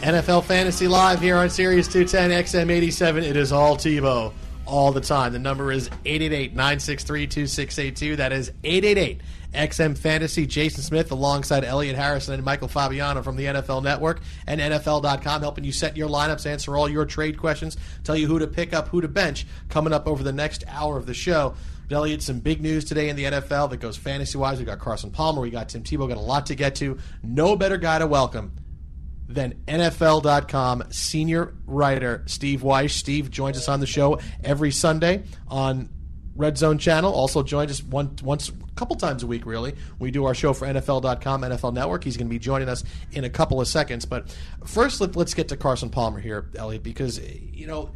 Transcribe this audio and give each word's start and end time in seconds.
NFL 0.00 0.44
Fantasy 0.44 0.88
Live 0.88 1.20
here 1.20 1.36
on 1.36 1.50
Sirius 1.50 1.86
210 1.86 2.30
XM87. 2.44 3.22
It 3.22 3.36
is 3.36 3.52
all 3.52 3.76
Tebow 3.76 4.32
all 4.64 4.92
the 4.92 5.00
time. 5.02 5.34
The 5.34 5.38
number 5.38 5.70
is 5.70 5.88
888 6.06 6.52
963 6.54 7.26
2682. 7.26 8.16
That 8.16 8.32
is 8.32 8.50
888 8.64 9.20
XM 9.52 9.98
Fantasy. 9.98 10.46
Jason 10.46 10.82
Smith 10.82 11.12
alongside 11.12 11.64
Elliot 11.64 11.96
Harrison 11.96 12.32
and 12.32 12.42
Michael 12.42 12.66
Fabiano 12.68 13.22
from 13.22 13.36
the 13.36 13.44
NFL 13.44 13.82
Network 13.82 14.22
and 14.46 14.58
NFL.com 14.58 15.42
helping 15.42 15.64
you 15.64 15.72
set 15.72 15.98
your 15.98 16.08
lineups, 16.08 16.46
answer 16.46 16.78
all 16.78 16.88
your 16.88 17.04
trade 17.04 17.36
questions, 17.36 17.76
tell 18.02 18.16
you 18.16 18.26
who 18.26 18.38
to 18.38 18.46
pick 18.46 18.72
up, 18.72 18.88
who 18.88 19.02
to 19.02 19.08
bench 19.08 19.46
coming 19.68 19.92
up 19.92 20.06
over 20.06 20.22
the 20.22 20.32
next 20.32 20.64
hour 20.66 20.96
of 20.96 21.04
the 21.04 21.14
show. 21.14 21.54
Elliot, 21.90 22.22
some 22.22 22.40
big 22.40 22.62
news 22.62 22.86
today 22.86 23.10
in 23.10 23.16
the 23.16 23.24
NFL 23.24 23.68
that 23.68 23.80
goes 23.80 23.98
fantasy 23.98 24.38
wise. 24.38 24.58
We 24.58 24.64
got 24.64 24.78
Carson 24.78 25.10
Palmer, 25.10 25.42
we 25.42 25.50
got 25.50 25.68
Tim 25.68 25.82
Tebow, 25.82 26.08
got 26.08 26.16
a 26.16 26.20
lot 26.20 26.46
to 26.46 26.54
get 26.54 26.74
to. 26.76 26.96
No 27.22 27.54
better 27.54 27.76
guy 27.76 27.98
to 27.98 28.06
welcome 28.06 28.54
than 29.34 29.54
NFL.com 29.68 30.84
senior 30.90 31.54
writer 31.66 32.24
Steve 32.26 32.62
Wyche. 32.62 32.90
Steve 32.90 33.30
joins 33.30 33.56
us 33.56 33.68
on 33.68 33.80
the 33.80 33.86
show 33.86 34.18
every 34.42 34.72
Sunday 34.72 35.24
on 35.48 35.88
Red 36.34 36.58
Zone 36.58 36.78
Channel. 36.78 37.12
Also 37.12 37.42
joins 37.42 37.70
us 37.70 37.82
one, 37.82 38.16
once, 38.22 38.48
a 38.48 38.74
couple 38.74 38.96
times 38.96 39.22
a 39.22 39.26
week, 39.26 39.46
really. 39.46 39.76
We 39.98 40.10
do 40.10 40.24
our 40.24 40.34
show 40.34 40.52
for 40.52 40.66
NFL.com, 40.66 41.42
NFL 41.42 41.74
Network. 41.74 42.02
He's 42.02 42.16
going 42.16 42.26
to 42.26 42.30
be 42.30 42.38
joining 42.38 42.68
us 42.68 42.82
in 43.12 43.24
a 43.24 43.30
couple 43.30 43.60
of 43.60 43.68
seconds. 43.68 44.04
But 44.04 44.34
first, 44.66 45.00
let, 45.00 45.14
let's 45.16 45.34
get 45.34 45.48
to 45.48 45.56
Carson 45.56 45.90
Palmer 45.90 46.18
here, 46.18 46.50
Elliot, 46.56 46.82
because, 46.82 47.20
you 47.20 47.66
know, 47.66 47.90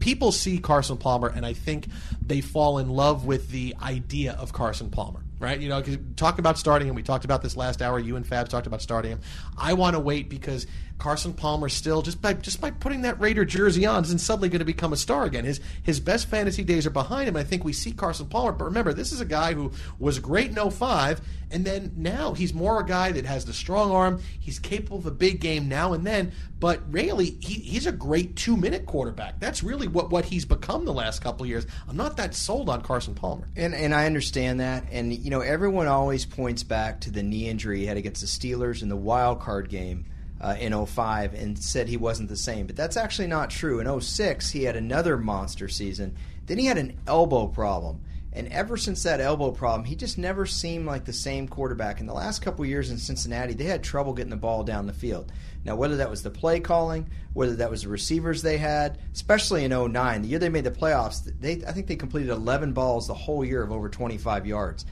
people 0.00 0.32
see 0.32 0.58
Carson 0.58 0.96
Palmer, 0.96 1.28
and 1.28 1.46
I 1.46 1.52
think 1.52 1.86
they 2.24 2.40
fall 2.40 2.78
in 2.78 2.88
love 2.88 3.26
with 3.26 3.50
the 3.50 3.76
idea 3.80 4.32
of 4.32 4.52
Carson 4.52 4.90
Palmer 4.90 5.22
right? 5.40 5.58
You 5.58 5.70
know, 5.70 5.82
talk 6.14 6.38
about 6.38 6.58
starting 6.58 6.86
him. 6.86 6.94
We 6.94 7.02
talked 7.02 7.24
about 7.24 7.42
this 7.42 7.56
last 7.56 7.82
hour. 7.82 7.98
You 7.98 8.14
and 8.16 8.24
Fabs 8.24 8.48
talked 8.48 8.68
about 8.68 8.82
starting 8.82 9.12
him. 9.12 9.20
I 9.58 9.72
want 9.72 9.96
to 9.96 10.00
wait 10.00 10.28
because 10.28 10.66
Carson 11.00 11.32
Palmer 11.32 11.70
still 11.70 12.02
just 12.02 12.20
by 12.20 12.34
just 12.34 12.60
by 12.60 12.70
putting 12.70 13.02
that 13.02 13.18
Raider 13.18 13.44
jersey 13.44 13.86
on 13.86 14.04
isn't 14.04 14.18
suddenly 14.18 14.50
going 14.50 14.60
to 14.60 14.66
become 14.66 14.92
a 14.92 14.96
star 14.96 15.24
again. 15.24 15.44
His 15.44 15.58
his 15.82 15.98
best 15.98 16.28
fantasy 16.28 16.62
days 16.62 16.86
are 16.86 16.90
behind 16.90 17.26
him. 17.26 17.36
I 17.36 17.42
think 17.42 17.64
we 17.64 17.72
see 17.72 17.90
Carson 17.90 18.26
Palmer, 18.26 18.52
but 18.52 18.66
remember, 18.66 18.92
this 18.92 19.10
is 19.10 19.20
a 19.20 19.24
guy 19.24 19.54
who 19.54 19.72
was 19.98 20.18
great 20.18 20.56
in 20.56 20.70
05, 20.70 21.22
and 21.50 21.64
then 21.64 21.92
now 21.96 22.34
he's 22.34 22.52
more 22.52 22.80
a 22.80 22.84
guy 22.84 23.12
that 23.12 23.24
has 23.24 23.46
the 23.46 23.54
strong 23.54 23.90
arm. 23.90 24.22
He's 24.38 24.58
capable 24.58 24.98
of 24.98 25.06
a 25.06 25.10
big 25.10 25.40
game 25.40 25.68
now 25.68 25.94
and 25.94 26.06
then, 26.06 26.32
but 26.60 26.80
really 26.92 27.30
he, 27.40 27.54
he's 27.54 27.86
a 27.86 27.92
great 27.92 28.36
two 28.36 28.56
minute 28.56 28.84
quarterback. 28.84 29.40
That's 29.40 29.64
really 29.64 29.88
what 29.88 30.10
what 30.10 30.26
he's 30.26 30.44
become 30.44 30.84
the 30.84 30.92
last 30.92 31.22
couple 31.22 31.46
years. 31.46 31.66
I'm 31.88 31.96
not 31.96 32.18
that 32.18 32.34
sold 32.34 32.68
on 32.68 32.82
Carson 32.82 33.14
Palmer. 33.14 33.48
And 33.56 33.74
and 33.74 33.94
I 33.94 34.04
understand 34.04 34.60
that, 34.60 34.84
and 34.92 35.12
you 35.14 35.30
know 35.30 35.40
everyone 35.40 35.86
always 35.86 36.26
points 36.26 36.62
back 36.62 37.00
to 37.00 37.10
the 37.10 37.22
knee 37.22 37.48
injury 37.48 37.80
he 37.80 37.86
had 37.86 37.96
against 37.96 38.20
the 38.20 38.26
Steelers 38.26 38.82
in 38.82 38.90
the 38.90 38.96
wild 38.96 39.40
card 39.40 39.70
game 39.70 40.04
uh, 40.40 40.56
in 40.58 40.86
05 40.86 41.34
and 41.34 41.58
said 41.58 41.88
he 41.88 41.96
wasn't 41.96 42.28
the 42.28 42.36
same. 42.36 42.66
But 42.66 42.76
that's 42.76 42.96
actually 42.96 43.28
not 43.28 43.50
true. 43.50 43.80
In 43.80 44.00
06, 44.00 44.50
he 44.50 44.64
had 44.64 44.76
another 44.76 45.16
monster 45.16 45.68
season. 45.68 46.16
Then 46.46 46.58
he 46.58 46.66
had 46.66 46.78
an 46.78 46.98
elbow 47.06 47.46
problem. 47.46 48.00
And 48.32 48.46
ever 48.52 48.76
since 48.76 49.02
that 49.02 49.20
elbow 49.20 49.50
problem, 49.50 49.84
he 49.84 49.96
just 49.96 50.16
never 50.16 50.46
seemed 50.46 50.86
like 50.86 51.04
the 51.04 51.12
same 51.12 51.48
quarterback. 51.48 52.00
In 52.00 52.06
the 52.06 52.14
last 52.14 52.40
couple 52.40 52.64
years 52.64 52.90
in 52.90 52.96
Cincinnati, 52.96 53.54
they 53.54 53.64
had 53.64 53.82
trouble 53.82 54.12
getting 54.12 54.30
the 54.30 54.36
ball 54.36 54.62
down 54.62 54.86
the 54.86 54.92
field. 54.92 55.32
Now, 55.64 55.74
whether 55.74 55.96
that 55.96 56.08
was 56.08 56.22
the 56.22 56.30
play 56.30 56.60
calling, 56.60 57.10
whether 57.32 57.56
that 57.56 57.70
was 57.70 57.82
the 57.82 57.88
receivers 57.88 58.40
they 58.40 58.56
had, 58.56 58.98
especially 59.12 59.64
in 59.64 59.72
09, 59.72 60.22
the 60.22 60.28
year 60.28 60.38
they 60.38 60.48
made 60.48 60.64
the 60.64 60.70
playoffs, 60.70 61.30
they 61.40 61.64
I 61.66 61.72
think 61.72 61.88
they 61.88 61.96
completed 61.96 62.30
11 62.30 62.72
balls 62.72 63.08
the 63.08 63.14
whole 63.14 63.44
year 63.44 63.62
of 63.62 63.72
over 63.72 63.88
25 63.88 64.46
yards. 64.46 64.86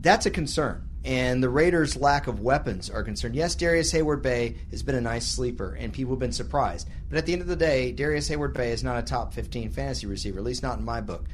That's 0.00 0.24
a 0.24 0.30
concern 0.30 0.88
and 1.04 1.42
the 1.42 1.48
Raiders' 1.48 1.96
lack 1.96 2.26
of 2.26 2.40
weapons 2.40 2.90
are 2.90 3.02
concerned. 3.02 3.34
Yes, 3.34 3.54
Darius 3.54 3.92
Heyward-Bey 3.92 4.56
has 4.70 4.82
been 4.82 4.94
a 4.94 5.00
nice 5.00 5.26
sleeper, 5.26 5.74
and 5.78 5.92
people 5.92 6.12
have 6.12 6.20
been 6.20 6.32
surprised. 6.32 6.88
But 7.08 7.18
at 7.18 7.26
the 7.26 7.32
end 7.32 7.42
of 7.42 7.48
the 7.48 7.56
day, 7.56 7.92
Darius 7.92 8.28
Heyward-Bey 8.28 8.72
is 8.72 8.84
not 8.84 8.98
a 8.98 9.02
top 9.02 9.32
15 9.32 9.70
fantasy 9.70 10.06
receiver, 10.06 10.38
at 10.38 10.44
least 10.44 10.62
not 10.62 10.78
in 10.78 10.84
my 10.84 11.00
book. 11.00 11.24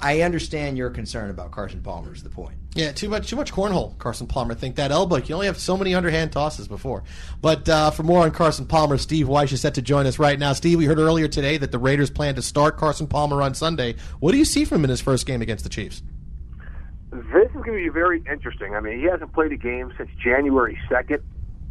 I 0.00 0.22
understand 0.22 0.76
your 0.76 0.90
concern 0.90 1.30
about 1.30 1.50
Carson 1.50 1.80
Palmer. 1.80 2.12
Is 2.12 2.22
the 2.22 2.28
point? 2.28 2.56
Yeah, 2.74 2.92
too 2.92 3.08
much, 3.08 3.30
too 3.30 3.36
much 3.36 3.52
cornhole. 3.52 3.96
Carson 3.98 4.26
Palmer. 4.26 4.54
Think 4.54 4.76
that 4.76 4.90
elbow. 4.90 5.16
You 5.16 5.34
only 5.34 5.46
have 5.46 5.58
so 5.58 5.76
many 5.76 5.94
underhand 5.94 6.32
tosses 6.32 6.68
before. 6.68 7.04
But 7.40 7.68
uh, 7.68 7.90
for 7.90 8.02
more 8.02 8.22
on 8.22 8.32
Carson 8.32 8.66
Palmer, 8.66 8.98
Steve 8.98 9.28
Wyche 9.28 9.52
is 9.52 9.60
set 9.60 9.74
to 9.74 9.82
join 9.82 10.06
us 10.06 10.18
right 10.18 10.38
now. 10.38 10.52
Steve, 10.52 10.78
we 10.78 10.84
heard 10.84 10.98
earlier 10.98 11.28
today 11.28 11.56
that 11.58 11.70
the 11.70 11.78
Raiders 11.78 12.10
plan 12.10 12.34
to 12.34 12.42
start 12.42 12.76
Carson 12.76 13.06
Palmer 13.06 13.40
on 13.40 13.54
Sunday. 13.54 13.94
What 14.18 14.32
do 14.32 14.38
you 14.38 14.44
see 14.44 14.64
from 14.64 14.78
him 14.78 14.84
in 14.84 14.90
his 14.90 15.00
first 15.00 15.26
game 15.26 15.40
against 15.40 15.64
the 15.64 15.70
Chiefs? 15.70 16.02
Going 17.64 17.78
to 17.78 17.84
be 17.84 17.88
very 17.88 18.22
interesting. 18.30 18.74
I 18.74 18.80
mean, 18.80 18.98
he 18.98 19.06
hasn't 19.06 19.32
played 19.32 19.50
a 19.50 19.56
game 19.56 19.90
since 19.96 20.10
January 20.22 20.78
2nd. 20.90 21.22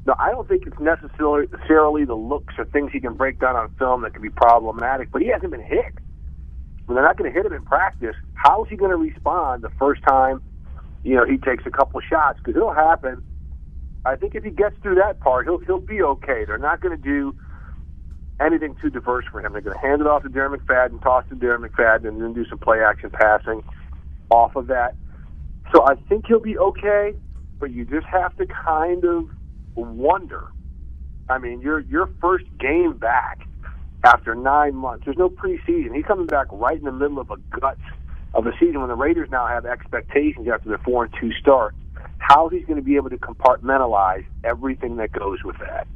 Now, 0.08 0.16
I 0.18 0.32
don't 0.32 0.48
think 0.48 0.66
it's 0.66 0.80
necessarily 0.80 2.06
the 2.06 2.16
looks 2.16 2.56
or 2.58 2.66
things 2.66 2.92
he 2.92 3.00
can 3.00 3.14
break 3.14 3.40
down 3.40 3.56
on 3.56 3.74
film 3.78 4.02
that 4.02 4.14
can 4.14 4.24
be 4.24 4.32
problematic, 4.32 5.12
but 5.12 5.22
he 5.22 5.28
hasn't 5.28 5.52
been 5.52 5.62
hit. 5.62 5.94
When 6.88 6.96
they're 6.96 7.06
not 7.06 7.18
going 7.18 7.32
to 7.32 7.34
hit 7.34 7.46
him 7.46 7.54
in 7.54 7.64
practice, 7.64 8.16
how 8.34 8.64
is 8.64 8.70
he 8.72 8.76
going 8.76 8.90
to 8.90 8.98
respond 8.98 9.62
the 9.62 9.70
first 9.78 10.02
time, 10.02 10.42
you 11.04 11.16
know, 11.16 11.26
he 11.26 11.38
takes 11.38 11.64
a 11.68 11.72
couple 11.72 12.02
shots? 12.02 12.40
Because 12.40 12.56
it'll 12.56 12.74
happen. 12.74 13.24
I 14.04 14.16
think 14.16 14.34
if 14.34 14.44
he 14.44 14.50
gets 14.50 14.76
through 14.82 14.96
that 14.96 15.20
part, 15.20 15.46
he'll 15.46 15.60
he'll 15.60 15.80
be 15.80 16.02
okay. 16.02 16.44
They're 16.46 16.58
not 16.58 16.82
going 16.82 16.98
to 16.98 17.02
do 17.02 17.36
anything 18.42 18.76
too 18.82 18.90
diverse 18.90 19.26
for 19.32 19.46
him. 19.46 19.54
They're 19.54 19.62
going 19.62 19.80
to 19.80 19.88
hand 19.88 20.02
it 20.02 20.08
off 20.08 20.24
to 20.24 20.30
Darren 20.30 20.58
McFadden, 20.58 21.02
toss 21.04 21.24
to 21.30 21.36
Darren 21.36 21.66
McFadden, 21.66 22.08
and 22.08 22.22
then 22.22 22.34
do 22.34 22.46
some 22.50 22.58
play 22.58 22.82
action 22.82 23.12
passing 23.12 23.64
off 24.32 24.56
of 24.56 24.68
that. 24.68 24.96
So 25.76 25.84
I 25.86 25.96
think 26.10 26.26
he'll 26.28 26.40
be 26.40 26.58
okay, 26.58 27.14
but 27.60 27.72
you 27.72 27.86
just 27.86 28.06
have 28.08 28.36
to 28.38 28.46
kind 28.46 29.06
of 29.06 29.26
wonder. 29.76 30.46
I 31.30 31.38
mean, 31.40 31.62
your 31.62 31.80
your 31.80 32.10
first 32.22 32.46
game 32.60 32.98
back 32.98 33.48
after 34.04 34.36
nine 34.36 34.76
months. 34.76 35.06
There's 35.06 35.18
no 35.18 35.30
preseason. 35.30 35.96
He's 35.96 36.06
coming 36.06 36.28
back 36.28 36.48
right 36.52 36.78
in 36.78 36.84
the 36.84 36.92
middle 36.92 37.20
of 37.20 37.32
a 37.32 37.38
guts 37.60 37.82
of 38.34 38.46
a 38.48 38.52
season 38.60 38.82
when 38.82 38.90
the 38.90 38.96
Raiders 38.96 39.30
now 39.32 39.48
have 39.48 39.66
expectations 39.66 40.48
after 40.54 40.70
their 40.70 40.80
four 40.80 41.06
and 41.06 41.14
two 41.20 41.32
start. 41.40 41.76
How 42.18 42.50
he's 42.50 42.66
going 42.66 42.78
to 42.78 42.84
be 42.84 42.96
able 42.96 43.10
to 43.10 43.18
compartmentalize 43.18 44.26
everything 44.44 44.98
that 44.98 45.12
goes 45.12 45.44
with 45.44 45.58
that. 45.60 45.88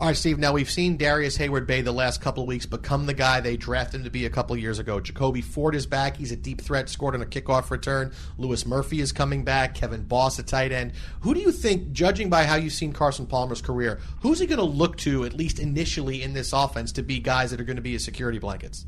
All 0.00 0.06
right, 0.06 0.16
Steve. 0.16 0.38
Now 0.38 0.52
we've 0.52 0.70
seen 0.70 0.96
Darius 0.96 1.36
Heyward-Bey 1.36 1.80
the 1.80 1.90
last 1.90 2.20
couple 2.20 2.44
of 2.44 2.48
weeks 2.48 2.66
become 2.66 3.06
the 3.06 3.14
guy 3.14 3.40
they 3.40 3.56
drafted 3.56 3.96
him 3.98 4.04
to 4.04 4.10
be 4.10 4.26
a 4.26 4.30
couple 4.30 4.54
of 4.54 4.62
years 4.62 4.78
ago. 4.78 5.00
Jacoby 5.00 5.40
Ford 5.40 5.74
is 5.74 5.86
back; 5.86 6.16
he's 6.16 6.30
a 6.30 6.36
deep 6.36 6.60
threat, 6.60 6.88
scored 6.88 7.16
on 7.16 7.22
a 7.22 7.26
kickoff 7.26 7.68
return. 7.72 8.12
Lewis 8.36 8.64
Murphy 8.64 9.00
is 9.00 9.10
coming 9.10 9.42
back. 9.42 9.74
Kevin 9.74 10.04
Boss, 10.04 10.38
a 10.38 10.44
tight 10.44 10.70
end. 10.70 10.92
Who 11.22 11.34
do 11.34 11.40
you 11.40 11.50
think, 11.50 11.90
judging 11.90 12.30
by 12.30 12.44
how 12.44 12.54
you've 12.54 12.74
seen 12.74 12.92
Carson 12.92 13.26
Palmer's 13.26 13.60
career, 13.60 13.98
who's 14.20 14.38
he 14.38 14.46
going 14.46 14.60
to 14.60 14.64
look 14.64 14.98
to 14.98 15.24
at 15.24 15.32
least 15.32 15.58
initially 15.58 16.22
in 16.22 16.32
this 16.32 16.52
offense 16.52 16.92
to 16.92 17.02
be 17.02 17.18
guys 17.18 17.50
that 17.50 17.60
are 17.60 17.64
going 17.64 17.74
to 17.74 17.82
be 17.82 17.94
his 17.94 18.04
security 18.04 18.38
blankets? 18.38 18.86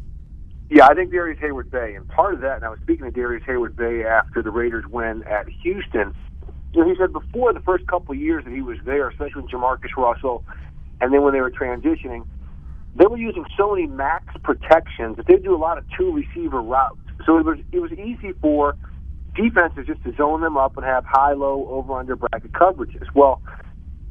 Yeah, 0.70 0.86
I 0.86 0.94
think 0.94 1.10
Darius 1.10 1.40
Heyward-Bey, 1.40 1.96
and 1.96 2.06
part 2.06 2.34
of 2.34 2.40
that. 2.42 2.54
And 2.54 2.64
I 2.64 2.68
was 2.68 2.78
speaking 2.82 3.06
to 3.06 3.10
Darius 3.10 3.42
Heyward-Bey 3.48 4.04
after 4.04 4.42
the 4.42 4.52
Raiders 4.52 4.84
win 4.86 5.24
at 5.24 5.48
Houston. 5.48 6.14
You 6.72 6.84
know, 6.84 6.88
he 6.88 6.94
said 6.96 7.12
before 7.12 7.52
the 7.52 7.58
first 7.58 7.84
couple 7.88 8.14
of 8.14 8.20
years 8.20 8.44
that 8.44 8.54
he 8.54 8.62
was 8.62 8.78
there, 8.84 9.08
especially 9.08 9.42
with 9.42 9.50
Jamarcus 9.50 9.96
Russell 9.96 10.44
and 11.00 11.12
then 11.12 11.22
when 11.22 11.32
they 11.32 11.40
were 11.40 11.50
transitioning, 11.50 12.26
they 12.94 13.06
were 13.06 13.16
using 13.16 13.44
so 13.56 13.74
many 13.74 13.86
max 13.86 14.24
protections 14.42 15.16
that 15.16 15.26
they 15.26 15.36
do 15.36 15.54
a 15.54 15.58
lot 15.58 15.78
of 15.78 15.84
two 15.96 16.12
receiver 16.12 16.60
routes. 16.60 16.98
So 17.26 17.38
it 17.38 17.44
was 17.44 17.58
it 17.72 17.80
was 17.80 17.92
easy 17.92 18.32
for 18.40 18.76
defenses 19.34 19.86
just 19.86 20.02
to 20.04 20.14
zone 20.16 20.40
them 20.40 20.56
up 20.56 20.76
and 20.76 20.84
have 20.84 21.04
high 21.04 21.32
low 21.32 21.66
over 21.68 21.98
under 21.98 22.16
bracket 22.16 22.52
coverages. 22.52 23.06
Well, 23.14 23.40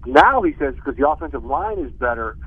now 0.05 0.41
he 0.41 0.53
says 0.59 0.75
because 0.75 0.95
the 0.95 1.07
offensive 1.07 1.43
line 1.43 1.79
is 1.79 1.91
better, 1.91 2.37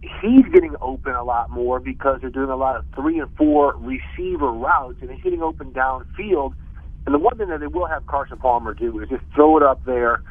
he's 0.00 0.44
getting 0.52 0.76
open 0.80 1.14
a 1.14 1.24
lot 1.24 1.50
more 1.50 1.80
because 1.80 2.20
they're 2.20 2.30
doing 2.30 2.50
a 2.50 2.56
lot 2.56 2.76
of 2.76 2.84
three 2.94 3.18
and 3.18 3.28
four 3.36 3.74
receiver 3.78 4.52
routes 4.52 4.98
and 5.00 5.10
he's 5.10 5.22
getting 5.22 5.42
open 5.42 5.72
downfield. 5.72 6.52
And 7.06 7.14
the 7.14 7.18
one 7.18 7.38
thing 7.38 7.48
that 7.48 7.60
they 7.60 7.66
will 7.66 7.86
have 7.86 8.06
Carson 8.06 8.38
Palmer 8.38 8.74
do 8.74 9.00
is 9.00 9.08
just 9.08 9.24
throw 9.34 9.56
it 9.56 9.62
up 9.62 9.84
there 9.84 10.22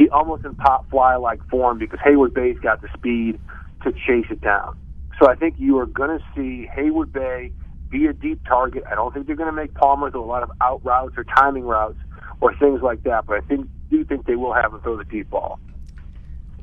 he 0.00 0.08
almost 0.08 0.46
in 0.46 0.54
pop 0.54 0.88
fly 0.88 1.16
like 1.16 1.46
form 1.50 1.78
because 1.78 1.98
Heyward-Bey's 1.98 2.58
got 2.60 2.80
the 2.80 2.88
speed 2.96 3.38
to 3.82 3.92
chase 3.92 4.24
it 4.30 4.40
down. 4.40 4.74
So 5.20 5.28
I 5.28 5.34
think 5.34 5.56
you 5.58 5.78
are 5.78 5.84
going 5.84 6.18
to 6.18 6.24
see 6.34 6.66
Heyward-Bey 6.74 7.52
be 7.90 8.06
a 8.06 8.14
deep 8.14 8.40
target. 8.46 8.84
I 8.90 8.94
don't 8.94 9.12
think 9.12 9.26
they're 9.26 9.36
going 9.36 9.50
to 9.50 9.52
make 9.54 9.74
Palmer 9.74 10.10
throw 10.10 10.24
a 10.24 10.24
lot 10.24 10.42
of 10.42 10.50
out 10.62 10.82
routes 10.82 11.18
or 11.18 11.24
timing 11.24 11.64
routes 11.64 11.98
or 12.40 12.56
things 12.56 12.80
like 12.80 13.02
that, 13.02 13.26
but 13.26 13.36
I 13.36 13.40
think 13.40 13.68
do 13.90 14.02
think 14.04 14.24
they 14.24 14.36
will 14.36 14.54
have 14.54 14.72
him 14.72 14.80
throw 14.80 14.96
the 14.96 15.04
deep 15.04 15.28
ball. 15.28 15.60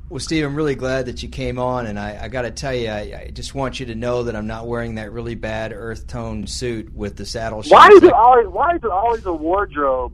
Well, 0.09 0.19
Steve, 0.19 0.43
I'm 0.43 0.55
really 0.55 0.73
glad 0.73 1.05
that 1.05 1.21
you 1.21 1.29
came 1.29 1.59
on, 1.59 1.85
and 1.85 1.99
I, 1.99 2.23
I 2.23 2.27
got 2.29 2.43
to 2.43 2.51
tell 2.51 2.73
you, 2.73 2.89
I, 2.89 3.25
I, 3.25 3.31
just 3.31 3.53
want 3.53 3.79
you 3.79 3.85
to 3.87 3.95
know 3.95 4.23
that 4.23 4.35
I'm 4.35 4.47
not 4.47 4.65
wearing 4.65 4.95
that 4.95 5.11
really 5.11 5.35
bad 5.35 5.73
earth 5.73 6.07
tone 6.07 6.47
suit 6.47 6.91
with 6.95 7.17
the 7.17 7.25
saddle. 7.25 7.61
Why 7.67 7.89
is 7.89 8.01
it 8.01 8.13
always? 8.13 8.47
Why 8.47 8.73
is 8.73 8.83
it 8.83 8.89
always 8.89 9.25
a 9.25 9.33
wardrobe 9.33 10.13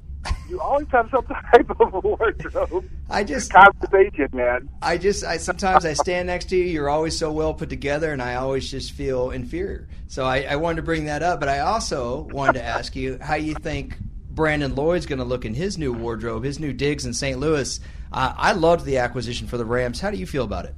you 0.49 0.59
always 0.59 0.87
have 0.89 1.09
some 1.09 1.25
type 1.51 1.69
of 1.79 2.03
wardrobe. 2.03 2.89
I 3.09 3.23
just 3.23 3.51
conversation, 3.51 4.29
man. 4.33 4.69
I 4.81 4.97
just 4.97 5.23
I 5.23 5.37
sometimes 5.37 5.85
I 5.85 5.93
stand 5.93 6.27
next 6.27 6.45
to 6.49 6.57
you. 6.57 6.65
You're 6.65 6.89
always 6.89 7.17
so 7.17 7.31
well 7.31 7.53
put 7.53 7.69
together, 7.69 8.11
and 8.11 8.21
I 8.21 8.35
always 8.35 8.69
just 8.69 8.91
feel 8.91 9.31
inferior. 9.31 9.87
So 10.07 10.25
I, 10.25 10.41
I 10.41 10.55
wanted 10.57 10.77
to 10.77 10.83
bring 10.83 11.05
that 11.05 11.23
up, 11.23 11.39
but 11.39 11.49
I 11.49 11.59
also 11.59 12.27
wanted 12.31 12.53
to 12.53 12.63
ask 12.63 12.95
you 12.95 13.17
how 13.21 13.35
you 13.35 13.55
think 13.55 13.97
Brandon 14.29 14.75
Lloyd's 14.75 15.05
going 15.05 15.19
to 15.19 15.25
look 15.25 15.45
in 15.45 15.53
his 15.53 15.77
new 15.77 15.93
wardrobe, 15.93 16.43
his 16.43 16.59
new 16.59 16.73
digs 16.73 17.05
in 17.05 17.13
St. 17.13 17.39
Louis. 17.39 17.79
Uh, 18.11 18.33
I 18.37 18.53
loved 18.53 18.85
the 18.85 18.97
acquisition 18.97 19.47
for 19.47 19.57
the 19.57 19.65
Rams. 19.65 19.99
How 19.99 20.11
do 20.11 20.17
you 20.17 20.27
feel 20.27 20.43
about 20.43 20.65
it? 20.65 20.75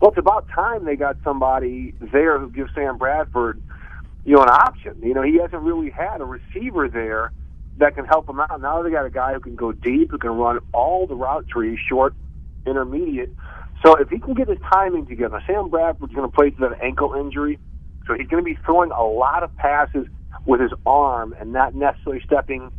Well, 0.00 0.10
it's 0.10 0.18
about 0.18 0.48
time 0.48 0.84
they 0.84 0.96
got 0.96 1.16
somebody 1.22 1.94
there 2.00 2.38
who 2.38 2.50
gives 2.50 2.74
Sam 2.74 2.96
Bradford, 2.96 3.60
you 4.24 4.36
know, 4.36 4.42
an 4.42 4.48
option. 4.48 4.98
You 5.02 5.14
know, 5.14 5.22
he 5.22 5.38
hasn't 5.38 5.62
really 5.62 5.90
had 5.90 6.20
a 6.20 6.24
receiver 6.24 6.88
there 6.88 7.32
that 7.80 7.94
can 7.94 8.04
help 8.04 8.26
them 8.26 8.40
out. 8.40 8.60
Now 8.60 8.82
they 8.82 8.90
got 8.90 9.06
a 9.06 9.10
guy 9.10 9.34
who 9.34 9.40
can 9.40 9.56
go 9.56 9.72
deep, 9.72 10.10
who 10.10 10.18
can 10.18 10.30
run 10.30 10.60
all 10.72 11.06
the 11.06 11.14
route 11.14 11.46
trees, 11.48 11.78
short, 11.88 12.14
intermediate. 12.66 13.34
So 13.84 13.96
if 13.96 14.08
he 14.10 14.18
can 14.18 14.34
get 14.34 14.48
his 14.48 14.58
timing 14.72 15.06
together, 15.06 15.42
Sam 15.46 15.70
Bradford's 15.70 16.14
going 16.14 16.30
to 16.30 16.34
play 16.34 16.50
through 16.50 16.68
that 16.70 16.82
ankle 16.82 17.14
injury, 17.14 17.58
so 18.06 18.14
he's 18.14 18.28
going 18.28 18.42
to 18.42 18.48
be 18.48 18.58
throwing 18.64 18.90
a 18.90 19.02
lot 19.02 19.42
of 19.42 19.54
passes 19.56 20.06
with 20.46 20.60
his 20.60 20.72
arm 20.86 21.34
and 21.40 21.52
not 21.52 21.74
necessarily 21.74 22.22
stepping 22.24 22.70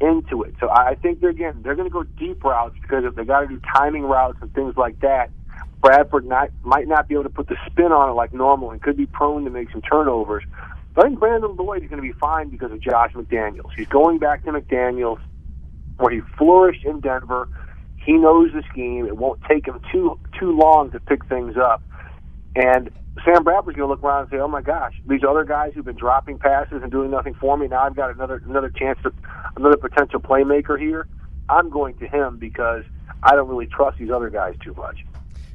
into 0.00 0.42
it. 0.42 0.54
So 0.60 0.68
I 0.70 0.96
think 1.00 1.20
they're 1.20 1.30
again 1.30 1.60
they're 1.62 1.76
going 1.76 1.88
to 1.88 1.92
go 1.92 2.04
deep 2.18 2.42
routes 2.44 2.76
because 2.80 3.04
if 3.04 3.14
they 3.14 3.24
got 3.24 3.40
to 3.40 3.48
do 3.48 3.60
timing 3.76 4.02
routes 4.02 4.38
and 4.40 4.52
things 4.52 4.74
like 4.76 5.00
that, 5.00 5.30
Bradford 5.80 6.26
not, 6.26 6.50
might 6.62 6.88
not 6.88 7.08
be 7.08 7.14
able 7.14 7.24
to 7.24 7.30
put 7.30 7.48
the 7.48 7.56
spin 7.66 7.92
on 7.92 8.10
it 8.10 8.12
like 8.14 8.32
normal 8.32 8.70
and 8.70 8.80
could 8.80 8.96
be 8.96 9.06
prone 9.06 9.44
to 9.44 9.50
make 9.50 9.70
some 9.70 9.82
turnovers. 9.82 10.42
I 10.96 11.02
think 11.02 11.18
Brandon 11.18 11.56
Lloyd 11.56 11.82
is 11.82 11.90
going 11.90 12.00
to 12.00 12.06
be 12.06 12.16
fine 12.18 12.50
because 12.50 12.70
of 12.70 12.80
Josh 12.80 13.12
McDaniels. 13.14 13.72
He's 13.76 13.88
going 13.88 14.18
back 14.18 14.44
to 14.44 14.52
McDaniels, 14.52 15.18
where 15.96 16.12
he 16.12 16.20
flourished 16.38 16.84
in 16.84 17.00
Denver. 17.00 17.48
He 17.96 18.12
knows 18.12 18.52
the 18.52 18.62
scheme. 18.70 19.06
It 19.06 19.16
won't 19.16 19.40
take 19.48 19.66
him 19.66 19.80
too 19.90 20.18
too 20.38 20.52
long 20.52 20.90
to 20.92 21.00
pick 21.00 21.24
things 21.26 21.56
up. 21.56 21.82
And 22.54 22.90
Sam 23.24 23.42
Bradford's 23.42 23.76
going 23.76 23.88
to 23.88 23.92
look 23.92 24.04
around 24.04 24.22
and 24.22 24.30
say, 24.30 24.36
"Oh 24.38 24.46
my 24.46 24.62
gosh, 24.62 24.92
these 25.08 25.24
other 25.28 25.44
guys 25.44 25.72
who've 25.74 25.84
been 25.84 25.96
dropping 25.96 26.38
passes 26.38 26.82
and 26.82 26.92
doing 26.92 27.10
nothing 27.10 27.34
for 27.34 27.56
me. 27.56 27.66
Now 27.66 27.82
I've 27.82 27.96
got 27.96 28.10
another 28.10 28.40
another 28.46 28.70
chance 28.70 28.98
to 29.02 29.12
another 29.56 29.76
potential 29.76 30.20
playmaker 30.20 30.78
here. 30.78 31.08
I'm 31.48 31.70
going 31.70 31.96
to 31.98 32.06
him 32.06 32.38
because 32.38 32.84
I 33.22 33.34
don't 33.34 33.48
really 33.48 33.66
trust 33.66 33.98
these 33.98 34.10
other 34.10 34.30
guys 34.30 34.54
too 34.62 34.74
much." 34.74 35.04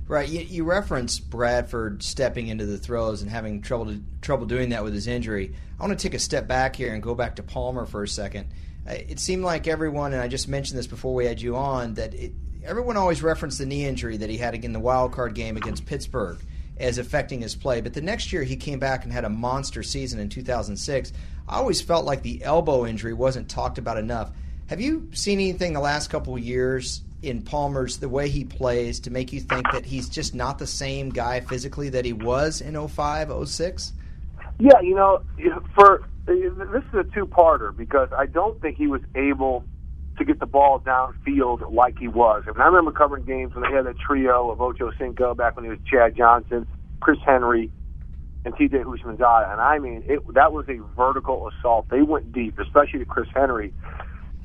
Right. 0.09 0.27
You, 0.27 0.41
you 0.41 0.63
referenced 0.63 1.29
Bradford 1.29 2.01
stepping 2.01 2.47
into 2.47 2.65
the 2.65 2.79
throws 2.79 3.21
and 3.21 3.29
having 3.29 3.61
trouble 3.61 3.85
to, 3.85 4.01
trouble 4.21 4.47
doing 4.47 4.69
that 4.69 4.83
with 4.83 4.91
his 4.91 5.05
injury. 5.05 5.53
I 5.79 5.85
want 5.85 5.97
to 5.97 6.03
take 6.03 6.15
a 6.15 6.19
step 6.19 6.47
back 6.47 6.75
here 6.75 6.95
and 6.95 7.03
go 7.03 7.13
back 7.13 7.35
to 7.35 7.43
Palmer 7.43 7.85
for 7.85 8.01
a 8.01 8.07
second. 8.07 8.47
Uh, 8.89 8.93
it 8.93 9.19
seemed 9.19 9.43
like 9.43 9.67
everyone, 9.67 10.13
and 10.13 10.21
I 10.23 10.27
just 10.27 10.47
mentioned 10.47 10.79
this 10.79 10.87
before 10.87 11.13
we 11.13 11.27
had 11.27 11.39
you 11.39 11.55
on, 11.55 11.93
that 11.93 12.15
it, 12.15 12.31
everyone 12.63 12.97
always 12.97 13.21
referenced 13.21 13.59
the 13.59 13.67
knee 13.67 13.85
injury 13.85 14.17
that 14.17 14.31
he 14.31 14.37
had 14.37 14.55
in 14.55 14.73
the 14.73 14.79
wild 14.79 15.11
card 15.11 15.35
game 15.35 15.57
against 15.57 15.85
Pittsburgh 15.85 16.39
as 16.77 16.97
affecting 16.97 17.41
his 17.41 17.55
play. 17.55 17.79
But 17.79 17.93
the 17.93 18.01
next 18.01 18.33
year 18.33 18.41
he 18.41 18.55
came 18.55 18.79
back 18.79 19.03
and 19.03 19.13
had 19.13 19.25
a 19.25 19.29
monster 19.29 19.83
season 19.83 20.19
in 20.19 20.27
2006. 20.27 21.13
I 21.47 21.57
always 21.57 21.81
felt 21.81 22.05
like 22.05 22.23
the 22.23 22.43
elbow 22.43 22.87
injury 22.87 23.13
wasn't 23.13 23.47
talked 23.47 23.77
about 23.77 23.99
enough. 23.99 24.31
Have 24.69 24.81
you 24.81 25.11
seen 25.13 25.39
anything 25.39 25.73
the 25.73 25.79
last 25.79 26.09
couple 26.09 26.33
of 26.33 26.39
years 26.39 27.01
in 27.21 27.41
Palmer's 27.41 27.97
the 27.97 28.09
way 28.09 28.29
he 28.29 28.45
plays 28.45 28.99
to 29.01 29.11
make 29.11 29.33
you 29.33 29.39
think 29.39 29.71
that 29.71 29.85
he's 29.85 30.09
just 30.09 30.33
not 30.33 30.59
the 30.59 30.67
same 30.67 31.09
guy 31.09 31.41
physically 31.41 31.89
that 31.89 32.05
he 32.05 32.13
was 32.13 32.61
in 32.61 32.87
05, 32.87 33.47
06? 33.47 33.93
Yeah, 34.59 34.79
you 34.81 34.95
know, 34.95 35.21
for 35.75 36.03
this 36.25 36.83
is 36.93 36.93
a 36.93 37.03
two-parter 37.15 37.75
because 37.75 38.09
I 38.17 38.25
don't 38.25 38.61
think 38.61 38.77
he 38.77 38.87
was 38.87 39.01
able 39.15 39.63
to 40.17 40.25
get 40.25 40.39
the 40.39 40.45
ball 40.45 40.79
downfield 40.79 41.73
like 41.73 41.97
he 41.97 42.07
was. 42.07 42.43
I, 42.45 42.51
mean, 42.51 42.61
I 42.61 42.65
remember 42.65 42.91
covering 42.91 43.23
games 43.23 43.55
when 43.55 43.63
they 43.63 43.75
had 43.75 43.85
that 43.85 43.97
trio 43.97 44.51
of 44.51 44.61
Ocho 44.61 44.91
Cinco 44.99 45.33
back 45.33 45.55
when 45.55 45.65
he 45.65 45.71
was 45.71 45.79
Chad 45.89 46.15
Johnson, 46.15 46.67
Chris 46.99 47.17
Henry, 47.25 47.71
and 48.45 48.55
T.J. 48.55 48.77
Houshmandzadeh, 48.77 49.51
and 49.51 49.59
I 49.59 49.79
mean, 49.79 50.03
it, 50.05 50.21
that 50.33 50.53
was 50.53 50.65
a 50.69 50.79
vertical 50.95 51.49
assault. 51.49 51.87
They 51.89 52.01
went 52.01 52.31
deep, 52.31 52.57
especially 52.59 52.99
to 52.99 53.05
Chris 53.05 53.27
Henry. 53.33 53.73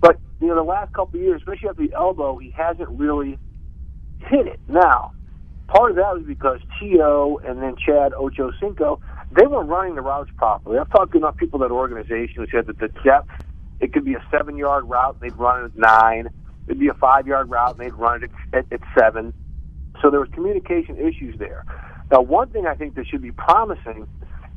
But 0.04 0.18
you 0.38 0.48
know, 0.48 0.54
the 0.54 0.62
last 0.62 0.92
couple 0.92 1.18
of 1.18 1.24
years, 1.24 1.40
especially 1.40 1.70
at 1.70 1.78
the 1.78 1.94
elbow, 1.96 2.36
he 2.36 2.50
hasn't 2.50 2.90
really 2.90 3.38
hit 4.28 4.46
it. 4.46 4.60
Now, 4.68 5.14
part 5.66 5.92
of 5.92 5.96
that 5.96 6.14
was 6.14 6.24
because 6.26 6.60
T.O. 6.78 7.40
and 7.42 7.62
then 7.62 7.74
Chad 7.76 8.12
Ocho 8.12 8.52
Cinco, 8.60 9.00
they 9.34 9.46
weren't 9.46 9.70
running 9.70 9.94
the 9.94 10.02
routes 10.02 10.30
properly. 10.36 10.76
Talked 10.94 11.12
to 11.12 11.18
enough 11.18 11.38
people 11.38 11.58
that 11.60 11.70
organization 11.70 12.34
who 12.36 12.46
said 12.52 12.66
that 12.66 12.78
the 12.80 12.88
depth, 13.02 13.30
it 13.80 13.94
could 13.94 14.04
be 14.04 14.12
a 14.12 14.22
seven 14.30 14.58
yard 14.58 14.84
route, 14.84 15.18
they'd 15.20 15.36
run 15.36 15.62
it 15.62 15.64
at 15.64 15.76
nine. 15.76 16.28
It'd 16.66 16.78
be 16.78 16.88
a 16.88 16.94
five 16.94 17.26
yard 17.26 17.48
route, 17.48 17.78
and 17.78 17.80
they'd 17.80 17.94
run 17.94 18.24
it 18.24 18.30
at, 18.52 18.66
at 18.70 18.80
seven. 18.98 19.32
So 20.02 20.10
there 20.10 20.20
was 20.20 20.28
communication 20.34 20.98
issues 20.98 21.38
there. 21.38 21.64
Now, 22.10 22.20
one 22.20 22.50
thing 22.50 22.66
I 22.66 22.74
think 22.74 22.94
that 22.96 23.06
should 23.06 23.22
be 23.22 23.32
promising 23.32 24.06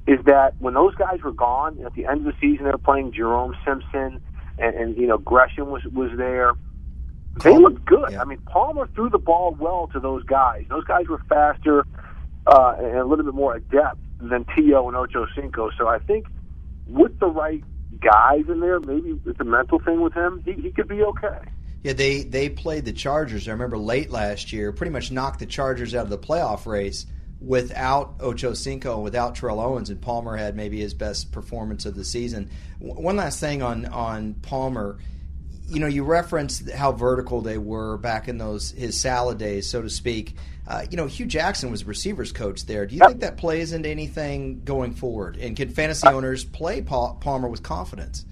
is 0.08 0.20
that 0.26 0.56
when 0.60 0.74
those 0.74 0.96
guys 0.96 1.22
were 1.24 1.32
gone 1.32 1.82
at 1.86 1.94
the 1.94 2.06
end 2.06 2.28
of 2.28 2.34
the 2.34 2.40
season, 2.42 2.66
they 2.66 2.72
were 2.72 2.78
playing 2.78 3.14
Jerome 3.14 3.56
Simpson 3.66 4.22
and, 4.58 4.76
and 4.76 4.98
you 4.98 5.08
know 5.08 5.18
Gresham 5.18 5.70
was 5.70 5.84
was 5.86 6.12
there. 6.18 6.54
They 7.44 7.56
looked 7.56 7.86
good. 7.86 8.12
Yeah. 8.12 8.22
I 8.22 8.26
mean, 8.26 8.40
Palmer 8.40 8.88
threw 8.96 9.10
the 9.10 9.20
ball 9.20 9.56
well 9.60 9.88
to 9.94 10.00
those 10.00 10.24
guys. 10.24 10.66
Those 10.70 10.86
guys 10.86 11.08
were 11.08 11.22
faster 11.30 11.86
uh, 12.48 12.76
and 12.80 12.98
a 12.98 13.06
little 13.06 13.26
bit 13.26 13.36
more 13.36 13.56
adept 13.56 14.00
than 14.20 14.44
T.O. 14.56 14.88
and 14.88 14.98
Ocho 14.98 15.28
Cinco. 15.36 15.70
So 15.78 15.88
I 15.88 16.00
think 16.00 16.26
with 16.88 17.20
the 17.20 17.28
right 17.28 17.64
guys 18.00 18.46
in 18.48 18.60
there, 18.60 18.80
maybe 18.80 19.20
it's 19.26 19.40
a 19.40 19.44
mental 19.44 19.80
thing 19.80 20.02
with 20.02 20.14
him. 20.14 20.42
He, 20.46 20.54
he 20.54 20.72
could 20.72 20.88
be 20.88 21.04
okay. 21.04 21.40
Yeah, 21.84 21.94
they 21.94 22.24
they 22.24 22.50
played 22.50 22.86
the 22.86 22.94
Chargers. 22.94 23.48
I 23.48 23.52
remember 23.52 23.78
late 23.78 24.10
last 24.10 24.52
year, 24.52 24.72
pretty 24.72 24.92
much 24.92 25.12
knocked 25.12 25.40
the 25.40 25.46
Chargers 25.46 25.94
out 25.94 26.04
of 26.04 26.10
the 26.10 26.18
playoff 26.18 26.66
race 26.66 27.06
without 27.40 28.16
Ocho 28.20 28.54
Cinco 28.54 28.96
and 28.96 29.04
without 29.04 29.36
Terrell 29.36 29.60
Owens, 29.60 29.90
and 29.90 30.02
Palmer 30.02 30.36
had 30.36 30.56
maybe 30.56 30.80
his 30.80 30.94
best 30.94 31.32
performance 31.32 31.86
of 31.86 31.96
the 31.96 32.04
season. 32.04 32.50
One 32.80 33.16
last 33.16 33.40
thing 33.40 33.62
on 33.62 33.86
on 33.86 34.36
Palmer, 34.36 34.98
you 35.68 35.80
know, 35.80 35.88
you 35.88 36.04
referenced 36.04 36.72
how 36.72 36.92
vertical 36.92 37.42
they 37.42 37.58
were 37.58 37.98
back 37.98 38.28
in 38.28 38.38
those 38.38 38.72
his 38.72 39.00
salad 39.00 39.38
days, 39.38 39.70
so 39.70 39.82
to 39.82 39.90
speak. 39.90 40.36
Uh, 40.68 40.86
you 40.90 40.98
know, 40.98 41.06
Hue 41.06 41.26
Jackson 41.26 41.72
was 41.72 41.86
receivers 41.86 42.34
coach 42.34 42.66
there. 42.66 42.86
Do 42.86 42.96
you 42.96 43.00
think 43.00 43.22
that 43.22 43.38
plays 43.38 43.72
into 43.72 43.88
anything 43.88 44.64
going 44.66 44.94
forward? 44.94 45.38
And 45.38 45.56
can 45.56 45.70
fantasy 45.70 46.08
owners 46.08 46.44
play 46.44 46.82
Palmer 46.82 47.48
with 47.48 47.64
confidence? 47.64 48.26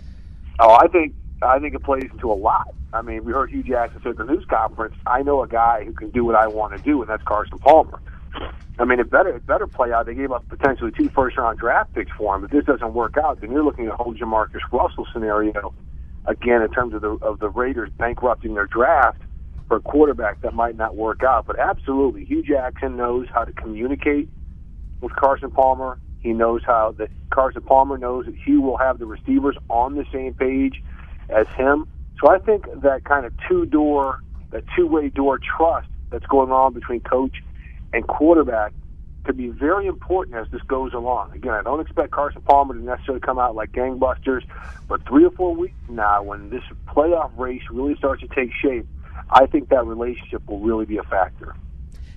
Oh, 0.60 0.72
I 0.72 0.88
think 0.88 1.14
I 1.42 1.60
think 1.60 1.76
it 1.76 1.84
plays 1.84 2.10
into 2.12 2.32
a 2.32 2.34
lot. 2.34 2.74
I 2.94 3.02
mean, 3.02 3.24
we 3.24 3.34
heard 3.34 3.52
Hue 3.52 3.64
Jackson 3.64 4.02
say 4.02 4.10
at 4.10 4.18
the 4.18 4.26
news 4.26 4.46
conference, 4.46 4.96
"I 5.06 5.22
know 5.22 5.44
a 5.44 5.48
guy 5.48 5.84
who 5.86 5.94
can 5.94 6.10
do 6.10 6.26
what 6.26 6.36
I 6.36 6.48
want 6.48 6.76
to 6.76 6.82
do, 6.82 7.02
and 7.02 7.10
that's 7.10 7.24
Carson 7.24 7.60
Palmer." 7.60 8.00
I 8.78 8.84
mean, 8.84 9.00
it 9.00 9.10
better 9.10 9.30
it 9.30 9.46
better 9.46 9.68
play 9.68 9.92
out. 9.94 10.06
They 10.06 10.16
gave 10.16 10.32
up 10.32 10.48
potentially 10.50 10.92
two 10.92 11.10
first 11.10 11.38
round 11.38 11.60
draft 11.60 11.94
picks 11.94 12.12
for 12.18 12.36
him. 12.36 12.44
If 12.44 12.52
this 12.52 12.66
doesn't 12.66 12.94
work 12.94 13.18
out, 13.18 13.42
then 13.42 13.52
you're 13.52 13.64
looking 13.64 13.88
at 13.88 13.94
a 13.94 13.96
whole 13.96 14.14
Jamarcus 14.14 14.62
Russell 14.72 15.08
scenario 15.14 15.74
again 16.26 16.62
in 16.62 16.72
terms 16.72 16.94
of 16.94 17.02
the 17.02 17.12
of 17.22 17.40
the 17.40 17.50
Raiders 17.50 17.90
bankrupting 17.98 18.54
their 18.54 18.68
draft 18.68 19.22
for 19.68 19.78
a 19.78 19.82
quarterback 19.82 20.42
that 20.42 20.54
might 20.54 20.76
not 20.76 20.96
work 20.96 21.24
out. 21.24 21.48
But 21.48 21.58
absolutely, 21.58 22.26
Hue 22.26 22.44
Jackson 22.44 22.98
knows 22.98 23.28
how 23.34 23.46
to 23.46 23.54
communicate 23.54 24.30
with 25.02 25.16
Carson 25.16 25.52
Palmer. 25.52 26.00
He 26.20 26.34
knows 26.34 26.62
how 26.66 26.96
that 26.98 27.10
Carson 27.30 27.62
Palmer 27.62 27.98
knows 27.98 28.26
that 28.26 28.36
Hue 28.36 28.62
will 28.62 28.78
have 28.78 29.00
the 29.00 29.06
receivers 29.06 29.56
on 29.70 29.96
the 29.96 30.06
same 30.12 30.34
page 30.34 30.84
as 31.30 31.48
him. 31.56 31.88
So 32.22 32.30
I 32.30 32.40
think 32.40 32.66
that 32.82 33.06
kind 33.06 33.26
of 33.26 33.34
two 33.48 33.66
door, 33.66 34.22
that 34.52 34.64
two 34.76 34.88
way 34.88 35.10
door 35.10 35.40
trust 35.40 35.88
that's 36.10 36.26
going 36.26 36.52
on 36.52 36.74
between 36.74 37.02
coach 37.02 37.42
and 37.96 38.06
quarterback 38.06 38.74
could 39.24 39.38
be 39.38 39.48
very 39.48 39.88
important 39.88 40.36
as 40.36 40.48
this 40.52 40.62
goes 40.64 40.94
along. 40.94 41.32
Again, 41.34 41.54
I 41.54 41.64
don't 41.64 41.80
expect 41.80 42.12
Carson 42.12 42.42
Palmer 42.42 42.74
to 42.74 42.80
necessarily 42.80 43.22
come 43.22 43.40
out 43.40 43.56
like 43.56 43.72
gangbusters, 43.72 44.44
but 44.88 45.04
three 45.08 45.26
or 45.26 45.32
four 45.32 45.56
weeks 45.56 45.74
now, 45.88 46.22
when 46.22 46.50
this 46.50 46.62
playoff 46.88 47.32
race 47.38 47.64
really 47.72 47.96
starts 47.96 48.22
to 48.22 48.28
take 48.28 48.52
shape, 48.54 48.86
I 49.30 49.48
think 49.48 49.70
that 49.70 49.86
relationship 49.86 50.46
will 50.48 50.60
really 50.60 50.86
be 50.86 50.98
a 50.98 51.04
factor. 51.04 51.56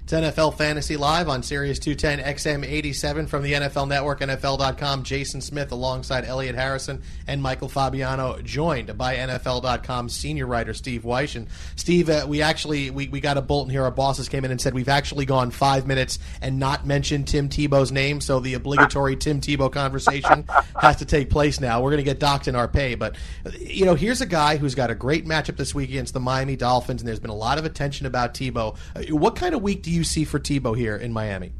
It's 0.09 0.15
NFL 0.15 0.57
Fantasy 0.57 0.97
Live 0.97 1.29
on 1.29 1.43
Sirius 1.43 1.79
210 1.79 2.35
XM 2.35 2.67
87 2.67 3.27
from 3.27 3.43
the 3.43 3.53
NFL 3.53 3.88
Network, 3.88 4.21
NFL.com. 4.21 5.03
Jason 5.03 5.43
Smith 5.43 5.71
alongside 5.71 6.25
Elliot 6.25 6.55
Harrison 6.55 7.03
and 7.27 7.43
Michael 7.43 7.69
Fabiano, 7.69 8.41
joined 8.41 8.97
by 8.97 9.17
NFL.com 9.17 10.09
senior 10.09 10.47
writer 10.47 10.73
Steve 10.73 11.03
Wyche. 11.03 11.37
And 11.37 11.49
Steve, 11.77 12.09
uh, 12.09 12.25
we 12.27 12.41
actually 12.41 12.88
we, 12.88 13.09
we 13.09 13.21
got 13.21 13.37
a 13.37 13.43
bulletin 13.43 13.71
here. 13.71 13.83
Our 13.83 13.91
bosses 13.91 14.31
came 14.31 14.47
in 14.47 14.50
and 14.50 14.59
said 14.59 14.73
we've 14.73 14.88
actually 14.88 15.27
gone 15.27 15.50
five 15.50 15.87
minutes 15.87 16.19
and 16.41 16.59
not 16.59 16.87
mentioned 16.87 17.29
Tim 17.29 17.50
Tebow's 17.50 17.93
name, 17.93 18.23
so 18.23 18.41
the 18.41 18.55
obligatory 18.55 19.15
Tim 19.15 19.43
Tebow 19.43 19.71
conversation 19.71 20.47
has 20.81 20.97
to 20.97 21.05
take 21.05 21.29
place 21.29 21.61
now. 21.61 21.83
We're 21.83 21.91
going 21.91 22.03
to 22.03 22.11
get 22.11 22.19
docked 22.19 22.49
in 22.49 22.57
our 22.57 22.67
pay, 22.67 22.95
but 22.95 23.15
you 23.61 23.85
know, 23.85 23.95
here's 23.95 24.23
a 24.23 24.27
guy 24.27 24.57
who's 24.57 24.75
got 24.75 24.91
a 24.91 24.95
great 24.95 25.27
matchup 25.27 25.59
this 25.59 25.75
week 25.75 25.91
against 25.91 26.15
the 26.15 26.21
Miami 26.21 26.57
Dolphins, 26.57 27.03
and 27.03 27.09
there's 27.09 27.21
been 27.21 27.29
a 27.29 27.35
lot 27.35 27.59
of 27.59 27.67
attention 27.67 28.07
about 28.07 28.33
Tebow. 28.33 28.75
Uh, 28.97 29.15
what 29.15 29.37
kind 29.37 29.55
of 29.55 29.61
week 29.61 29.83
do 29.83 29.91
you 29.91 29.98
you 29.99 30.05
see 30.05 30.25
for 30.25 30.38
Tebow 30.38 30.76
here 30.76 30.97
in 30.97 31.12
Miami? 31.12 31.52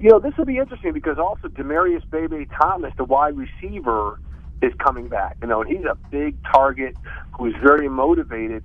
You 0.00 0.10
know, 0.10 0.18
this 0.18 0.32
will 0.36 0.46
be 0.46 0.58
interesting 0.58 0.92
because 0.92 1.18
also 1.18 1.48
Demaryius 1.48 2.08
Bay-Bay 2.10 2.46
Thomas, 2.60 2.92
the 2.96 3.04
wide 3.04 3.36
receiver, 3.36 4.18
is 4.62 4.72
coming 4.78 5.08
back. 5.08 5.36
You 5.42 5.48
know, 5.48 5.62
and 5.62 5.70
he's 5.70 5.84
a 5.84 5.96
big 6.10 6.36
target 6.52 6.96
who 7.32 7.46
is 7.46 7.54
very 7.62 7.88
motivated. 7.88 8.64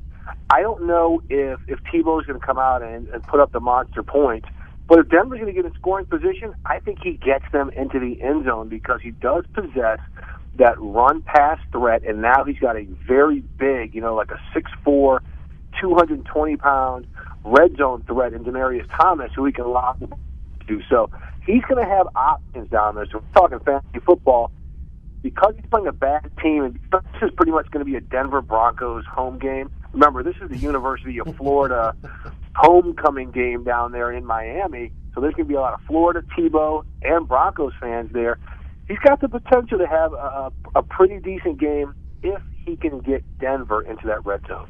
I 0.50 0.62
don't 0.62 0.88
know 0.88 1.22
if 1.29 1.60
if 1.67 1.79
Tebow 1.91 2.19
is 2.22 2.27
going 2.27 2.39
to 2.39 2.46
come 2.46 2.57
out 2.57 2.81
and, 2.81 3.07
and 3.10 3.24
put 3.24 3.39
up 3.39 3.51
the 3.51 3.60
monster 3.60 4.03
points, 4.03 4.48
but 4.88 5.00
if 5.00 5.10
Denver's 5.10 5.39
going 5.39 5.53
to 5.53 5.62
get 5.62 5.65
in 5.65 5.74
scoring 5.75 6.05
position, 6.05 6.53
I 6.65 6.79
think 6.79 7.00
he 7.03 7.13
gets 7.13 7.46
them 7.51 7.69
into 7.72 8.00
the 8.00 8.22
end 8.22 8.46
zone 8.46 8.69
because 8.69 9.01
he 9.01 9.12
does 9.12 9.46
possess 9.53 10.00
that 10.57 10.75
run 10.79 11.22
pass 11.22 11.60
threat, 11.72 12.03
and 12.03 12.22
now 12.22 12.43
he's 12.43 12.60
got 12.60 12.75
a 12.75 12.88
very 13.07 13.41
big, 13.57 13.93
you 13.93 14.01
know, 14.01 14.15
like 14.15 14.31
a 14.31 14.39
six 14.53 14.72
four, 14.84 15.22
two 15.79 15.93
hundred 15.96 16.25
twenty 16.25 16.57
pound 16.57 17.05
red 17.48 17.75
zone 17.77 18.04
threat 18.08 18.34
in 18.34 18.44
Demaryius 18.44 18.88
Thomas, 19.00 19.32
who 19.36 19.46
he 19.46 19.51
can 19.51 19.68
lock 19.68 20.00
to. 20.00 20.10
Do 20.68 20.82
so 20.89 21.10
he's 21.48 21.63
going 21.63 21.84
to 21.84 21.89
have 21.89 22.08
options 22.16 22.70
down 22.70 22.96
there. 22.96 23.08
So 23.12 23.20
we're 23.20 23.42
talking 23.42 23.60
fantasy 23.60 24.00
football. 24.06 24.51
Because 25.24 25.56
he's 25.56 25.66
playing 25.72 25.88
a 25.88 25.92
bad 25.92 26.30
team, 26.44 26.63
and 26.63 26.80
this 26.92 27.24
is 27.24 27.32
pretty 27.36 27.51
much 27.51 27.70
going 27.72 27.84
to 27.84 27.89
be 27.89 27.98
a 27.98 28.01
Denver 28.01 28.42
Broncos 28.42 29.04
home 29.06 29.39
game. 29.39 29.72
Remember, 29.92 30.22
this 30.22 30.36
is 30.42 30.50
the 30.50 30.58
University 30.58 31.20
of 31.20 31.36
Florida 31.36 31.96
homecoming 32.56 33.32
game 33.32 33.63
down 33.63 33.92
there 33.92 34.12
in 34.12 34.25
Miami. 34.25 34.92
So 35.16 35.22
there's 35.22 35.34
going 35.34 35.46
to 35.46 35.50
be 35.50 35.56
a 35.56 35.60
lot 35.60 35.74
of 35.74 35.82
Florida, 35.88 36.22
Tebow, 36.38 36.86
and 37.01 37.27
Broncos 37.27 37.74
fans 37.82 38.12
there. 38.13 38.38
He's 38.88 39.00
got 39.00 39.20
the 39.20 39.27
potential 39.27 39.80
to 39.80 39.88
have 39.88 40.13
a, 40.13 40.51
a 40.75 40.84
pretty 40.84 41.20
decent 41.20 41.60
game 41.60 41.96
if 42.22 42.42
he 42.66 42.77
can 42.77 43.00
get 43.00 43.24
Denver 43.39 43.82
into 43.82 44.06
that 44.08 44.24
red 44.25 44.42
zone. 44.48 44.70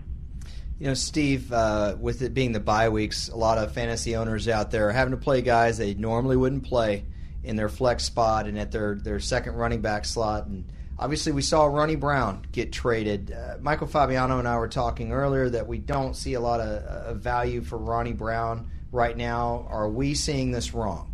You 0.80 0.88
know, 0.88 0.94
Steve, 0.94 1.52
uh, 1.52 1.96
with 2.00 2.22
it 2.22 2.36
being 2.36 2.52
the 2.52 2.60
bye 2.60 2.90
weeks, 2.90 3.30
a 3.30 3.36
lot 3.36 3.58
of 3.58 3.74
fantasy 3.74 4.16
owners 4.16 4.48
out 4.48 4.70
there 4.70 4.90
are 4.90 4.92
having 4.92 5.12
to 5.12 5.18
play 5.18 5.42
guys 5.42 5.80
they 5.80 5.96
normally 5.96 6.38
wouldn't 6.38 6.66
play 6.66 7.04
in 7.44 7.56
their 7.56 7.70
flex 7.70 8.04
spot 8.04 8.46
and 8.46 8.60
at 8.60 8.72
their, 8.72 8.94
their 8.94 9.20
second 9.20 9.56
running 9.56 9.82
back 9.82 10.06
slot. 10.06 10.46
And 10.46 10.72
obviously, 11.00 11.32
we 11.32 11.42
saw 11.42 11.66
Ronnie 11.66 11.96
Brown 11.96 12.46
get 12.52 12.72
traded. 12.72 13.32
Uh, 13.32 13.56
Michael 13.60 13.88
Fabiano 13.88 14.38
and 14.38 14.48
I 14.48 14.58
were 14.58 14.68
talking 14.68 15.12
earlier 15.12 15.50
that 15.50 15.66
we 15.66 15.80
don't 15.80 16.16
see 16.16 16.36
a 16.36 16.40
lot 16.40 16.60
of, 16.60 16.84
uh, 16.84 17.14
value 17.16 17.62
for 17.62 17.80
Ronnie 17.80 18.14
Brown 18.14 18.70
right 18.92 19.18
now. 19.18 19.66
Are 19.72 19.90
we 19.90 20.14
seeing 20.14 20.52
this 20.52 20.76
wrong? 20.76 21.12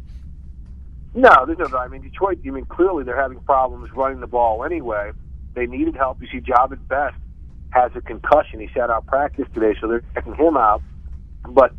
No, 1.14 1.46
there's 1.46 1.60
no. 1.60 1.78
I 1.78 1.88
mean, 1.88 2.02
Detroit. 2.02 2.40
I 2.46 2.50
mean, 2.50 2.66
clearly 2.66 3.06
they're 3.06 3.22
having 3.22 3.40
problems 3.42 3.92
running 3.94 4.20
the 4.20 4.28
ball 4.28 4.66
anyway. 4.66 5.12
They 5.54 5.68
needed 5.68 5.96
help. 5.96 6.22
You 6.22 6.28
see, 6.28 6.42
Jahvid 6.42 6.86
Best 6.88 7.16
has 7.74 7.92
a 7.96 8.02
concussion. 8.02 8.60
He 8.60 8.70
sat 8.74 8.90
out 8.90 9.06
practice 9.08 9.46
today, 9.54 9.76
so 9.80 9.88
they're 9.88 10.04
checking 10.14 10.36
him 10.36 10.58
out. 10.58 10.82
But 11.48 11.74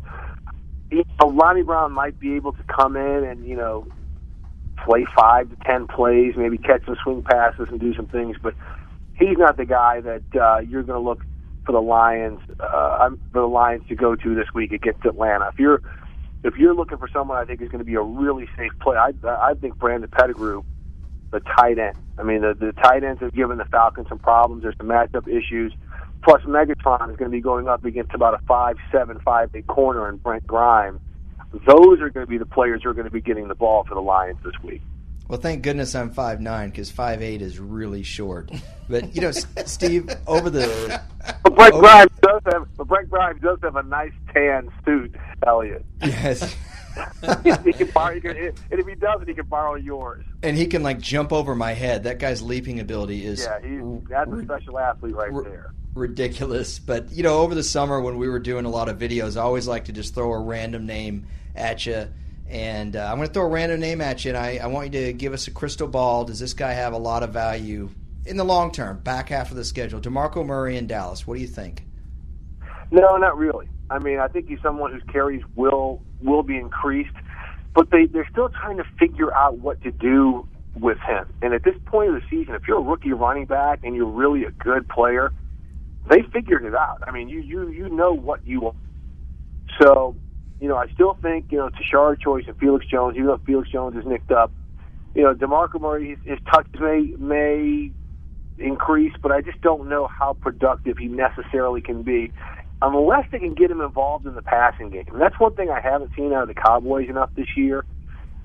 you 0.91 1.03
know, 1.21 1.31
Ronnie 1.31 1.63
Brown 1.63 1.91
might 1.91 2.19
be 2.19 2.33
able 2.35 2.53
to 2.53 2.63
come 2.63 2.95
in 2.95 3.23
and 3.23 3.45
you 3.45 3.55
know 3.55 3.87
play 4.85 5.05
five 5.15 5.49
to 5.49 5.55
ten 5.65 5.87
plays, 5.87 6.33
maybe 6.35 6.57
catch 6.57 6.85
some 6.85 6.97
swing 7.03 7.23
passes 7.23 7.67
and 7.69 7.79
do 7.79 7.95
some 7.95 8.07
things. 8.07 8.37
But 8.41 8.55
he's 9.17 9.37
not 9.37 9.57
the 9.57 9.65
guy 9.65 10.01
that 10.01 10.23
uh, 10.35 10.59
you're 10.59 10.83
going 10.83 11.01
to 11.01 11.07
look 11.07 11.23
for 11.65 11.71
the 11.71 11.81
Lions 11.81 12.39
uh, 12.59 13.09
for 13.31 13.41
the 13.41 13.47
Lions 13.47 13.87
to 13.87 13.95
go 13.95 14.15
to 14.15 14.35
this 14.35 14.47
week 14.53 14.71
against 14.71 15.05
Atlanta. 15.05 15.49
If 15.51 15.59
you're 15.59 15.81
if 16.43 16.55
you're 16.57 16.75
looking 16.75 16.97
for 16.97 17.07
someone 17.07 17.37
I 17.37 17.45
think 17.45 17.61
is 17.61 17.69
going 17.69 17.79
to 17.79 17.85
be 17.85 17.95
a 17.95 18.01
really 18.01 18.47
safe 18.57 18.71
play, 18.81 18.97
I 18.97 19.13
I 19.23 19.53
think 19.55 19.77
Brandon 19.77 20.09
Pettigrew 20.09 20.63
the 21.31 21.39
tight 21.41 21.77
end. 21.77 21.97
I 22.17 22.23
mean, 22.23 22.41
the, 22.41 22.53
the 22.53 22.71
tight 22.81 23.03
ends 23.03 23.21
have 23.21 23.33
given 23.33 23.57
the 23.57 23.65
Falcons 23.65 24.07
some 24.07 24.19
problems. 24.19 24.63
There's 24.63 24.77
some 24.77 24.87
matchup 24.87 25.27
issues. 25.27 25.73
Plus, 26.25 26.41
Megatron 26.41 27.11
is 27.11 27.17
going 27.17 27.29
to 27.29 27.37
be 27.37 27.39
going 27.39 27.67
up 27.67 27.85
against 27.85 28.15
about 28.15 28.33
a 28.33 28.39
five 28.47 28.77
seven 28.91 29.19
five 29.19 29.51
eight 29.53 29.67
corner 29.67 30.09
in 30.09 30.17
Brent 30.17 30.45
Grimes. 30.47 30.99
Those 31.67 32.01
are 32.01 32.09
going 32.09 32.25
to 32.25 32.29
be 32.29 32.39
the 32.39 32.47
players 32.47 32.81
who 32.83 32.89
are 32.89 32.95
going 32.95 33.05
to 33.05 33.11
be 33.11 33.21
getting 33.21 33.47
the 33.47 33.53
ball 33.53 33.83
for 33.83 33.93
the 33.93 34.01
Lions 34.01 34.39
this 34.43 34.55
week. 34.63 34.81
Well, 35.27 35.39
thank 35.39 35.61
goodness 35.61 35.93
I'm 35.93 36.09
five 36.09 36.41
nine 36.41 36.71
because 36.71 36.89
five 36.89 37.21
eight 37.21 37.43
is 37.43 37.59
really 37.59 38.01
short. 38.01 38.49
But 38.87 39.15
you 39.15 39.21
know, 39.21 39.31
Steve, 39.31 40.09
over 40.27 40.49
the 40.49 41.01
but 41.43 41.55
Brent 41.55 41.73
Grimes 41.75 42.11
does 42.21 42.41
have 42.51 42.67
but 42.75 42.87
Brent 42.87 43.09
Grimes 43.09 43.41
does 43.41 43.59
have 43.61 43.75
a 43.75 43.83
nice 43.83 44.13
tan 44.33 44.71
suit, 44.83 45.15
Elliot. 45.45 45.85
Yes. 46.01 46.55
he 47.63 47.73
can 47.73 47.87
borrow, 47.87 48.13
he 48.15 48.21
can, 48.21 48.37
and 48.37 48.53
if 48.69 48.87
he 48.87 48.95
doesn't, 48.95 49.27
he 49.27 49.33
can 49.33 49.45
borrow 49.47 49.75
yours. 49.75 50.23
And 50.41 50.55
he 50.55 50.65
can 50.65 50.81
like 50.81 50.99
jump 50.99 51.33
over 51.33 51.55
my 51.55 51.73
head. 51.73 52.03
That 52.03 52.19
guy's 52.19 52.41
leaping 52.41 52.79
ability 52.79 53.25
is 53.25 53.43
yeah, 53.43 53.59
he's, 53.59 54.07
that's 54.07 54.31
a 54.31 54.43
special 54.43 54.79
athlete 54.79 55.15
right 55.15 55.31
there. 55.43 55.73
Ridiculous, 55.95 56.77
but 56.77 57.09
you 57.13 57.23
know, 57.23 57.39
over 57.39 57.55
the 57.55 57.63
summer 57.63 58.01
when 58.01 58.17
we 58.17 58.27
were 58.27 58.39
doing 58.39 58.65
a 58.65 58.69
lot 58.69 58.89
of 58.89 58.97
videos, 58.97 59.37
I 59.37 59.43
always 59.43 59.65
like 59.65 59.85
to 59.85 59.93
just 59.93 60.13
throw 60.13 60.33
a 60.33 60.39
random 60.39 60.85
name 60.85 61.27
at 61.55 61.85
you. 61.85 62.09
And 62.49 62.97
uh, 62.97 63.07
I'm 63.09 63.15
going 63.15 63.29
to 63.29 63.33
throw 63.33 63.45
a 63.45 63.49
random 63.49 63.79
name 63.79 64.01
at 64.01 64.25
you, 64.25 64.29
and 64.29 64.37
I, 64.37 64.59
I 64.61 64.67
want 64.67 64.93
you 64.93 65.05
to 65.05 65.13
give 65.13 65.31
us 65.31 65.47
a 65.47 65.51
crystal 65.51 65.87
ball. 65.87 66.25
Does 66.25 66.37
this 66.37 66.53
guy 66.53 66.73
have 66.73 66.91
a 66.91 66.97
lot 66.97 67.23
of 67.23 67.31
value 67.31 67.89
in 68.25 68.35
the 68.35 68.43
long 68.43 68.71
term, 68.71 68.99
back 68.99 69.29
half 69.29 69.51
of 69.51 69.57
the 69.57 69.63
schedule? 69.63 70.01
DeMarco 70.01 70.45
Murray 70.45 70.75
in 70.75 70.85
Dallas. 70.85 71.25
What 71.25 71.35
do 71.35 71.41
you 71.41 71.47
think? 71.47 71.85
No, 72.91 73.15
not 73.15 73.37
really. 73.37 73.69
I 73.89 73.99
mean, 73.99 74.19
I 74.19 74.27
think 74.27 74.49
he's 74.49 74.61
someone 74.61 74.91
whose 74.91 75.03
carries 75.11 75.43
will 75.55 76.01
will 76.21 76.43
be 76.43 76.57
increased, 76.57 77.15
but 77.73 77.89
they 77.89 78.05
they're 78.07 78.27
still 78.29 78.49
trying 78.49 78.77
to 78.77 78.85
figure 78.99 79.33
out 79.33 79.59
what 79.59 79.81
to 79.83 79.91
do 79.91 80.47
with 80.75 80.97
him. 80.99 81.25
And 81.41 81.53
at 81.53 81.63
this 81.63 81.75
point 81.85 82.13
of 82.13 82.15
the 82.15 82.27
season, 82.29 82.53
if 82.53 82.67
you're 82.67 82.79
a 82.79 82.83
rookie 82.83 83.13
running 83.13 83.45
back 83.45 83.79
and 83.83 83.95
you're 83.95 84.05
really 84.05 84.43
a 84.43 84.51
good 84.51 84.89
player, 84.89 85.31
they 86.09 86.21
figured 86.33 86.65
it 86.65 86.75
out. 86.75 87.03
I 87.07 87.11
mean, 87.11 87.29
you 87.29 87.39
you 87.39 87.69
you 87.69 87.89
know 87.89 88.13
what 88.13 88.45
you 88.45 88.61
want. 88.61 88.77
So, 89.81 90.15
you 90.59 90.67
know, 90.67 90.77
I 90.77 90.87
still 90.93 91.17
think 91.21 91.51
you 91.51 91.57
know 91.57 91.69
Tashard 91.69 92.19
Choice 92.19 92.45
and 92.47 92.57
Felix 92.57 92.85
Jones, 92.87 93.15
even 93.15 93.27
though 93.27 93.41
Felix 93.45 93.69
Jones 93.69 93.95
is 93.97 94.05
nicked 94.05 94.31
up, 94.31 94.51
you 95.13 95.23
know, 95.23 95.33
Demarco 95.33 95.79
Murray 95.79 96.09
his, 96.09 96.19
his 96.23 96.39
touches 96.51 96.79
may 96.79 97.13
may 97.17 97.91
increase, 98.57 99.13
but 99.21 99.31
I 99.31 99.41
just 99.41 99.59
don't 99.61 99.89
know 99.89 100.07
how 100.07 100.33
productive 100.33 100.97
he 100.97 101.07
necessarily 101.07 101.81
can 101.81 102.03
be 102.03 102.31
unless 102.81 103.25
they 103.31 103.39
can 103.39 103.53
get 103.53 103.71
him 103.71 103.81
involved 103.81 104.25
in 104.25 104.35
the 104.35 104.41
passing 104.41 104.89
game. 104.89 105.05
And 105.11 105.21
that's 105.21 105.39
one 105.39 105.55
thing 105.55 105.69
I 105.69 105.79
haven't 105.79 106.11
seen 106.15 106.33
out 106.33 106.43
of 106.43 106.47
the 106.49 106.53
Cowboys 106.53 107.09
enough 107.09 107.29
this 107.35 107.47
year 107.55 107.85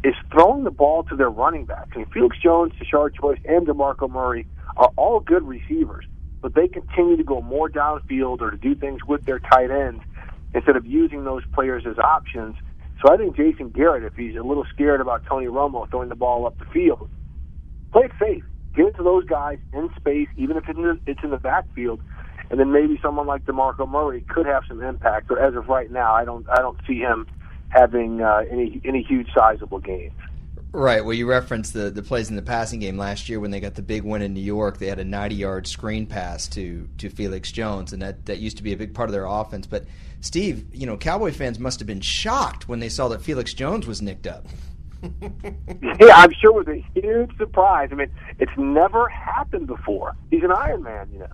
is 0.03 0.15
throwing 0.33 0.65
the 0.65 0.71
ball 0.71 1.03
to 1.05 1.17
their 1.17 1.29
running 1.29 1.67
backs. 1.67 1.91
I 1.95 1.99
mean, 1.99 2.07
Felix 2.13 2.37
Jones, 2.43 2.73
Tashard 2.79 3.15
Choice, 3.15 3.39
and 3.45 3.67
DeMarco 3.67 4.11
Murray 4.11 4.47
are 4.77 4.91
all 4.97 5.21
good 5.21 5.47
receivers, 5.47 6.07
but 6.41 6.55
they 6.55 6.69
continue 6.69 7.17
to 7.17 7.25
go 7.25 7.41
more 7.41 7.69
downfield 7.69 8.41
or 8.41 8.51
to 8.51 8.57
do 8.57 8.75
things 8.75 9.01
with 9.07 9.25
their 9.25 9.39
tight 9.39 9.71
ends 9.71 10.03
instead 10.55 10.77
of 10.77 10.87
using 10.87 11.25
those 11.25 11.43
players 11.53 11.85
as 11.87 11.99
options. 11.99 12.57
So 13.05 13.13
I 13.13 13.17
think 13.17 13.37
Jason 13.37 13.71
Garrett, 13.71 14.05
if 14.05 14.15
he's 14.15 14.37
a 14.37 14.43
little 14.43 14.67
scared 14.73 15.01
about 15.01 15.25
Tony 15.27 15.47
Romo 15.47 15.89
throwing 15.91 16.09
the 16.09 16.15
ball 16.15 16.47
up 16.47 16.59
the 16.59 16.67
field, 16.67 17.09
play 17.93 18.05
it 18.05 18.13
safe. 18.21 18.45
Get 18.75 18.87
it 18.87 18.97
to 18.97 19.03
those 19.03 19.25
guys 19.25 19.59
in 19.73 19.91
space, 19.97 20.29
even 20.37 20.57
if 20.57 20.65
it's 20.69 21.21
in 21.23 21.31
the 21.31 21.39
backfield, 21.39 22.01
and 22.51 22.61
then 22.61 22.73
maybe 22.73 22.99
someone 23.03 23.27
like 23.27 23.45
DeMarco 23.45 23.89
Murray 23.89 24.25
could 24.29 24.47
have 24.47 24.63
some 24.69 24.83
impact. 24.83 25.29
But 25.29 25.39
as 25.39 25.55
of 25.55 25.69
right 25.69 25.91
now, 25.91 26.15
I 26.15 26.25
don't 26.25 26.47
I 26.49 26.57
don't 26.57 26.79
see 26.87 26.99
him 26.99 27.27
having 27.71 28.21
uh, 28.21 28.43
any 28.51 28.81
any 28.85 29.03
huge 29.03 29.29
sizable 29.37 29.81
games. 29.81 30.15
Right. 30.73 31.05
Well, 31.05 31.15
you 31.15 31.27
referenced 31.27 31.73
the, 31.73 31.91
the 31.91 32.03
plays 32.03 32.31
in 32.31 32.37
the 32.37 32.43
passing 32.43 32.79
game 32.79 32.97
last 32.97 33.29
year 33.29 33.41
when 33.41 33.51
they 33.51 33.59
got 33.59 33.75
the 33.75 33.83
big 33.83 34.05
win 34.05 34.23
in 34.23 34.35
New 34.35 34.41
York. 34.41 34.79
They 34.79 34.87
had 34.87 35.01
a 35.01 35.05
90 35.05 35.35
yard 35.35 35.67
screen 35.67 36.07
pass 36.07 36.47
to, 36.49 36.89
to 36.99 37.11
Felix 37.11 37.51
Jones, 37.51 37.93
and 37.93 38.01
that, 38.03 38.27
that 38.27 38.39
used 38.39 38.57
to 38.59 38.63
be 38.63 38.73
a 38.73 38.77
big 38.77 38.95
part 38.95 39.09
of 39.09 39.13
their 39.13 39.27
offense. 39.27 39.67
But, 39.67 39.87
Steve, 40.21 40.67
you 40.73 40.87
know, 40.87 40.97
Cowboy 40.97 41.33
fans 41.33 41.59
must 41.59 41.81
have 41.81 41.89
been 41.89 42.01
shocked 42.01 42.69
when 42.69 42.79
they 42.79 42.89
saw 42.89 43.09
that 43.09 43.21
Felix 43.21 43.53
Jones 43.53 43.87
was 43.87 44.01
nicked 44.01 44.29
up. 44.29 44.47
yeah, 45.03 46.15
I'm 46.15 46.33
sure 46.41 46.61
it 46.61 46.67
was 46.67 46.69
a 46.69 47.01
huge 47.01 47.37
surprise. 47.37 47.89
I 47.91 47.97
mean, 47.97 48.11
it's 48.39 48.53
never 48.57 49.09
happened 49.09 49.67
before. 49.67 50.15
He's 50.31 50.45
an 50.45 50.53
Iron 50.53 50.85
Man, 50.85 51.09
you 51.13 51.21
know. 51.21 51.27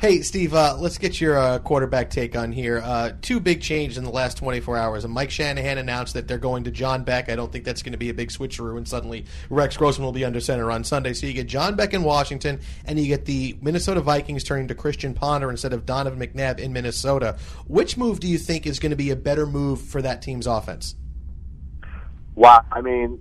Hey, 0.00 0.22
Steve, 0.22 0.54
uh, 0.54 0.76
let's 0.78 0.96
get 0.96 1.20
your 1.20 1.36
uh, 1.36 1.58
quarterback 1.58 2.08
take 2.08 2.36
on 2.36 2.52
here. 2.52 2.80
Uh, 2.84 3.10
two 3.20 3.40
big 3.40 3.60
changes 3.60 3.98
in 3.98 4.04
the 4.04 4.12
last 4.12 4.36
24 4.36 4.76
hours. 4.76 5.04
And 5.04 5.12
Mike 5.12 5.32
Shanahan 5.32 5.76
announced 5.76 6.14
that 6.14 6.28
they're 6.28 6.38
going 6.38 6.62
to 6.64 6.70
John 6.70 7.02
Beck. 7.02 7.28
I 7.28 7.34
don't 7.34 7.50
think 7.50 7.64
that's 7.64 7.82
going 7.82 7.94
to 7.94 7.98
be 7.98 8.08
a 8.08 8.14
big 8.14 8.28
switcheroo, 8.28 8.76
and 8.76 8.86
suddenly 8.86 9.24
Rex 9.50 9.76
Grossman 9.76 10.04
will 10.04 10.12
be 10.12 10.24
under 10.24 10.38
center 10.38 10.70
on 10.70 10.84
Sunday. 10.84 11.14
So 11.14 11.26
you 11.26 11.32
get 11.32 11.48
John 11.48 11.74
Beck 11.74 11.94
in 11.94 12.04
Washington, 12.04 12.60
and 12.84 12.96
you 12.96 13.08
get 13.08 13.24
the 13.24 13.58
Minnesota 13.60 14.00
Vikings 14.00 14.44
turning 14.44 14.68
to 14.68 14.74
Christian 14.76 15.14
Ponder 15.14 15.50
instead 15.50 15.72
of 15.72 15.84
Donovan 15.84 16.20
McNabb 16.20 16.60
in 16.60 16.72
Minnesota. 16.72 17.36
Which 17.66 17.96
move 17.96 18.20
do 18.20 18.28
you 18.28 18.38
think 18.38 18.68
is 18.68 18.78
going 18.78 18.90
to 18.90 18.96
be 18.96 19.10
a 19.10 19.16
better 19.16 19.46
move 19.46 19.80
for 19.80 20.00
that 20.02 20.22
team's 20.22 20.46
offense? 20.46 20.94
Wow. 22.36 22.64
I 22.70 22.82
mean, 22.82 23.20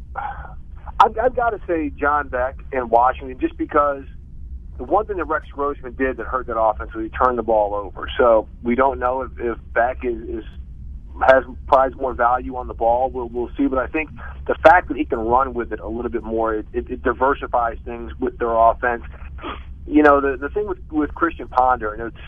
I've, 1.00 1.17
I've 1.17 1.36
got 1.36 1.50
to 1.50 1.62
say 1.65 1.89
John 1.89 2.27
Beck 2.27 2.60
in 2.72 2.88
Washington 2.89 3.39
just 3.39 3.57
because– 3.57 4.03
the 4.77 4.84
one 4.84 5.05
thing 5.05 5.17
that 5.17 5.25
Rex 5.25 5.48
Grossman 5.51 5.96
did 5.96 6.17
that 6.17 6.27
hurt 6.27 6.48
that 6.48 6.57
offense 6.57 6.93
was 6.93 7.03
he 7.03 7.10
turned 7.10 7.38
the 7.38 7.43
ball 7.43 7.74
over. 7.74 8.07
So 8.17 8.48
we 8.63 8.75
don't 8.75 9.00
know 9.00 9.24
if, 9.24 9.31
if 9.39 9.57
Beck 9.74 10.03
is, 10.03 10.22
is 10.29 10.43
has 11.27 11.43
prize 11.67 11.93
more 11.96 12.13
value 12.13 12.55
on 12.55 12.67
the 12.67 12.74
ball. 12.74 13.10
We'll, 13.10 13.27
we'll 13.29 13.50
see. 13.57 13.65
But 13.67 13.79
I 13.79 13.88
think 13.88 14.10
the 14.46 14.55
fact 14.62 14.88
that 14.89 14.98
he 14.98 15.05
can 15.05 15.19
run 15.19 15.53
with 15.53 15.74
it 15.74 15.79
a 15.79 15.88
little 15.88 16.12
bit 16.12 16.24
more, 16.24 16.53
it, 16.53 16.67
it, 16.74 16.89
it 16.89 17.03
diversifies 17.03 17.77
things 17.86 18.12
with 18.19 18.38
their 18.38 18.53
offense. 18.53 19.03
You 19.88 20.03
know, 20.03 20.22
the 20.22 20.38
the 20.38 20.50
thing 20.50 20.67
with 20.67 20.79
with 20.91 21.13
Christian 21.15 21.48
Ponder, 21.48 21.93
and 21.93 22.13
it's 22.13 22.24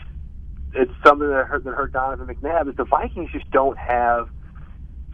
it's 0.74 0.92
something 1.06 1.28
that 1.28 1.46
hurt 1.46 1.64
that 1.64 1.74
hurt 1.74 1.92
Donovan 1.92 2.26
McNabb 2.26 2.68
is 2.68 2.76
the 2.76 2.84
Vikings 2.84 3.30
just 3.32 3.50
don't 3.50 3.78
have 3.78 4.28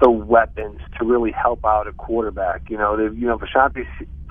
the 0.00 0.10
weapons 0.10 0.80
to 0.98 1.04
really 1.04 1.32
help 1.32 1.64
out 1.64 1.86
a 1.86 1.92
quarterback. 1.92 2.70
You 2.70 2.78
know, 2.78 2.96
they 2.96 3.14
you 3.14 3.26
know 3.26 3.38
Visanthe 3.38 3.84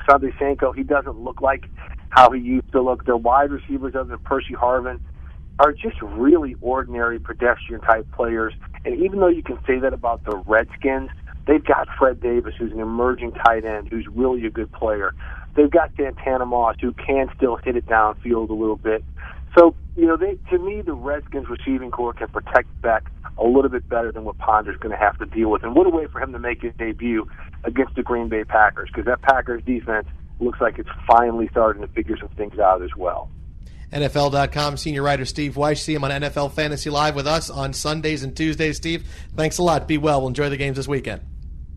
Shiancoe, 0.08 0.76
he 0.76 0.84
doesn't 0.84 1.20
look 1.20 1.42
like 1.42 1.66
how 2.10 2.32
he 2.32 2.42
used 2.42 2.72
to 2.72 2.82
look. 2.82 3.06
Their 3.06 3.18
wide 3.18 3.52
receivers, 3.52 3.96
other 3.96 4.10
than 4.10 4.20
Percy 4.20 4.54
Harvin, 4.54 5.00
are 5.60 5.72
just 5.72 6.02
really 6.02 6.56
ordinary 6.62 7.20
pedestrian 7.20 7.82
type 7.82 8.08
players. 8.12 8.54
And 8.84 9.02
even 9.04 9.20
though 9.20 9.28
you 9.28 9.44
can 9.44 9.58
say 9.66 9.80
that 9.80 9.94
about 9.94 10.24
the 10.26 10.38
Redskins, 10.46 11.10
they've 11.48 11.64
got 11.64 11.88
Fred 11.98 12.20
Davis, 12.20 12.54
who's 12.58 12.72
an 12.72 12.80
emerging 12.80 13.32
tight 13.32 13.66
end, 13.66 13.90
who's 13.90 14.08
really 14.08 14.46
a 14.46 14.50
good 14.50 14.72
player. 14.72 15.14
They've 15.56 15.72
got 15.72 15.92
Santana 15.96 16.46
Moss, 16.46 16.76
who 16.82 16.92
can 16.94 17.30
still 17.36 17.56
hit 17.56 17.78
it 17.78 17.86
downfield 17.86 18.50
a 18.50 18.54
little 18.54 18.76
bit. 18.76 19.04
So, 19.58 19.74
you 19.96 20.06
know, 20.06 20.18
they 20.18 20.38
to 20.50 20.60
me 20.60 20.82
the 20.82 20.94
Redskins 20.94 21.48
receiving 21.48 21.90
corps 21.90 22.14
can 22.14 22.28
protect 22.28 22.68
Beck 22.82 23.10
a 23.38 23.46
little 23.46 23.70
bit 23.70 23.88
better 23.88 24.12
than 24.12 24.26
what 24.26 24.38
Ponder's 24.38 24.78
going 24.78 24.92
to 24.92 24.98
have 24.98 25.18
to 25.20 25.26
deal 25.26 25.50
with. 25.50 25.64
And 25.64 25.76
what 25.76 25.88
a 25.88 25.90
way 25.90 26.08
for 26.08 26.22
him 26.22 26.34
to 26.34 26.40
make 26.40 26.62
his 26.62 26.74
debut 26.78 27.28
against 27.64 27.96
the 27.96 28.04
Green 28.04 28.28
Bay 28.28 28.44
Packers 28.44 28.90
because 28.90 29.06
that 29.06 29.22
Packers 29.22 29.64
defense 29.66 30.08
looks 30.40 30.60
like 30.62 30.80
it's 30.80 30.90
finally 31.08 31.48
starting 31.50 31.82
to 31.82 31.88
figure 31.90 32.18
some 32.18 32.30
things 32.30 32.60
out 32.60 32.82
as 32.82 32.96
well. 32.96 33.30
NFL.com 33.94 34.78
senior 34.78 35.04
writer 35.04 35.26
Steve 35.26 35.56
Wyche. 35.56 35.78
See 35.78 35.94
him 35.94 36.04
on 36.04 36.12
NFL 36.12 36.54
Fantasy 36.54 36.90
Live 36.90 37.16
with 37.16 37.28
us 37.28 37.50
on 37.50 37.72
Sundays 37.72 38.24
and 38.24 38.36
Tuesdays. 38.36 38.78
Steve, 38.78 39.08
thanks 39.36 39.58
a 39.58 39.64
lot. 39.64 39.88
Be 39.88 39.98
well. 39.98 40.20
We'll 40.20 40.30
enjoy 40.30 40.50
the 40.50 40.58
games 40.58 40.78
this 40.78 40.88
weekend. 40.88 41.22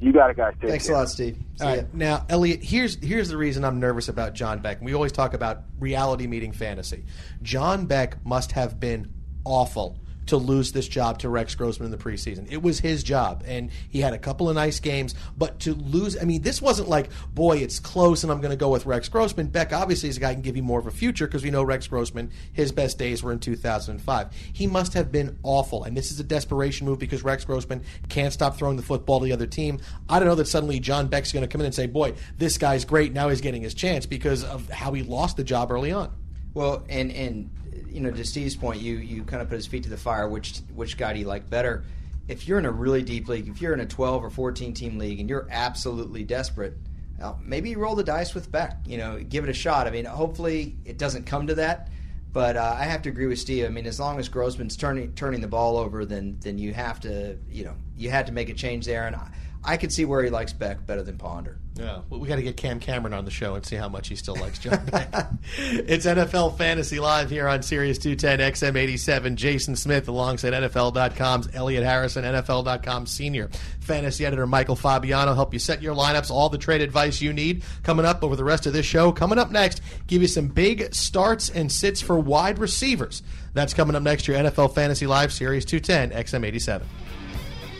You 0.01 0.13
got 0.13 0.31
it, 0.31 0.37
guys. 0.37 0.55
Take 0.61 0.71
Thanks 0.71 0.87
care. 0.87 0.95
a 0.95 0.99
lot, 1.01 1.09
Steve. 1.09 1.37
See 1.57 1.65
All 1.65 1.71
right. 1.71 1.81
Ya. 1.81 1.85
Now, 1.93 2.27
Elliot, 2.29 2.63
here's 2.63 2.95
here's 3.03 3.29
the 3.29 3.37
reason 3.37 3.65
I'm 3.65 3.81
nervous 3.81 4.09
about 4.09 4.35
John 4.35 4.61
Beck. 4.61 4.81
We 4.81 4.95
always 4.95 5.11
talk 5.11 5.35
about 5.35 5.63
reality 5.81 6.29
meeting 6.29 6.53
fantasy. 6.53 7.05
John 7.43 7.87
Beck 7.87 8.25
must 8.25 8.53
have 8.53 8.79
been 8.79 9.13
awful 9.45 9.99
to 10.29 10.37
lose 10.37 10.73
this 10.73 10.89
job 10.89 11.19
to 11.21 11.29
Rex 11.29 11.55
Grossman 11.55 11.87
in 11.87 11.91
the 11.91 12.03
preseason. 12.03 12.51
It 12.51 12.63
was 12.63 12.81
his 12.81 13.03
job, 13.03 13.43
and 13.47 13.71
he 13.89 14.01
had 14.01 14.13
a 14.13 14.19
couple 14.19 14.49
of 14.49 14.55
nice 14.55 14.81
games. 14.81 15.15
But 15.37 15.61
to 15.61 15.75
lose, 15.75 16.17
I 16.21 16.25
mean, 16.25 16.43
this 16.43 16.63
wasn't 16.63 16.89
like, 16.89 17.11
boy, 17.35 17.59
it's 17.59 17.79
close, 17.79 18.23
and 18.23 18.33
I'm 18.33 18.41
going 18.41 18.51
to 18.51 18.57
go 18.57 18.71
with 18.71 18.87
Rex 18.87 19.09
Grossman. 19.09 19.49
Beck 19.49 19.73
obviously 19.73 20.09
is 20.09 20.17
a 20.17 20.21
guy 20.21 20.29
who 20.29 20.35
can 20.35 20.43
give 20.43 20.57
you 20.57 20.63
more 20.63 20.79
of 20.79 20.87
a 20.87 20.91
future 20.91 21.27
because 21.27 21.43
we 21.43 21.51
know 21.51 21.63
Rex 21.63 21.87
Grossman, 21.87 22.31
his 22.53 22.73
best 22.73 22.99
days 22.99 23.23
were 23.23 23.33
in 23.33 23.41
2005. 23.41 24.29
He 24.53 24.67
must 24.67 24.95
have 24.95 25.11
been 25.11 25.39
awful, 25.43 25.85
and 25.85 25.97
this 25.97 26.11
is 26.11 26.21
a 26.21 26.25
desperation 26.25 26.87
move 26.87 26.99
because 26.99 27.23
Rex 27.23 27.45
Grossman 27.45 27.83
can't 28.09 28.33
stop 28.33 28.57
throwing 28.57 28.77
the 28.77 28.83
football 28.83 29.21
to 29.21 29.25
the 29.25 29.33
other 29.33 29.47
team. 29.47 29.81
I 30.09 30.19
don't 30.19 30.29
know 30.29 30.35
that 30.37 30.49
suddenly 30.49 30.81
John 30.81 31.09
Beck's 31.09 31.33
going 31.33 31.43
to 31.43 31.49
come 31.49 31.61
in 31.61 31.67
and 31.67 31.75
say, 31.75 31.87
boy, 31.87 32.15
this 32.37 32.59
guy's 32.59 32.85
great. 32.85 33.13
Now 33.13 33.29
he's 33.29 33.41
getting 33.41 33.63
his 33.63 33.75
chance 33.75 34.07
because 34.07 34.45
of 34.45 34.69
how 34.69 34.93
he 34.93 35.03
lost 35.03 35.37
the 35.37 35.45
job 35.45 35.71
early 35.73 35.93
on. 35.93 36.13
Well, 36.55 36.85
and 36.89 37.13
and 37.13 37.51
you 37.99 38.05
know, 38.05 38.13
to 38.13 38.25
Steve's 38.25 38.55
point, 38.55 38.81
you 38.81 38.95
you 38.95 39.25
kind 39.25 39.43
of 39.43 39.49
put 39.49 39.57
his 39.57 39.67
feet 39.67 39.83
to 39.83 39.91
the 39.91 39.97
fire. 39.97 40.29
Which 40.29 40.59
which 40.73 40.97
guy 40.97 41.15
do 41.15 41.19
you 41.19 41.27
like 41.27 41.51
better? 41.51 41.83
If 42.29 42.47
you're 42.47 42.61
in 42.61 42.65
a 42.65 42.71
really 42.71 43.03
deep 43.03 43.27
league, 43.27 43.49
if 43.49 43.61
you're 43.61 43.73
in 43.73 43.81
a 43.81 43.87
12 43.87 44.23
or 44.23 44.31
14 44.31 44.73
team 44.73 44.99
league, 44.99 45.19
and 45.19 45.29
you're 45.29 45.49
absolutely 45.51 46.23
desperate, 46.23 46.75
well, 47.19 47.41
maybe 47.43 47.71
you 47.71 47.79
roll 47.79 47.97
the 47.97 48.05
dice 48.05 48.37
with 48.37 48.53
Beck. 48.53 48.77
You 48.87 48.99
know, 48.99 49.19
give 49.19 49.43
it 49.43 49.51
a 49.51 49.55
shot. 49.55 49.89
I 49.89 49.91
mean, 49.91 50.05
hopefully 50.05 50.77
it 50.85 50.97
doesn't 50.97 51.27
come 51.27 51.49
to 51.49 51.57
that. 51.57 51.89
But 52.33 52.57
uh, 52.57 52.77
I 52.79 52.85
have 52.85 53.03
to 53.03 53.09
agree 53.09 53.27
with 53.27 53.41
Steve. 53.41 53.65
I 53.65 53.69
mean, 53.69 53.87
as 53.87 53.99
long 53.99 54.21
as 54.21 54.29
Grossman's 54.29 54.77
turning 54.77 55.13
turning 55.15 55.41
the 55.41 55.49
ball 55.49 55.77
over, 55.77 56.05
then 56.05 56.37
then 56.41 56.57
you 56.57 56.73
have 56.75 57.01
to 57.01 57.37
you 57.51 57.65
know 57.65 57.75
you 57.97 58.11
had 58.11 58.29
to 58.29 58.33
make 58.33 58.49
a 58.49 58.55
change 58.55 58.87
there. 58.87 59.09
And 59.09 59.17
I, 59.17 59.29
I 59.65 59.77
could 59.77 59.93
see 59.93 60.05
where 60.05 60.23
he 60.23 60.31
likes 60.31 60.53
Beck 60.53 60.87
better 60.87 61.03
than 61.03 61.19
Ponder. 61.19 61.59
Yeah, 61.75 62.01
well, 62.11 62.19
we 62.19 62.27
got 62.27 62.37
to 62.37 62.43
get 62.43 62.57
Cam 62.57 62.81
Cameron 62.81 63.15
on 63.15 63.25
the 63.25 63.31
show 63.31 63.55
and 63.55 63.65
see 63.65 63.77
how 63.77 63.89
much 63.89 64.09
he 64.09 64.17
still 64.17 64.35
likes 64.35 64.59
John 64.59 64.85
Beck. 64.91 65.13
it's 65.57 66.07
NFL 66.07 66.59
Fantasy 66.59 66.99
Live 66.99 67.31
here 67.31 67.47
on 67.47 67.63
Sirius 67.63 67.99
210 67.99 68.41
XM87. 68.53 69.37
Jason 69.37 69.77
Smith 69.77 70.09
alongside 70.09 70.55
NFL.com's 70.55 71.49
Elliot 71.55 71.85
Harrison, 71.85 72.25
NFL.com 72.25 73.07
senior 73.07 73.49
fantasy 73.81 74.27
editor 74.27 74.47
Michael 74.47 74.75
Fabiano 74.75 75.35
help 75.35 75.53
you 75.53 75.61
set 75.61 75.81
your 75.81 75.95
lineups, 75.95 76.31
all 76.31 76.49
the 76.49 76.59
trade 76.59 76.81
advice 76.81 77.21
you 77.21 77.33
need. 77.33 77.63
Coming 77.85 78.05
up 78.07 78.25
over 78.25 78.35
the 78.35 78.45
rest 78.45 78.67
of 78.67 78.73
this 78.73 78.87
show. 78.87 79.13
Coming 79.13 79.39
up 79.39 79.51
next, 79.53 79.81
give 80.09 80.21
you 80.21 80.29
some 80.29 80.49
big 80.49 80.93
starts 80.95 81.49
and 81.49 81.71
sits 81.71 82.01
for 82.01 82.19
wide 82.19 82.59
receivers. 82.59 83.23
That's 83.55 83.73
coming 83.73 83.95
up 83.95 84.03
next 84.03 84.27
your 84.27 84.37
NFL 84.37 84.75
Fantasy 84.75 85.07
Live 85.07 85.33
Sirius 85.33 85.65
210 85.65 86.11
XM87 86.25 86.83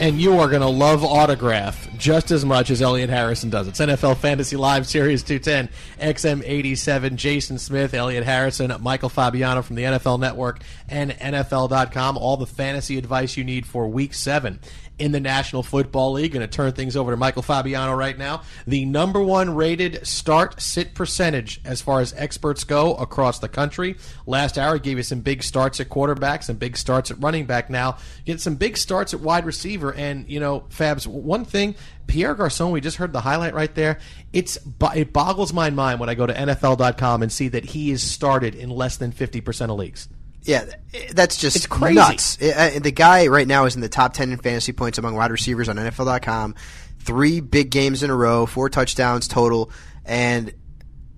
and 0.01 0.21
you 0.21 0.39
are 0.39 0.49
going 0.49 0.63
to 0.63 0.69
love 0.69 1.05
autograph 1.05 1.89
just 1.97 2.31
as 2.31 2.45
much 2.45 2.71
as 2.71 2.81
Elliot 2.81 3.11
Harrison 3.11 3.51
does. 3.51 3.67
It's 3.67 3.81
NFL 3.81 4.19
Fantasy 4.19 4.57
Live 4.57 4.87
Sirius 4.87 5.23
210, 5.23 5.69
XM87, 6.01 7.17
Jason 7.17 7.59
Smith, 7.59 7.95
Elliot 7.95 8.25
Harrison, 8.25 8.73
Michael 8.81 9.09
Fabiano 9.09 9.63
from 9.63 9.77
the 9.77 9.83
NFL 9.83 10.21
Network, 10.21 10.61
and 10.89 11.11
NFL.com. 11.13 12.17
All 12.17 12.37
the 12.37 12.47
fantasy 12.47 12.99
advice 12.99 13.37
you 13.37 13.45
need 13.45 13.67
for 13.67 13.89
Week 13.89 14.15
7 14.15 14.61
in 14.99 15.13
the 15.13 15.21
National 15.21 15.63
Football 15.63 16.13
League. 16.13 16.33
Going 16.33 16.41
to 16.41 16.47
turn 16.47 16.73
things 16.73 16.97
over 16.97 17.11
to 17.11 17.17
Michael 17.17 17.43
Fabiano 17.43 17.95
right 17.95 18.17
now. 18.17 18.43
The 18.67 18.85
number 18.85 19.23
one 19.23 19.55
rated 19.55 20.07
start 20.07 20.61
sit 20.61 20.95
percentage 20.95 21.61
as 21.65 21.81
far 21.81 22.01
as 22.01 22.13
experts 22.15 22.65
go 22.65 22.95
across 22.95 23.39
the 23.39 23.49
country. 23.49 23.97
Last 24.27 24.59
hour 24.59 24.79
gave 24.79 24.97
you 24.97 25.03
some 25.03 25.21
big 25.21 25.43
starts 25.43 25.81
at 25.81 25.89
quarterback, 25.89 26.43
some 26.43 26.57
big 26.57 26.77
starts 26.77 27.11
at 27.11 27.23
running 27.23 27.47
back. 27.47 27.71
Now 27.71 27.99
get 28.25 28.41
some 28.41 28.57
big 28.57 28.77
starts 28.77 29.15
at 29.15 29.21
wide 29.21 29.47
receiver. 29.47 29.93
And 29.93 30.29
you 30.29 30.41
know, 30.41 30.61
Fabs, 30.71 31.07
one 31.07 31.45
thing. 31.45 31.75
Pierre 32.07 32.35
Garcon, 32.35 32.71
we 32.71 32.81
just 32.81 32.97
heard 32.97 33.13
the 33.13 33.21
highlight 33.21 33.53
right 33.53 33.75
there. 33.75 33.99
It's 34.33 34.59
it 34.95 35.13
boggles 35.13 35.53
my 35.53 35.69
mind 35.69 36.01
when 36.01 36.09
I 36.09 36.15
go 36.15 36.27
to 36.27 36.33
NFL.com 36.33 37.23
and 37.23 37.31
see 37.31 37.49
that 37.49 37.67
he 37.67 37.91
is 37.91 38.03
started 38.03 38.55
in 38.55 38.71
less 38.71 38.97
than 38.97 39.13
fifty 39.13 39.43
percent 39.43 39.71
of 39.71 39.79
leagues. 39.79 40.09
Yeah, 40.49 40.65
that's 41.13 41.37
just 41.37 41.57
it's 41.57 41.67
crazy. 41.67 41.97
nuts. 41.97 42.37
The 42.37 42.93
guy 42.95 43.27
right 43.27 43.47
now 43.47 43.67
is 43.67 43.75
in 43.75 43.83
the 43.83 43.89
top 43.91 44.15
10 44.15 44.33
in 44.33 44.39
fantasy 44.39 44.73
points 44.73 44.97
among 44.97 45.15
wide 45.15 45.31
receivers 45.31 45.69
on 45.69 45.77
NFL.com. 45.77 46.55
Three 47.01 47.41
big 47.41 47.71
games 47.71 48.03
in 48.03 48.09
a 48.09 48.17
row, 48.17 48.47
four 48.47 48.71
touchdowns 48.71 49.29
total, 49.29 49.71
and 50.07 50.51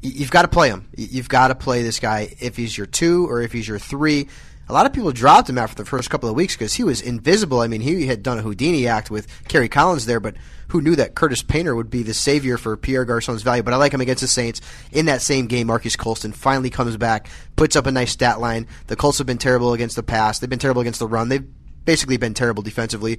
you've 0.03 0.33
got 0.33 0.43
to 0.43 0.49
play 0.49 0.69
him. 0.69 0.88
You've 0.97 1.29
got 1.29 1.49
to 1.49 1.55
play 1.55 1.85
this 1.85 2.01
guy 2.01 2.35
if 2.40 2.57
he's 2.57 2.77
your 2.77 2.88
two 2.88 3.31
or 3.31 3.40
if 3.40 3.53
he's 3.53 3.69
your 3.69 3.79
three. 3.79 4.27
A 4.71 4.73
lot 4.73 4.87
of 4.87 4.93
people 4.93 5.11
dropped 5.11 5.51
him 5.51 5.59
after 5.59 5.75
the 5.75 5.85
first 5.85 6.11
couple 6.11 6.29
of 6.29 6.37
weeks 6.37 6.55
because 6.55 6.75
he 6.75 6.85
was 6.85 7.01
invisible. 7.01 7.59
I 7.59 7.67
mean, 7.67 7.81
he 7.81 8.07
had 8.07 8.23
done 8.23 8.39
a 8.39 8.43
Houdini 8.43 8.87
act 8.87 9.11
with 9.11 9.27
Kerry 9.49 9.69
Collins 9.69 10.07
there, 10.07 10.21
but 10.21 10.37
who 10.69 10.81
knew 10.81 10.95
that 10.95 11.17
Curtis 11.17 11.43
Painter 11.43 11.75
would 11.75 11.91
be 11.91 12.05
the 12.05 12.15
savior 12.15 12.57
for 12.57 12.77
Pierre 12.77 13.05
Garcon's 13.05 13.43
value? 13.43 13.65
But 13.65 13.75
I 13.75 13.79
like 13.79 13.93
him 13.93 14.01
against 14.01 14.21
the 14.21 14.29
Saints. 14.29 14.61
In 14.93 15.07
that 15.07 15.23
same 15.23 15.49
game, 15.49 15.67
Marques 15.67 15.97
Colston 15.97 16.31
finally 16.31 16.71
comes 16.71 16.97
back, 16.97 17.29
puts 17.57 17.75
up 17.75 17.87
a 17.87 17.91
nice 17.91 18.13
stat 18.13 18.39
line. 18.39 18.69
The 18.87 18.95
Colts 18.95 19.19
have 19.19 19.27
been 19.27 19.39
terrible 19.39 19.73
against 19.73 19.97
the 19.97 20.05
pass. 20.05 20.39
They've 20.39 20.49
been 20.49 20.61
terrible 20.61 20.83
against 20.83 21.01
the 21.01 21.09
run. 21.09 21.31
They've 21.31 21.49
basically 21.85 22.17
been 22.17 22.35
terrible 22.35 22.63
defensively. 22.63 23.19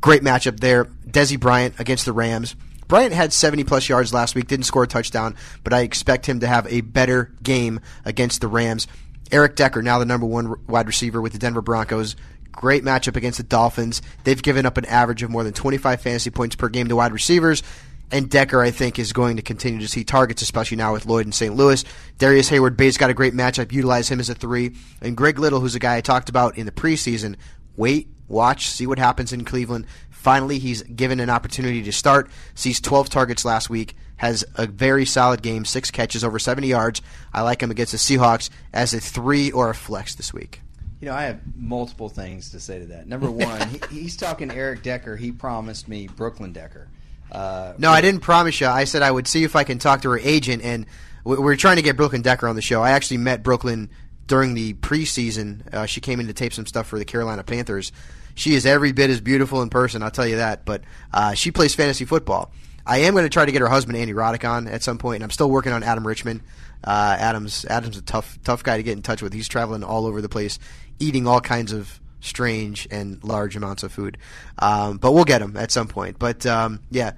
Great 0.00 0.22
matchup 0.22 0.60
there. 0.60 0.84
Dez 0.84 1.36
Bryant 1.40 1.80
against 1.80 2.04
the 2.04 2.12
Rams. 2.12 2.54
Bryant 2.86 3.12
had 3.12 3.32
70 3.32 3.64
plus 3.64 3.88
yards 3.88 4.14
last 4.14 4.36
week, 4.36 4.46
didn't 4.46 4.66
score 4.66 4.84
a 4.84 4.86
touchdown, 4.86 5.34
but 5.64 5.72
I 5.72 5.80
expect 5.80 6.26
him 6.26 6.38
to 6.40 6.46
have 6.46 6.68
a 6.68 6.82
better 6.82 7.32
game 7.42 7.80
against 8.04 8.40
the 8.40 8.46
Rams. 8.46 8.86
Eric 9.32 9.56
Decker, 9.56 9.82
now 9.82 9.98
the 9.98 10.04
number 10.04 10.26
one 10.26 10.54
wide 10.66 10.86
receiver 10.86 11.20
with 11.20 11.32
the 11.32 11.38
Denver 11.38 11.62
Broncos, 11.62 12.16
great 12.52 12.84
matchup 12.84 13.16
against 13.16 13.38
the 13.38 13.44
Dolphins. 13.44 14.02
They've 14.24 14.42
given 14.42 14.66
up 14.66 14.76
an 14.76 14.84
average 14.84 15.22
of 15.22 15.30
more 15.30 15.42
than 15.42 15.54
25 15.54 16.02
fantasy 16.02 16.30
points 16.30 16.54
per 16.54 16.68
game 16.68 16.88
to 16.88 16.96
wide 16.96 17.12
receivers. 17.12 17.62
And 18.10 18.28
Decker, 18.28 18.60
I 18.60 18.70
think, 18.70 18.98
is 18.98 19.14
going 19.14 19.36
to 19.36 19.42
continue 19.42 19.80
to 19.80 19.88
see 19.88 20.04
targets, 20.04 20.42
especially 20.42 20.76
now 20.76 20.92
with 20.92 21.06
Lloyd 21.06 21.24
in 21.24 21.32
St. 21.32 21.56
Louis. 21.56 21.82
Darius 22.18 22.50
Heyward-Bey's 22.50 22.98
got 22.98 23.08
a 23.08 23.14
great 23.14 23.32
matchup. 23.32 23.72
Utilize 23.72 24.10
him 24.10 24.20
as 24.20 24.28
a 24.28 24.34
three. 24.34 24.76
And 25.00 25.16
Greg 25.16 25.38
Little, 25.38 25.60
who's 25.60 25.74
a 25.74 25.78
guy 25.78 25.96
I 25.96 26.02
talked 26.02 26.28
about 26.28 26.58
in 26.58 26.66
the 26.66 26.72
preseason. 26.72 27.36
Wait, 27.74 28.08
watch, 28.28 28.68
see 28.68 28.86
what 28.86 28.98
happens 28.98 29.32
in 29.32 29.46
Cleveland. 29.46 29.86
Finally, 30.10 30.58
he's 30.58 30.82
given 30.82 31.20
an 31.20 31.30
opportunity 31.30 31.82
to 31.84 31.92
start. 31.92 32.30
Sees 32.54 32.82
12 32.82 33.08
targets 33.08 33.46
last 33.46 33.70
week. 33.70 33.96
Has 34.22 34.44
a 34.54 34.68
very 34.68 35.04
solid 35.04 35.42
game, 35.42 35.64
six 35.64 35.90
catches, 35.90 36.22
over 36.22 36.38
70 36.38 36.68
yards. 36.68 37.02
I 37.34 37.42
like 37.42 37.60
him 37.60 37.72
against 37.72 37.90
the 37.90 37.98
Seahawks 37.98 38.50
as 38.72 38.94
a 38.94 39.00
three 39.00 39.50
or 39.50 39.68
a 39.68 39.74
flex 39.74 40.14
this 40.14 40.32
week. 40.32 40.60
You 41.00 41.08
know, 41.08 41.14
I 41.14 41.24
have 41.24 41.40
multiple 41.56 42.08
things 42.08 42.50
to 42.52 42.60
say 42.60 42.78
to 42.78 42.86
that. 42.86 43.08
Number 43.08 43.28
one, 43.32 43.68
he, 43.68 43.80
he's 43.90 44.16
talking 44.16 44.52
Eric 44.52 44.84
Decker. 44.84 45.16
He 45.16 45.32
promised 45.32 45.88
me 45.88 46.06
Brooklyn 46.06 46.52
Decker. 46.52 46.86
Uh, 47.32 47.72
no, 47.78 47.90
I 47.90 48.00
didn't 48.00 48.20
promise 48.20 48.60
you. 48.60 48.68
I 48.68 48.84
said 48.84 49.02
I 49.02 49.10
would 49.10 49.26
see 49.26 49.42
if 49.42 49.56
I 49.56 49.64
can 49.64 49.80
talk 49.80 50.02
to 50.02 50.10
her 50.10 50.18
agent, 50.20 50.62
and 50.62 50.86
we're 51.24 51.56
trying 51.56 51.76
to 51.76 51.82
get 51.82 51.96
Brooklyn 51.96 52.22
Decker 52.22 52.46
on 52.46 52.54
the 52.54 52.62
show. 52.62 52.80
I 52.80 52.92
actually 52.92 53.16
met 53.16 53.42
Brooklyn 53.42 53.90
during 54.28 54.54
the 54.54 54.74
preseason. 54.74 55.74
Uh, 55.74 55.86
she 55.86 56.00
came 56.00 56.20
in 56.20 56.28
to 56.28 56.32
tape 56.32 56.52
some 56.52 56.66
stuff 56.66 56.86
for 56.86 56.96
the 56.96 57.04
Carolina 57.04 57.42
Panthers. 57.42 57.90
She 58.36 58.54
is 58.54 58.66
every 58.66 58.92
bit 58.92 59.10
as 59.10 59.20
beautiful 59.20 59.62
in 59.62 59.68
person, 59.68 60.00
I'll 60.00 60.12
tell 60.12 60.28
you 60.28 60.36
that. 60.36 60.64
But 60.64 60.82
uh, 61.12 61.34
she 61.34 61.50
plays 61.50 61.74
fantasy 61.74 62.04
football. 62.04 62.52
I 62.86 62.98
am 62.98 63.14
going 63.14 63.24
to 63.24 63.30
try 63.30 63.44
to 63.44 63.52
get 63.52 63.60
her 63.60 63.68
husband 63.68 63.96
Andy 63.96 64.12
Roddick 64.12 64.48
on 64.48 64.66
at 64.68 64.82
some 64.82 64.98
point, 64.98 65.16
and 65.16 65.24
I'm 65.24 65.30
still 65.30 65.50
working 65.50 65.72
on 65.72 65.82
Adam 65.82 66.06
Richman. 66.06 66.42
Uh, 66.84 67.16
Adam's 67.18 67.64
Adam's 67.66 67.96
a 67.96 68.02
tough 68.02 68.38
tough 68.42 68.64
guy 68.64 68.76
to 68.76 68.82
get 68.82 68.92
in 68.92 69.02
touch 69.02 69.22
with. 69.22 69.32
He's 69.32 69.48
traveling 69.48 69.84
all 69.84 70.06
over 70.06 70.20
the 70.20 70.28
place, 70.28 70.58
eating 70.98 71.26
all 71.26 71.40
kinds 71.40 71.72
of 71.72 72.00
strange 72.20 72.88
and 72.90 73.22
large 73.22 73.56
amounts 73.56 73.82
of 73.82 73.92
food. 73.92 74.18
Um, 74.58 74.98
but 74.98 75.12
we'll 75.12 75.24
get 75.24 75.42
him 75.42 75.56
at 75.56 75.70
some 75.70 75.88
point. 75.88 76.18
But 76.18 76.44
um, 76.46 76.80
yeah, 76.90 77.12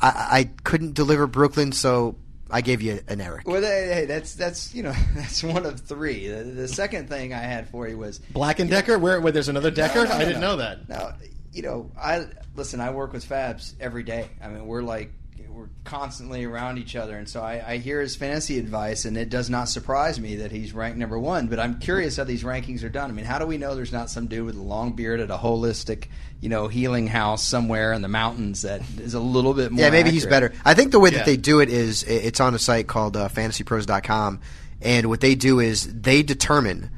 I, 0.00 0.28
I, 0.30 0.50
couldn't 0.64 0.94
deliver 0.94 1.26
Brooklyn, 1.26 1.72
so 1.72 2.16
I 2.50 2.60
gave 2.60 2.80
you 2.80 3.00
an 3.08 3.20
Eric. 3.20 3.46
Well, 3.46 3.62
hey, 3.62 4.06
that's 4.06 4.34
that's 4.34 4.74
you 4.74 4.82
know 4.82 4.94
that's 5.14 5.44
one 5.44 5.66
of 5.66 5.80
three. 5.80 6.28
The, 6.28 6.44
the, 6.44 6.68
second 6.68 7.08
thing 7.08 7.32
I 7.32 7.38
had 7.38 7.68
for 7.68 7.86
you 7.88 7.98
was 7.98 8.18
Black 8.18 8.58
and 8.58 8.70
Decker. 8.70 8.92
Know, 8.92 8.98
where, 8.98 9.20
where 9.20 9.32
there's 9.32 9.48
another 9.48 9.70
Decker? 9.70 10.04
No, 10.04 10.04
no, 10.04 10.10
no, 10.10 10.16
I 10.16 10.24
didn't 10.24 10.40
know 10.40 10.56
that. 10.56 10.88
No, 10.88 11.12
you 11.58 11.64
know 11.64 11.90
I 12.00 12.26
listen. 12.54 12.80
I 12.80 12.90
work 12.90 13.12
with 13.12 13.28
Fabs 13.28 13.74
every 13.80 14.04
day. 14.04 14.30
I 14.40 14.46
mean, 14.46 14.64
we're 14.64 14.80
like 14.80 15.10
we're 15.48 15.68
constantly 15.82 16.44
around 16.44 16.78
each 16.78 16.94
other, 16.94 17.18
and 17.18 17.28
so 17.28 17.42
I, 17.42 17.72
I, 17.72 17.76
hear 17.78 18.00
his 18.00 18.14
fantasy 18.14 18.60
advice, 18.60 19.04
and 19.06 19.16
it 19.16 19.28
does 19.28 19.50
not 19.50 19.68
surprise 19.68 20.20
me 20.20 20.36
that 20.36 20.52
he's 20.52 20.72
ranked 20.72 20.98
number 20.98 21.18
one. 21.18 21.48
But 21.48 21.58
I'm 21.58 21.80
curious 21.80 22.16
how 22.16 22.22
these 22.22 22.44
rankings 22.44 22.84
are 22.84 22.88
done. 22.88 23.10
I 23.10 23.12
mean, 23.12 23.24
how 23.24 23.40
do 23.40 23.46
we 23.46 23.58
know 23.58 23.74
there's 23.74 23.92
not 23.92 24.08
some 24.08 24.28
dude 24.28 24.46
with 24.46 24.54
a 24.54 24.62
long 24.62 24.92
beard 24.92 25.18
at 25.18 25.32
a 25.32 25.36
holistic, 25.36 26.06
you 26.40 26.48
know, 26.48 26.68
healing 26.68 27.08
house 27.08 27.42
somewhere 27.42 27.92
in 27.92 28.02
the 28.02 28.08
mountains 28.08 28.62
that 28.62 28.82
is 29.00 29.14
a 29.14 29.20
little 29.20 29.52
bit 29.52 29.72
more? 29.72 29.80
Yeah, 29.80 29.90
maybe 29.90 30.10
accurate? 30.10 30.14
he's 30.14 30.26
better. 30.26 30.52
I 30.64 30.74
think 30.74 30.92
the 30.92 31.00
way 31.00 31.10
yeah. 31.10 31.18
that 31.18 31.26
they 31.26 31.36
do 31.36 31.58
it 31.58 31.70
is 31.70 32.04
it's 32.04 32.38
on 32.38 32.54
a 32.54 32.58
site 32.60 32.86
called 32.86 33.16
uh, 33.16 33.28
FantasyPros.com, 33.28 34.40
and 34.80 35.06
what 35.08 35.20
they 35.20 35.34
do 35.34 35.58
is 35.58 35.92
they 35.92 36.22
determine 36.22 36.88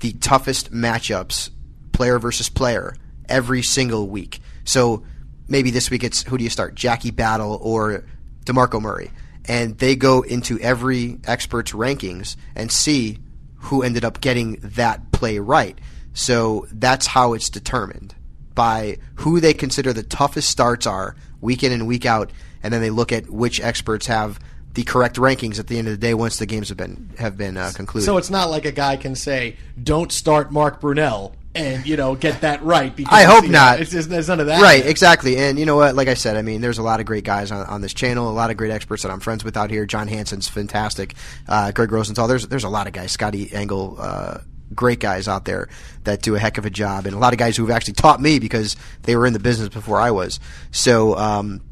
the 0.00 0.12
toughest 0.14 0.72
matchups, 0.72 1.50
player 1.92 2.18
versus 2.18 2.48
player, 2.48 2.94
every 3.28 3.62
single 3.62 4.08
week. 4.08 4.40
So 4.64 5.04
maybe 5.48 5.70
this 5.70 5.90
week 5.90 6.04
it's 6.04 6.22
who 6.22 6.38
do 6.38 6.44
you 6.44 6.50
start, 6.50 6.74
Jackie 6.74 7.10
Battle 7.10 7.58
or 7.62 8.04
DeMarco 8.44 8.80
Murray, 8.80 9.10
and 9.46 9.78
they 9.78 9.96
go 9.96 10.22
into 10.22 10.58
every 10.60 11.18
expert's 11.26 11.72
rankings 11.72 12.36
and 12.54 12.70
see 12.70 13.18
who 13.56 13.82
ended 13.82 14.04
up 14.04 14.20
getting 14.20 14.58
that 14.62 15.12
play 15.12 15.38
right. 15.38 15.78
So 16.14 16.66
that's 16.72 17.06
how 17.06 17.34
it's 17.34 17.50
determined 17.50 18.14
by 18.54 18.98
who 19.16 19.40
they 19.40 19.52
consider 19.52 19.92
the 19.92 20.02
toughest 20.02 20.48
starts 20.48 20.86
are 20.86 21.14
week 21.40 21.62
in 21.62 21.72
and 21.72 21.86
week 21.86 22.06
out, 22.06 22.30
and 22.62 22.72
then 22.72 22.80
they 22.80 22.90
look 22.90 23.12
at 23.12 23.28
which 23.28 23.60
experts 23.60 24.06
have 24.06 24.40
the 24.72 24.82
correct 24.82 25.16
rankings 25.16 25.58
at 25.58 25.66
the 25.66 25.78
end 25.78 25.88
of 25.88 25.92
the 25.92 25.98
day 25.98 26.14
once 26.14 26.38
the 26.38 26.46
games 26.46 26.68
have 26.68 26.76
been 26.76 27.10
have 27.18 27.36
been 27.36 27.56
uh, 27.56 27.72
concluded. 27.74 28.04
So 28.04 28.18
it's 28.18 28.30
not 28.30 28.50
like 28.50 28.64
a 28.64 28.72
guy 28.72 28.96
can 28.96 29.14
say, 29.14 29.56
"Don't 29.82 30.12
start 30.12 30.52
Mark 30.52 30.80
Brunell." 30.80 31.34
And 31.56 31.86
you 31.86 31.96
know 31.96 32.14
get 32.14 32.42
that 32.42 32.62
right. 32.62 32.94
Because, 32.94 33.12
I 33.12 33.22
hope 33.22 33.48
not. 33.48 33.80
it's 33.80 33.90
just 33.90 34.08
there's 34.08 34.28
none 34.28 34.40
of 34.40 34.46
that. 34.46 34.62
Right, 34.62 34.84
exactly. 34.84 35.36
And 35.36 35.58
you 35.58 35.66
know 35.66 35.76
what? 35.76 35.94
Like 35.94 36.08
I 36.08 36.14
said, 36.14 36.36
I 36.36 36.42
mean, 36.42 36.60
there's 36.60 36.78
a 36.78 36.82
lot 36.82 37.00
of 37.00 37.06
great 37.06 37.24
guys 37.24 37.50
on, 37.50 37.66
on 37.66 37.80
this 37.80 37.94
channel, 37.94 38.30
a 38.30 38.32
lot 38.32 38.50
of 38.50 38.56
great 38.56 38.70
experts 38.70 39.02
that 39.02 39.10
I'm 39.10 39.20
friends 39.20 39.44
with 39.44 39.56
out 39.56 39.70
here. 39.70 39.86
John 39.86 40.08
Hansen's 40.08 40.48
fantastic. 40.48 41.14
Uh, 41.48 41.72
Greg 41.72 41.90
Rosenthal. 41.90 42.28
There's 42.28 42.46
there's 42.46 42.64
a 42.64 42.68
lot 42.68 42.86
of 42.86 42.92
guys. 42.92 43.12
Scotty 43.12 43.52
Engel. 43.52 43.96
Uh, 43.98 44.38
great 44.74 44.98
guys 44.98 45.28
out 45.28 45.44
there 45.44 45.68
that 46.04 46.22
do 46.22 46.34
a 46.34 46.38
heck 46.38 46.58
of 46.58 46.66
a 46.66 46.70
job, 46.70 47.06
and 47.06 47.14
a 47.14 47.18
lot 47.18 47.32
of 47.32 47.38
guys 47.38 47.56
who've 47.56 47.70
actually 47.70 47.94
taught 47.94 48.20
me 48.20 48.38
because 48.38 48.76
they 49.02 49.16
were 49.16 49.26
in 49.26 49.32
the 49.32 49.38
business 49.38 49.68
before 49.68 50.00
I 50.00 50.10
was. 50.10 50.40
So 50.72 51.16
um, 51.16 51.62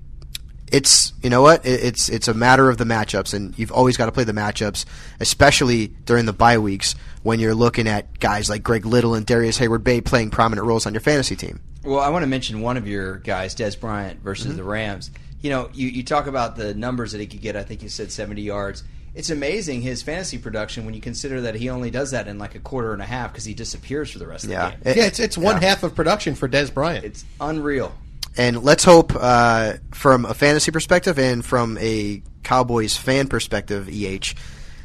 it's 0.74 1.12
you 1.22 1.30
know 1.30 1.40
what 1.40 1.64
it's 1.64 2.08
it's 2.08 2.26
a 2.26 2.34
matter 2.34 2.68
of 2.68 2.78
the 2.78 2.84
matchups, 2.84 3.32
and 3.32 3.56
you've 3.56 3.70
always 3.70 3.96
got 3.96 4.06
to 4.06 4.12
play 4.12 4.24
the 4.24 4.32
matchups, 4.32 4.84
especially 5.20 5.86
during 5.86 6.26
the 6.26 6.32
bye 6.32 6.58
weeks 6.58 6.96
when 7.22 7.38
you're 7.38 7.54
looking 7.54 7.86
at 7.86 8.18
guys 8.18 8.50
like 8.50 8.64
Greg 8.64 8.84
Little 8.84 9.14
and 9.14 9.24
Darius 9.24 9.56
Heyward-Bey 9.58 10.00
playing 10.00 10.30
prominent 10.30 10.66
roles 10.66 10.84
on 10.84 10.92
your 10.92 11.00
fantasy 11.00 11.36
team. 11.36 11.60
Well, 11.84 12.00
I 12.00 12.08
want 12.08 12.24
to 12.24 12.26
mention 12.26 12.60
one 12.60 12.76
of 12.76 12.88
your 12.88 13.18
guys, 13.18 13.54
Dez 13.54 13.78
Bryant 13.78 14.20
versus 14.20 14.48
mm-hmm. 14.48 14.56
the 14.56 14.64
Rams. 14.64 15.12
You 15.42 15.50
know, 15.50 15.70
you, 15.72 15.88
you 15.88 16.02
talk 16.02 16.26
about 16.26 16.56
the 16.56 16.74
numbers 16.74 17.12
that 17.12 17.20
he 17.20 17.26
could 17.28 17.40
get. 17.40 17.54
I 17.54 17.62
think 17.62 17.82
you 17.82 17.88
said 17.88 18.10
70 18.10 18.42
yards. 18.42 18.82
It's 19.14 19.30
amazing 19.30 19.82
his 19.82 20.02
fantasy 20.02 20.38
production 20.38 20.86
when 20.86 20.94
you 20.94 21.00
consider 21.00 21.42
that 21.42 21.54
he 21.54 21.70
only 21.70 21.90
does 21.90 22.10
that 22.10 22.26
in 22.26 22.38
like 22.38 22.56
a 22.56 22.58
quarter 22.58 22.92
and 22.92 23.00
a 23.00 23.06
half 23.06 23.30
because 23.30 23.44
he 23.44 23.54
disappears 23.54 24.10
for 24.10 24.18
the 24.18 24.26
rest 24.26 24.46
yeah. 24.46 24.72
of 24.72 24.78
the 24.80 24.84
game. 24.84 24.98
yeah, 24.98 25.06
it's 25.06 25.20
it's 25.20 25.38
one 25.38 25.62
yeah. 25.62 25.68
half 25.68 25.84
of 25.84 25.94
production 25.94 26.34
for 26.34 26.48
Dez 26.48 26.74
Bryant. 26.74 27.04
It's 27.04 27.24
unreal. 27.40 27.94
And 28.36 28.64
let's 28.64 28.84
hope, 28.84 29.12
uh, 29.14 29.74
from 29.92 30.24
a 30.24 30.34
fantasy 30.34 30.72
perspective 30.72 31.18
and 31.18 31.44
from 31.44 31.78
a 31.78 32.22
Cowboys 32.42 32.96
fan 32.96 33.28
perspective, 33.28 33.88
EH, 33.88 34.34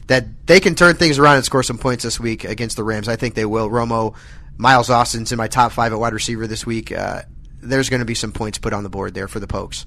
that 0.08 0.48
they 0.48 0.60
can 0.60 0.76
turn 0.76 0.96
things 0.96 1.20
around 1.20 1.38
and 1.38 1.46
score 1.46 1.64
some 1.64 1.78
points 1.78 2.04
this 2.04 2.20
week 2.20 2.44
against 2.44 2.76
the 2.78 2.84
Rams. 2.84 3.08
I 3.08 3.16
think 3.16 3.36
they 3.36 3.46
will. 3.46 3.70
Romo, 3.70 4.16
Miles 4.58 4.90
Austin's 4.90 5.32
in 5.32 5.38
my 5.38 5.48
top 5.48 5.72
five 5.72 5.94
at 5.94 6.00
wide 6.00 6.14
receiver 6.14 6.48
this 6.48 6.66
week. 6.66 6.92
Uh, 6.92 7.22
there's 7.62 7.90
going 7.90 8.00
to 8.00 8.06
be 8.06 8.16
some 8.16 8.32
points 8.32 8.58
put 8.58 8.74
on 8.74 8.84
the 8.84 8.90
board 8.90 9.14
there 9.14 9.28
for 9.28 9.40
the 9.40 9.48
Pokes. 9.48 9.86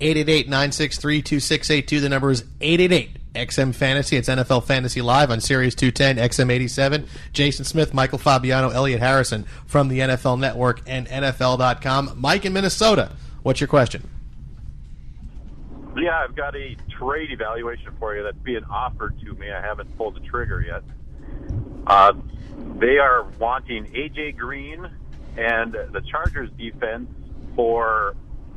888-963-2682. 0.00 2.00
The 2.00 2.08
number 2.08 2.30
is 2.30 2.44
888 2.60 3.18
XM 3.34 3.74
Fantasy. 3.74 4.16
It's 4.16 4.28
NFL 4.28 4.64
Fantasy 4.64 5.00
Live 5.02 5.30
on 5.30 5.40
Sirius 5.40 5.74
210 5.74 6.16
XM87. 6.28 7.06
Jason 7.32 7.64
Smith, 7.64 7.94
Michael 7.94 8.18
Fabiano, 8.18 8.70
Elliot 8.70 9.00
Harrison 9.00 9.44
from 9.66 9.88
the 9.88 10.00
NFL 10.00 10.38
Network 10.38 10.82
and 10.86 11.06
NFL.com. 11.08 12.12
Mike 12.16 12.44
in 12.44 12.52
Minnesota, 12.52 13.12
what's 13.42 13.60
your 13.60 13.68
question? 13.68 14.08
Yeah, 15.96 16.18
I've 16.18 16.34
got 16.34 16.56
a 16.56 16.76
trade 16.98 17.30
evaluation 17.30 17.92
for 17.98 18.16
you 18.16 18.22
that's 18.22 18.38
being 18.38 18.64
offered 18.64 19.18
to 19.20 19.34
me. 19.34 19.50
I 19.50 19.60
haven't 19.60 19.96
pulled 19.96 20.16
the 20.16 20.20
trigger 20.20 20.62
yet. 20.62 20.82
Uh, 21.86 22.14
they 22.78 22.98
are 22.98 23.24
wanting 23.38 23.86
AJ 23.86 24.36
Green 24.36 24.88
and 25.36 25.72
the 25.72 26.02
Chargers 26.10 26.50
defense 26.58 27.08
for 27.54 28.14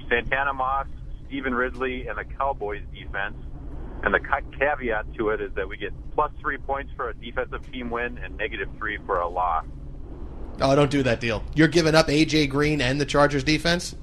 Santana 0.10 0.54
Moss, 0.54 0.88
Stevan 1.28 1.54
Ridley, 1.54 2.08
and 2.08 2.18
the 2.18 2.24
Cowboys 2.24 2.84
defense. 2.94 3.36
And 4.06 4.14
the 4.14 4.20
caveat 4.60 5.14
to 5.16 5.30
it 5.30 5.42
is 5.42 5.52
that 5.56 5.68
we 5.68 5.78
get 5.78 5.92
plus 6.14 6.32
three 6.40 6.58
points 6.60 6.92
for 6.96 7.10
a 7.10 7.14
defensive 7.16 7.70
team 7.72 7.90
win 7.90 8.20
and 8.20 8.38
negative 8.38 8.70
three 8.78 9.00
for 9.06 9.20
a 9.20 9.28
loss. 9.28 9.66
Oh, 10.62 10.76
don't 10.76 10.92
do 10.92 11.04
that 11.04 11.20
deal. 11.20 11.44
You're 11.56 11.68
giving 11.68 11.96
up 11.96 12.08
AJ 12.08 12.50
Green 12.50 12.82
and 12.82 13.02
the 13.02 13.06
Chargers 13.06 13.44
defense? 13.44 13.96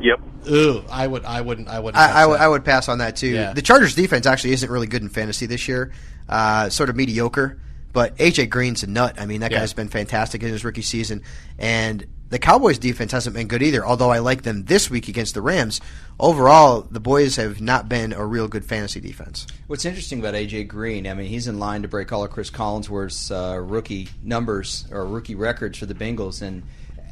Yep. 0.00 0.20
Ooh, 0.50 0.82
I 0.90 1.06
would, 1.06 1.24
I 1.24 1.40
wouldn't, 1.40 1.68
I 1.68 1.80
wouldn't. 1.80 2.00
I, 2.00 2.18
I, 2.18 2.20
w- 2.22 2.40
I 2.40 2.48
would 2.48 2.64
pass 2.64 2.88
on 2.88 2.98
that 2.98 3.16
too. 3.16 3.28
Yeah. 3.28 3.52
The 3.52 3.60
Chargers 3.60 3.94
defense 3.94 4.24
actually 4.24 4.52
isn't 4.52 4.70
really 4.70 4.86
good 4.86 5.02
in 5.02 5.08
fantasy 5.08 5.46
this 5.46 5.68
year. 5.68 5.92
Uh, 6.28 6.70
sort 6.70 6.88
of 6.88 6.96
mediocre. 6.96 7.60
But 7.92 8.16
AJ 8.16 8.50
Green's 8.50 8.82
a 8.82 8.86
nut. 8.86 9.16
I 9.18 9.26
mean, 9.26 9.40
that 9.40 9.50
yeah. 9.50 9.60
guy's 9.60 9.72
been 9.72 9.88
fantastic 9.88 10.42
in 10.42 10.48
his 10.48 10.64
rookie 10.64 10.82
season, 10.82 11.22
and 11.58 12.06
the 12.30 12.38
Cowboys 12.38 12.78
defense 12.78 13.12
hasn't 13.12 13.34
been 13.34 13.48
good 13.48 13.62
either. 13.62 13.84
Although 13.84 14.10
I 14.10 14.20
like 14.20 14.42
them 14.42 14.64
this 14.64 14.88
week 14.88 15.08
against 15.08 15.34
the 15.34 15.42
Rams, 15.42 15.80
overall 16.18 16.82
the 16.82 17.00
boys 17.00 17.36
have 17.36 17.60
not 17.60 17.88
been 17.88 18.12
a 18.12 18.24
real 18.24 18.48
good 18.48 18.64
fantasy 18.64 19.00
defense. 19.00 19.46
What's 19.66 19.84
interesting 19.84 20.20
about 20.20 20.34
AJ 20.34 20.68
Green? 20.68 21.06
I 21.06 21.14
mean, 21.14 21.26
he's 21.26 21.48
in 21.48 21.58
line 21.58 21.82
to 21.82 21.88
break 21.88 22.12
all 22.12 22.24
of 22.24 22.30
Cris 22.30 22.50
Collinsworth's 22.50 23.30
uh, 23.30 23.60
rookie 23.60 24.08
numbers 24.22 24.86
or 24.90 25.04
rookie 25.04 25.34
records 25.34 25.76
for 25.76 25.86
the 25.86 25.94
Bengals, 25.94 26.40
and 26.40 26.62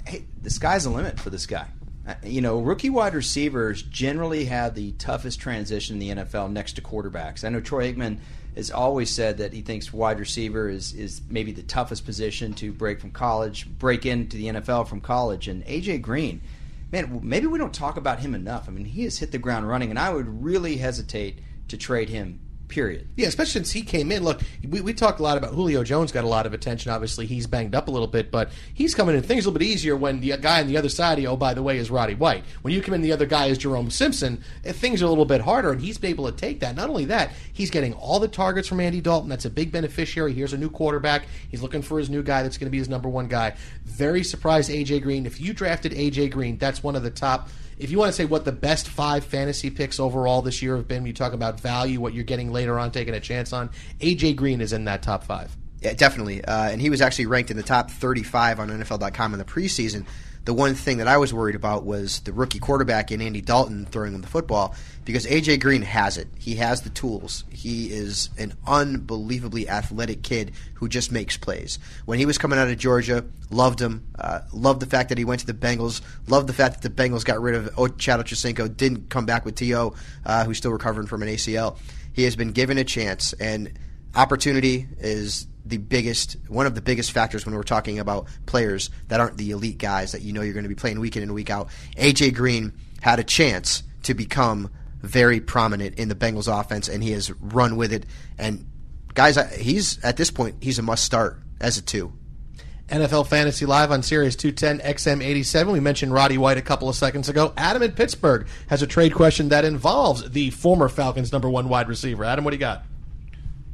hey, 0.06 0.24
the 0.40 0.50
sky's 0.50 0.84
the 0.84 0.90
limit 0.90 1.18
for 1.18 1.30
this 1.30 1.46
guy. 1.46 1.66
Uh, 2.06 2.14
you 2.22 2.40
know, 2.40 2.60
rookie 2.60 2.88
wide 2.88 3.14
receivers 3.14 3.82
generally 3.82 4.46
have 4.46 4.74
the 4.74 4.92
toughest 4.92 5.40
transition 5.40 6.00
in 6.00 6.16
the 6.16 6.22
NFL 6.22 6.52
next 6.52 6.74
to 6.74 6.82
quarterbacks. 6.82 7.44
I 7.44 7.48
know 7.48 7.60
Troy 7.60 7.92
Aikman 7.92 8.18
has 8.59 8.71
always 8.71 9.09
said 9.09 9.38
that 9.38 9.53
he 9.53 9.62
thinks 9.62 9.92
wide 9.92 10.18
receiver 10.18 10.68
is 10.68 10.92
is 10.92 11.23
maybe 11.31 11.53
the 11.53 11.62
toughest 11.62 12.05
position 12.05 12.53
to 12.55 12.73
break 12.73 13.01
from 13.01 13.12
college, 13.12 13.68
break 13.79 14.05
into 14.05 14.37
the 14.37 14.49
NFL 14.49 14.88
from 14.88 15.01
college. 15.01 15.49
And 15.49 15.64
AJ 15.64 16.03
Green, 16.03 16.42
man, 16.92 17.21
maybe 17.23 17.47
we 17.47 17.59
don't 17.59 17.73
talk 17.73 17.97
about 17.97 18.18
him 18.18 18.35
enough. 18.35 18.68
I 18.68 18.73
mean, 18.73 18.85
he 18.85 19.05
has 19.05 19.18
hit 19.18 19.33
the 19.33 19.38
ground 19.38 19.68
running, 19.68 19.90
and 19.90 19.99
I 19.99 20.12
would 20.12 20.42
really 20.42 20.77
hesitate 20.77 21.38
to 21.68 21.77
trade 21.77 22.09
him 22.09 22.40
Period. 22.68 23.09
Yeah, 23.16 23.28
especially 23.28 23.52
since 23.52 23.70
he 23.72 23.81
came 23.81 24.12
in. 24.12 24.22
Look, 24.22 24.42
we, 24.68 24.83
we 24.83 24.92
talked 24.92 25.20
a 25.20 25.22
lot 25.22 25.38
about 25.38 25.54
Julio 25.54 25.83
Jones 25.85 26.12
got 26.12 26.24
a 26.24 26.28
lot 26.28 26.44
of 26.44 26.52
attention. 26.52 26.92
Obviously, 26.92 27.24
he's 27.24 27.46
banged 27.46 27.74
up 27.74 27.88
a 27.88 27.90
little 27.90 28.07
bit, 28.07 28.31
but 28.31 28.50
he's 28.74 28.94
coming 28.94 29.16
in. 29.16 29.22
Things 29.22 29.46
a 29.46 29.48
little 29.48 29.59
bit 29.59 29.64
easier 29.66 29.96
when 29.96 30.20
the 30.20 30.37
guy 30.37 30.61
on 30.61 30.66
the 30.66 30.76
other 30.76 30.90
side, 30.90 31.24
oh, 31.24 31.35
by 31.35 31.54
the 31.54 31.62
way, 31.62 31.78
is 31.78 31.90
Roddy 31.90 32.14
White. 32.14 32.44
When 32.61 32.74
you 32.74 32.83
come 32.83 32.92
in, 32.92 33.00
the 33.00 33.12
other 33.12 33.24
guy 33.24 33.46
is 33.46 33.57
Jerome 33.57 33.90
Simpson. 33.90 34.42
eh, 34.66 34.72
Things 34.72 35.00
are 35.00 35.07
a 35.07 35.09
little 35.09 35.24
bit 35.24 35.40
harder, 35.40 35.72
and 35.72 35.81
he's 35.81 35.96
been 35.96 36.11
able 36.11 36.31
to 36.31 36.37
take 36.37 36.61
that. 36.61 36.76
Not 36.76 36.90
only 36.90 37.07
that, 37.07 37.33
he's 37.54 37.70
getting 37.70 37.94
all 37.94 38.20
the 38.20 38.28
targets 38.28 38.68
from 38.68 38.81
Andy 38.81 39.00
Dalton. 39.00 39.31
That's 39.31 39.46
a 39.46 39.50
big 39.50 39.72
beneficiary. 39.72 40.35
Here's 40.35 40.52
a 40.52 40.59
new 40.59 40.68
quarterback. 40.68 41.22
He's 41.50 41.62
looking 41.62 41.81
for 41.81 41.98
his 41.98 42.11
new 42.11 42.22
guy 42.22 42.42
that's 42.42 42.59
going 42.59 42.66
to 42.66 42.70
be 42.70 42.78
his 42.78 42.88
number 42.90 43.09
one 43.09 43.28
guy. 43.28 43.57
Very 43.87 44.22
surprised, 44.22 44.70
AJ 44.70 45.02
Green. 45.02 45.24
If 45.24 45.40
you 45.40 45.54
drafted 45.54 45.92
AJ 45.92 46.33
Green, 46.33 46.59
that's 46.59 46.83
one 46.83 46.96
of 46.96 47.02
the 47.02 47.11
top 47.11 47.48
if 47.78 47.90
you 47.90 47.98
want 47.98 48.08
to 48.08 48.12
say 48.12 48.24
what 48.24 48.44
the 48.44 48.52
best 48.52 48.88
five 48.88 49.24
fantasy 49.24 49.70
picks 49.70 50.00
overall 50.00 50.42
this 50.42 50.62
year 50.62 50.76
have 50.76 50.88
been, 50.88 51.06
you 51.06 51.12
talk 51.12 51.32
about 51.32 51.60
value, 51.60 52.00
what 52.00 52.14
you're 52.14 52.24
getting 52.24 52.52
later 52.52 52.78
on, 52.78 52.90
taking 52.90 53.14
a 53.14 53.20
chance 53.20 53.52
on. 53.52 53.70
AJ 54.00 54.36
Green 54.36 54.60
is 54.60 54.72
in 54.72 54.84
that 54.84 55.02
top 55.02 55.24
five. 55.24 55.56
Yeah, 55.80 55.94
definitely. 55.94 56.44
Uh, 56.44 56.70
and 56.70 56.80
he 56.80 56.90
was 56.90 57.00
actually 57.00 57.26
ranked 57.26 57.50
in 57.50 57.56
the 57.56 57.62
top 57.62 57.90
35 57.90 58.58
on 58.58 58.68
NFL.com 58.68 59.32
in 59.32 59.38
the 59.38 59.44
preseason. 59.44 60.06
The 60.48 60.54
one 60.54 60.74
thing 60.74 60.96
that 60.96 61.08
I 61.08 61.18
was 61.18 61.34
worried 61.34 61.56
about 61.56 61.84
was 61.84 62.20
the 62.20 62.32
rookie 62.32 62.58
quarterback 62.58 63.12
in 63.12 63.20
Andy 63.20 63.42
Dalton 63.42 63.84
throwing 63.84 64.14
him 64.14 64.22
the 64.22 64.28
football 64.28 64.74
because 65.04 65.26
AJ 65.26 65.61
Green 65.61 65.82
has 65.82 66.16
it. 66.16 66.26
He 66.38 66.54
has 66.54 66.80
the 66.80 66.88
tools. 66.88 67.44
He 67.50 67.92
is 67.92 68.30
an 68.38 68.54
unbelievably 68.66 69.68
athletic 69.68 70.22
kid 70.22 70.52
who 70.72 70.88
just 70.88 71.12
makes 71.12 71.37
plays. 71.37 71.78
When 72.06 72.18
he 72.18 72.24
was 72.24 72.38
coming 72.38 72.58
out 72.58 72.66
of 72.66 72.78
Georgia, 72.78 73.26
loved 73.50 73.78
him. 73.78 74.06
Uh, 74.18 74.40
loved 74.50 74.80
the 74.80 74.87
fact 74.87 75.11
that 75.11 75.18
he 75.18 75.24
went 75.26 75.40
to 75.40 75.46
the 75.46 75.52
Bengals. 75.52 76.00
Loved 76.28 76.48
the 76.48 76.54
fact 76.54 76.80
that 76.80 76.94
the 76.94 77.02
Bengals 77.02 77.26
got 77.26 77.42
rid 77.42 77.54
of 77.54 77.78
o- 77.78 77.88
Chad 77.88 78.24
Didn't 78.24 79.11
come 79.11 79.26
back 79.26 79.44
with 79.44 79.54
T.O., 79.54 79.94
uh, 80.24 80.44
who's 80.46 80.56
still 80.56 80.72
recovering 80.72 81.08
from 81.08 81.20
an 81.22 81.28
ACL. 81.28 81.76
He 82.14 82.22
has 82.22 82.37
been 82.37 82.52
given 82.52 82.78
a 82.78 82.84
chance, 82.84 83.34
and 83.34 83.78
opportunity 84.14 84.88
is 84.98 85.46
the 85.68 85.76
biggest 85.76 86.37
one 86.48 86.66
of 86.66 86.74
the 86.74 86.81
biggest 86.81 87.12
factors 87.12 87.44
when 87.44 87.54
we're 87.54 87.62
talking 87.62 87.98
about 87.98 88.26
players 88.46 88.90
that 89.09 89.20
aren't 89.20 89.37
the 89.37 89.50
elite 89.50 89.78
guys 89.78 90.12
that 90.12 90.22
you 90.22 90.33
know 90.33 90.40
you're 90.40 90.54
going 90.54 90.64
to 90.64 90.68
be 90.68 90.74
playing 90.74 90.98
week 91.00 91.16
in 91.16 91.22
and 91.22 91.35
week 91.35 91.50
out. 91.50 91.68
AJ 91.96 92.35
Green 92.35 92.72
had 93.00 93.18
a 93.18 93.24
chance 93.24 93.83
to 94.04 94.14
become 94.14 94.70
very 95.02 95.40
prominent 95.40 95.98
in 95.98 96.09
the 96.09 96.14
Bengals 96.14 96.48
offense 96.48 96.88
and 96.88 97.02
he 97.02 97.12
has 97.12 97.31
run 97.40 97.76
with 97.76 97.92
it 97.92 98.04
and 98.38 98.66
guys 99.14 99.37
he's 99.54 100.02
at 100.04 100.16
this 100.16 100.31
point 100.31 100.57
he's 100.61 100.78
a 100.78 100.83
must 100.83 101.04
start 101.04 101.38
as 101.61 101.78
a 101.78 101.83
2. 101.83 102.12
NFL 102.88 103.26
Fantasy 103.26 103.66
Live 103.66 103.92
on 103.92 104.02
Sirius 104.02 104.35
210 104.35 104.78
XM87. 104.94 105.72
We 105.72 105.81
mentioned 105.81 106.12
Roddy 106.12 106.38
White 106.38 106.57
a 106.57 106.62
couple 106.62 106.88
of 106.88 106.96
seconds 106.96 107.28
ago. 107.28 107.52
Adam 107.54 107.83
in 107.83 107.92
Pittsburgh 107.92 108.46
has 108.68 108.81
a 108.81 108.87
trade 108.87 109.14
question 109.14 109.50
that 109.50 109.66
involves 109.66 110.31
the 110.31 110.48
former 110.50 110.88
Falcons' 110.88 111.31
number 111.31 111.50
one 111.50 111.68
wide 111.68 111.87
receiver. 111.87 112.24
Adam, 112.24 112.44
what 112.44 112.52
do 112.52 112.57
you 112.57 112.61
got? 112.61 112.85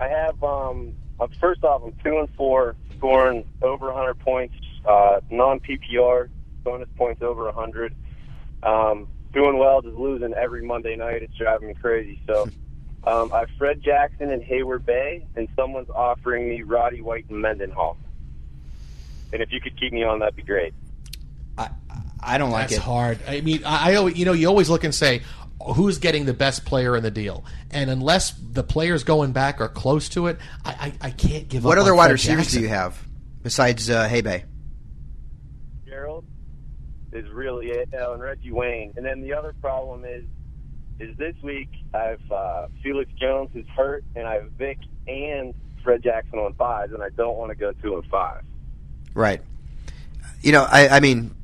I 0.01 0.09
have 0.09 0.43
um 0.43 0.95
first 1.41 1.65
off 1.65 1.83
I'm 1.85 1.93
two 2.05 2.19
and 2.19 2.29
four, 2.35 2.77
scoring 2.97 3.45
over 3.63 3.87
100 3.87 4.19
points, 4.21 4.55
uh, 4.87 5.21
non 5.31 5.61
PPR 5.61 6.29
bonus 6.63 6.89
points 6.97 7.23
over 7.23 7.45
100. 7.45 7.95
Um, 8.63 9.09
doing 9.33 9.59
well, 9.59 9.83
just 9.83 9.97
losing 9.97 10.33
every 10.35 10.65
Monday 10.65 10.97
night. 10.97 11.23
It's 11.23 11.35
driving 11.35 11.69
me 11.69 11.75
crazy. 11.75 12.21
So 12.27 12.45
um, 13.05 13.33
I 13.33 13.41
have 13.41 13.51
Fred 13.59 13.83
Jackson 13.83 14.31
and 14.31 14.43
Heyward-Bey, 14.43 15.27
and 15.37 15.49
someone's 15.57 15.91
offering 15.91 16.49
me 16.49 16.63
Roddy 16.63 17.01
White 17.01 17.27
and 17.29 17.41
Mendenhall. 17.41 17.99
And 19.33 19.43
if 19.43 19.53
you 19.53 19.61
could 19.61 19.79
keep 19.79 19.93
me 19.93 20.05
on, 20.05 20.21
that'd 20.21 20.37
be 20.37 20.43
great. 20.43 20.73
I 21.59 21.69
I 22.21 22.39
don't 22.39 22.51
like 22.51 22.69
That's 22.71 22.81
it. 22.81 22.83
hard. 22.83 23.19
I 23.29 23.41
mean, 23.43 23.65
I, 23.65 23.91
I 23.93 23.95
always, 23.97 24.17
you 24.17 24.25
know, 24.25 24.33
you 24.33 24.49
always 24.49 24.71
look 24.71 24.85
and 24.85 24.95
say, 24.95 25.23
who's 25.61 25.99
getting 25.99 26.25
the 26.25 26.35
best 26.35 26.65
player 26.65 26.97
in 26.97 27.03
the 27.03 27.11
deal? 27.11 27.45
And 27.71 27.91
unless 27.91 28.33
the 28.33 28.63
players 28.63 29.05
going 29.05 29.33
back 29.33 29.61
are 29.61 29.69
close 29.69 30.09
to 30.11 30.27
it, 30.27 30.39
I, 30.65 30.93
I, 31.01 31.09
I 31.09 31.11
can't 31.11 31.49
give 31.49 31.65
What 31.65 31.73
up. 31.73 31.79
What 31.79 31.83
other 31.83 31.93
on 31.93 31.99
wide 31.99 32.13
receivers 32.13 32.53
do 32.53 32.61
you 32.61 32.69
have 32.69 33.01
besides 33.43 33.91
uh, 33.91 34.09
Haybay? 34.09 34.45
Gerald 35.87 36.25
is 37.13 37.29
really 37.31 37.69
it, 37.69 37.89
uh, 37.95 38.13
and 38.13 38.23
Reggie 38.23 38.53
Wayne. 38.53 38.93
And 38.97 39.05
then 39.05 39.21
the 39.21 39.35
other 39.35 39.55
problem 39.61 40.05
is, 40.05 40.25
is 41.01 41.17
this 41.17 41.35
week 41.43 41.69
I've 41.93 42.21
uh, 42.31 42.69
Felix 42.83 43.11
Jones 43.21 43.51
is 43.55 43.67
hurt, 43.77 44.05
and 44.15 44.27
I 44.27 44.35
have 44.35 44.51
Vic 44.53 44.79
and 45.07 45.55
Fred 45.83 46.03
Jackson 46.03 46.39
on 46.39 46.55
fives, 46.55 46.93
and 46.93 47.03
I 47.03 47.11
don't 47.11 47.37
want 47.37 47.51
to 47.51 47.57
go 47.57 47.73
two 47.83 47.95
and 47.95 48.07
five. 48.07 48.43
Right. 49.13 49.43
You 50.41 50.53
know, 50.53 50.67
I, 50.69 50.89
I 50.89 51.01
mean, 51.01 51.35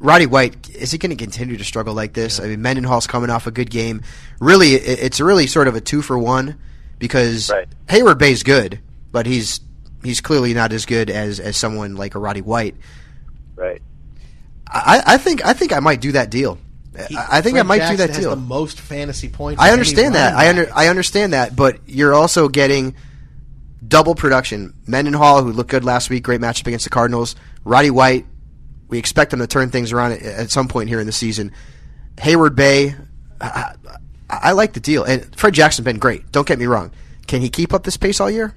Roddy 0.00 0.26
White 0.26 0.70
is 0.70 0.90
he 0.90 0.98
going 0.98 1.10
to 1.10 1.16
continue 1.16 1.56
to 1.58 1.64
struggle 1.64 1.94
like 1.94 2.14
this? 2.14 2.40
I 2.40 2.46
mean, 2.46 2.62
Mendenhall's 2.62 3.06
coming 3.06 3.30
off 3.30 3.46
a 3.46 3.50
good 3.50 3.70
game. 3.70 4.02
Really, 4.40 4.70
it's 4.74 5.20
really 5.20 5.46
sort 5.46 5.68
of 5.68 5.76
a 5.76 5.80
two 5.80 6.00
for 6.02 6.18
one 6.18 6.58
because 6.98 7.50
Right. 7.50 7.68
Heyward-Bey's 7.88 8.42
good, 8.42 8.80
but 9.12 9.26
he's 9.26 9.60
he's 10.02 10.20
clearly 10.22 10.54
not 10.54 10.72
as 10.72 10.86
good 10.86 11.10
as 11.10 11.38
as 11.38 11.56
someone 11.56 11.96
like 11.96 12.14
a 12.14 12.18
Roddy 12.18 12.40
White. 12.40 12.74
Right. 13.56 13.82
I, 14.66 15.02
I 15.06 15.16
think 15.18 15.44
I 15.44 15.52
think 15.52 15.72
I 15.72 15.80
might 15.80 16.00
do 16.00 16.12
that 16.12 16.30
deal. 16.30 16.58
He- 17.08 17.16
I 17.16 17.38
I 17.38 17.40
think 17.42 17.54
Fred 17.54 17.60
I 17.66 17.68
might 17.68 17.78
Jackson 17.78 17.96
do 17.96 18.02
that 18.02 18.08
has 18.10 18.18
deal. 18.20 18.30
the 18.30 18.36
most 18.36 18.80
fantasy 18.80 19.28
points. 19.28 19.60
I 19.62 19.70
understand 19.72 20.14
that. 20.14 20.34
I 20.34 20.48
under. 20.48 20.70
I 20.74 20.88
understand 20.88 21.32
that, 21.34 21.54
but 21.54 21.78
you're 21.86 22.14
also 22.14 22.48
getting 22.48 22.94
double 23.86 24.14
production. 24.14 24.74
Mendenhall, 24.86 25.42
who 25.42 25.52
looked 25.52 25.70
good 25.70 25.84
last 25.84 26.08
week, 26.10 26.22
great 26.22 26.40
matchup 26.40 26.66
against 26.66 26.84
the 26.84 26.90
Cardinals. 26.90 27.36
Roddy 27.64 27.90
White, 27.90 28.26
we 28.90 28.98
expect 28.98 29.32
him 29.32 29.38
to 29.38 29.46
turn 29.46 29.70
things 29.70 29.92
around 29.92 30.12
at, 30.12 30.22
at 30.22 30.50
some 30.50 30.68
point 30.68 30.88
here 30.88 31.00
in 31.00 31.06
the 31.06 31.12
season. 31.12 31.52
Heyward-Bey, 32.16 32.94
I, 33.40 33.46
I, 33.46 33.74
I 34.28 34.52
like 34.52 34.74
the 34.74 34.80
deal, 34.80 35.04
and 35.04 35.34
Fred 35.34 35.54
Jackson's 35.54 35.84
been 35.84 35.98
great. 35.98 36.30
Don't 36.32 36.46
get 36.46 36.58
me 36.58 36.66
wrong. 36.66 36.92
Can 37.26 37.40
he 37.40 37.48
keep 37.48 37.72
up 37.72 37.84
this 37.84 37.96
pace 37.96 38.20
all 38.20 38.30
year? 38.30 38.54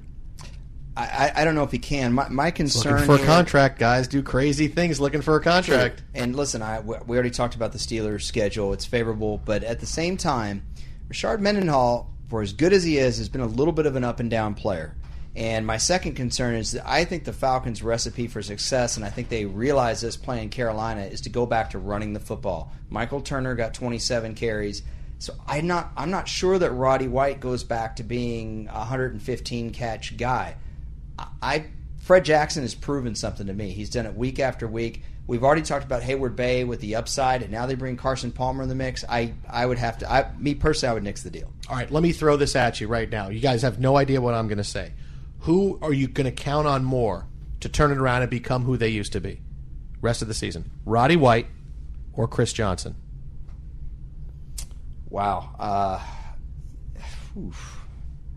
I, 0.95 1.03
I, 1.03 1.41
I 1.41 1.45
don't 1.45 1.55
know 1.55 1.63
if 1.63 1.71
he 1.71 1.79
can. 1.79 2.13
My, 2.13 2.27
my 2.29 2.51
concern 2.51 2.93
Looking 2.93 3.05
for 3.05 3.23
a 3.23 3.25
contract, 3.25 3.79
guys 3.79 4.07
do 4.07 4.21
crazy 4.21 4.67
things 4.67 4.99
looking 4.99 5.21
for 5.21 5.35
a 5.35 5.41
contract. 5.41 6.03
And 6.13 6.35
listen, 6.35 6.61
I 6.61 6.81
we 6.81 6.95
we 7.07 7.17
already 7.17 7.31
talked 7.31 7.55
about 7.55 7.71
the 7.71 7.79
Steelers' 7.79 8.23
schedule. 8.23 8.73
It's 8.73 8.85
favorable, 8.85 9.41
but 9.43 9.63
at 9.63 9.79
the 9.79 9.85
same 9.87 10.17
time, 10.17 10.63
Rashard 11.09 11.39
Mendenhall, 11.39 12.11
for 12.29 12.41
as 12.41 12.53
good 12.53 12.73
as 12.73 12.83
he 12.83 12.97
is, 12.97 13.17
has 13.17 13.29
been 13.29 13.41
a 13.41 13.47
little 13.47 13.73
bit 13.73 13.85
of 13.85 13.95
an 13.95 14.03
up 14.03 14.19
and 14.19 14.29
down 14.29 14.53
player. 14.53 14.95
And 15.35 15.65
my 15.65 15.77
second 15.77 16.13
concern 16.13 16.55
is 16.55 16.73
that 16.73 16.87
I 16.87 17.05
think 17.05 17.23
the 17.23 17.33
Falcons' 17.33 17.81
recipe 17.81 18.27
for 18.27 18.43
success, 18.43 18.97
and 18.97 19.05
I 19.05 19.09
think 19.09 19.29
they 19.29 19.45
realize 19.45 20.01
this 20.01 20.15
playing 20.15 20.49
Carolina, 20.49 21.01
is 21.01 21.21
to 21.21 21.29
go 21.29 21.45
back 21.45 21.71
to 21.71 21.79
running 21.79 22.13
the 22.13 22.19
football. 22.19 22.71
Michael 22.89 23.21
Turner 23.21 23.55
got 23.55 23.73
27 23.73 24.35
carries. 24.35 24.83
So 25.17 25.33
I'm 25.47 25.67
not 25.67 25.91
I'm 25.95 26.11
not 26.11 26.27
sure 26.27 26.59
that 26.59 26.71
Roddy 26.71 27.07
White 27.07 27.39
goes 27.39 27.63
back 27.63 27.95
to 27.95 28.03
being 28.03 28.67
a 28.67 28.79
115 28.79 29.71
catch 29.71 30.17
guy. 30.17 30.57
I 31.41 31.65
Fred 31.99 32.25
Jackson 32.25 32.63
has 32.63 32.75
proven 32.75 33.15
something 33.15 33.47
to 33.47 33.53
me. 33.53 33.71
He's 33.71 33.89
done 33.89 34.05
it 34.05 34.13
week 34.15 34.39
after 34.39 34.67
week. 34.67 35.03
We've 35.25 35.43
already 35.43 35.61
talked 35.61 35.85
about 35.85 36.01
Heyward-Bey 36.01 36.65
with 36.65 36.81
the 36.81 36.95
upside, 36.95 37.43
and 37.43 37.51
now 37.51 37.65
they 37.65 37.75
bring 37.75 37.95
Carson 37.95 38.33
Palmer 38.33 38.63
in 38.63 38.69
the 38.69 38.75
mix. 38.75 39.05
I, 39.07 39.33
I 39.49 39.65
would 39.65 39.77
have 39.77 39.99
to, 39.99 40.11
I, 40.11 40.29
me 40.37 40.53
personally, 40.53 40.91
I 40.91 40.93
would 40.95 41.03
nix 41.03 41.23
the 41.23 41.29
deal. 41.29 41.49
All 41.69 41.77
right, 41.77 41.89
let 41.89 42.03
me 42.03 42.11
throw 42.11 42.35
this 42.35 42.57
at 42.57 42.81
you 42.81 42.89
right 42.89 43.09
now. 43.09 43.29
You 43.29 43.39
guys 43.39 43.61
have 43.61 43.79
no 43.79 43.95
idea 43.95 44.19
what 44.19 44.33
I'm 44.33 44.49
going 44.49 44.57
to 44.57 44.65
say. 44.65 44.91
Who 45.43 45.77
are 45.81 45.91
you 45.91 46.07
going 46.07 46.25
to 46.25 46.31
count 46.31 46.67
on 46.67 46.85
more 46.85 47.27
to 47.59 47.67
turn 47.67 47.91
it 47.91 47.97
around 47.97 48.21
and 48.21 48.31
become 48.31 48.63
who 48.63 48.77
they 48.77 48.87
used 48.87 49.11
to 49.11 49.19
be? 49.19 49.41
Rest 50.01 50.21
of 50.21 50.29
the 50.29 50.33
season, 50.33 50.71
Roddy 50.85 51.17
White 51.17 51.47
or 52.13 52.29
Chris 52.29 52.53
Johnson? 52.53 52.95
Wow. 55.09 55.53
Uh, 55.59 55.99
oof. 57.37 57.81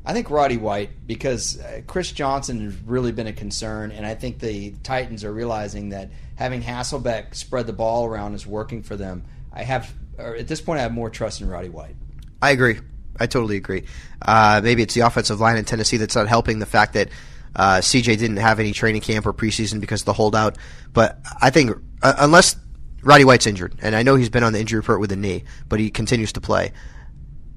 I 0.04 0.12
think 0.12 0.30
Roddy 0.30 0.56
White 0.56 1.06
because 1.06 1.60
uh, 1.60 1.82
Chris 1.86 2.10
Johnson 2.10 2.60
has 2.64 2.76
really 2.82 3.12
been 3.12 3.28
a 3.28 3.32
concern, 3.32 3.92
and 3.92 4.04
I 4.04 4.16
think 4.16 4.40
the 4.40 4.72
Titans 4.82 5.22
are 5.22 5.32
realizing 5.32 5.90
that 5.90 6.10
having 6.34 6.60
Hasselbeck 6.60 7.36
spread 7.36 7.68
the 7.68 7.72
ball 7.72 8.06
around 8.06 8.34
is 8.34 8.46
working 8.46 8.82
for 8.82 8.96
them. 8.96 9.24
I 9.52 9.62
have, 9.62 9.92
or 10.18 10.34
at 10.34 10.48
this 10.48 10.60
point, 10.60 10.80
I 10.80 10.82
have 10.82 10.92
more 10.92 11.10
trust 11.10 11.40
in 11.40 11.48
Roddy 11.48 11.68
White. 11.68 11.94
I 12.42 12.50
agree. 12.50 12.80
I 13.18 13.26
totally 13.26 13.56
agree. 13.56 13.84
Uh, 14.22 14.60
maybe 14.62 14.82
it's 14.82 14.94
the 14.94 15.00
offensive 15.00 15.40
line 15.40 15.56
in 15.56 15.64
Tennessee 15.64 15.96
that's 15.96 16.16
not 16.16 16.28
helping 16.28 16.58
the 16.58 16.66
fact 16.66 16.94
that 16.94 17.08
uh, 17.54 17.78
CJ 17.78 18.18
didn't 18.18 18.36
have 18.36 18.60
any 18.60 18.72
training 18.72 19.00
camp 19.00 19.26
or 19.26 19.32
preseason 19.32 19.80
because 19.80 20.02
of 20.02 20.06
the 20.06 20.12
holdout. 20.12 20.58
But 20.92 21.18
I 21.40 21.50
think 21.50 21.76
uh, 22.02 22.14
unless 22.18 22.56
Roddy 23.02 23.24
White's 23.24 23.46
injured, 23.46 23.76
and 23.80 23.94
I 23.94 24.02
know 24.02 24.16
he's 24.16 24.28
been 24.30 24.42
on 24.42 24.52
the 24.52 24.60
injury 24.60 24.78
report 24.78 25.00
with 25.00 25.12
a 25.12 25.16
knee, 25.16 25.44
but 25.68 25.80
he 25.80 25.90
continues 25.90 26.32
to 26.32 26.40
play. 26.40 26.72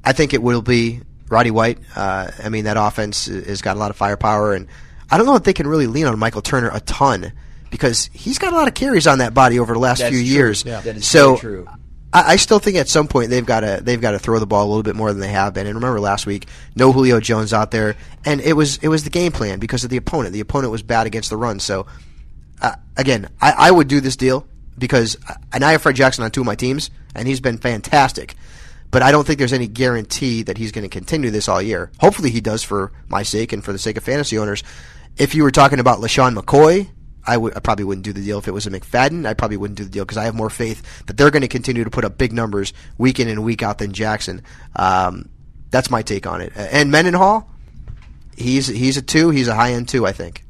I 0.03 0.13
think 0.13 0.33
it 0.33 0.41
will 0.41 0.61
be 0.61 1.01
Roddy 1.27 1.51
White. 1.51 1.79
Uh, 1.95 2.31
I 2.43 2.49
mean, 2.49 2.65
that 2.65 2.77
offense 2.77 3.25
has 3.25 3.61
got 3.61 3.75
a 3.75 3.79
lot 3.79 3.91
of 3.91 3.97
firepower, 3.97 4.53
and 4.53 4.67
I 5.11 5.17
don't 5.17 5.25
know 5.25 5.35
if 5.35 5.43
they 5.43 5.53
can 5.53 5.67
really 5.67 5.87
lean 5.87 6.05
on 6.05 6.17
Michael 6.17 6.41
Turner 6.41 6.69
a 6.73 6.79
ton 6.79 7.33
because 7.69 8.09
he's 8.13 8.39
got 8.39 8.53
a 8.53 8.55
lot 8.55 8.67
of 8.67 8.73
carries 8.73 9.07
on 9.07 9.19
that 9.19 9.33
body 9.33 9.59
over 9.59 9.73
the 9.73 9.79
last 9.79 9.99
That's 9.99 10.15
few 10.15 10.23
true. 10.23 10.33
years. 10.33 10.63
Yeah. 10.65 10.81
That 10.81 10.97
is 10.97 11.07
so 11.07 11.37
true. 11.37 11.67
I, 12.13 12.33
I 12.33 12.35
still 12.37 12.59
think 12.59 12.77
at 12.77 12.87
some 12.89 13.07
point 13.07 13.29
they've 13.29 13.45
got 13.45 13.61
to 13.61 13.79
they've 13.81 14.01
got 14.01 14.11
to 14.11 14.19
throw 14.19 14.39
the 14.39 14.47
ball 14.47 14.65
a 14.65 14.69
little 14.69 14.83
bit 14.83 14.95
more 14.95 15.11
than 15.11 15.21
they 15.21 15.29
have 15.29 15.53
been. 15.53 15.67
And 15.67 15.75
remember 15.75 15.99
last 15.99 16.25
week, 16.25 16.47
no 16.75 16.91
Julio 16.91 17.19
Jones 17.19 17.53
out 17.53 17.71
there, 17.71 17.95
and 18.25 18.41
it 18.41 18.53
was 18.53 18.77
it 18.77 18.87
was 18.87 19.03
the 19.03 19.09
game 19.09 19.31
plan 19.31 19.59
because 19.59 19.83
of 19.83 19.89
the 19.89 19.97
opponent. 19.97 20.33
The 20.33 20.39
opponent 20.39 20.71
was 20.71 20.81
bad 20.83 21.07
against 21.07 21.29
the 21.29 21.37
run. 21.37 21.59
So 21.59 21.85
uh, 22.61 22.75
again, 22.97 23.29
I, 23.41 23.51
I 23.57 23.71
would 23.71 23.87
do 23.87 24.01
this 24.01 24.15
deal 24.15 24.45
because 24.77 25.17
I, 25.27 25.35
and 25.53 25.63
I 25.63 25.71
have 25.73 25.81
Fred 25.81 25.95
Jackson 25.95 26.23
on 26.23 26.31
two 26.31 26.41
of 26.41 26.45
my 26.45 26.55
teams, 26.55 26.89
and 27.15 27.27
he's 27.27 27.39
been 27.41 27.57
fantastic. 27.57 28.35
but 28.91 29.01
I 29.01 29.11
don't 29.11 29.25
think 29.25 29.39
there's 29.39 29.53
any 29.53 29.67
guarantee 29.67 30.43
that 30.43 30.57
he's 30.57 30.71
going 30.71 30.83
to 30.83 30.89
continue 30.89 31.29
this 31.29 31.47
all 31.47 31.61
year. 31.61 31.91
Hopefully, 31.99 32.29
he 32.31 32.41
does 32.41 32.63
for 32.63 32.91
my 33.07 33.23
sake 33.23 33.53
and 33.53 33.63
for 33.63 33.71
the 33.71 33.79
sake 33.79 33.97
of 33.97 34.03
fantasy 34.03 34.37
owners. 34.37 34.63
If 35.17 35.35
you 35.35 35.43
were 35.43 35.51
talking 35.51 35.79
about 35.79 35.99
LeSean 35.99 36.37
McCoy, 36.37 36.89
I 37.27 37.37
probably 37.59 37.85
wouldn't 37.85 38.05
do 38.05 38.13
the 38.13 38.23
deal 38.23 38.39
if 38.39 38.47
it 38.47 38.51
was 38.51 38.65
a 38.65 38.71
McFadden. 38.71 39.27
I 39.27 39.33
probably 39.33 39.57
wouldn't 39.57 39.77
do 39.77 39.83
the 39.83 39.89
deal 39.89 40.05
because 40.05 40.17
I 40.17 40.23
have 40.23 40.35
more 40.35 40.49
faith 40.49 41.05
that 41.05 41.17
they're 41.17 41.31
going 41.31 41.41
to 41.41 41.47
continue 41.47 41.83
to 41.83 41.89
put 41.89 42.05
up 42.05 42.17
big 42.17 42.33
numbers 42.33 42.73
week 42.97 43.19
in 43.19 43.27
and 43.27 43.43
week 43.43 43.61
out 43.61 43.77
than 43.77 43.91
Jackson. 43.91 44.41
Um, 44.75 45.29
that's 45.69 45.91
my 45.91 46.01
take 46.01 46.25
on 46.25 46.41
it. 46.41 46.53
And 46.55 46.91
Mendenhall, 46.91 47.49
he's 48.35 48.67
he's 48.67 48.97
a 48.97 49.01
two. 49.01 49.29
He's 49.29 49.47
a 49.47 49.55
high 49.55 49.73
end 49.73 49.87
two. 49.89 50.05
I 50.07 50.11
think. 50.11 50.43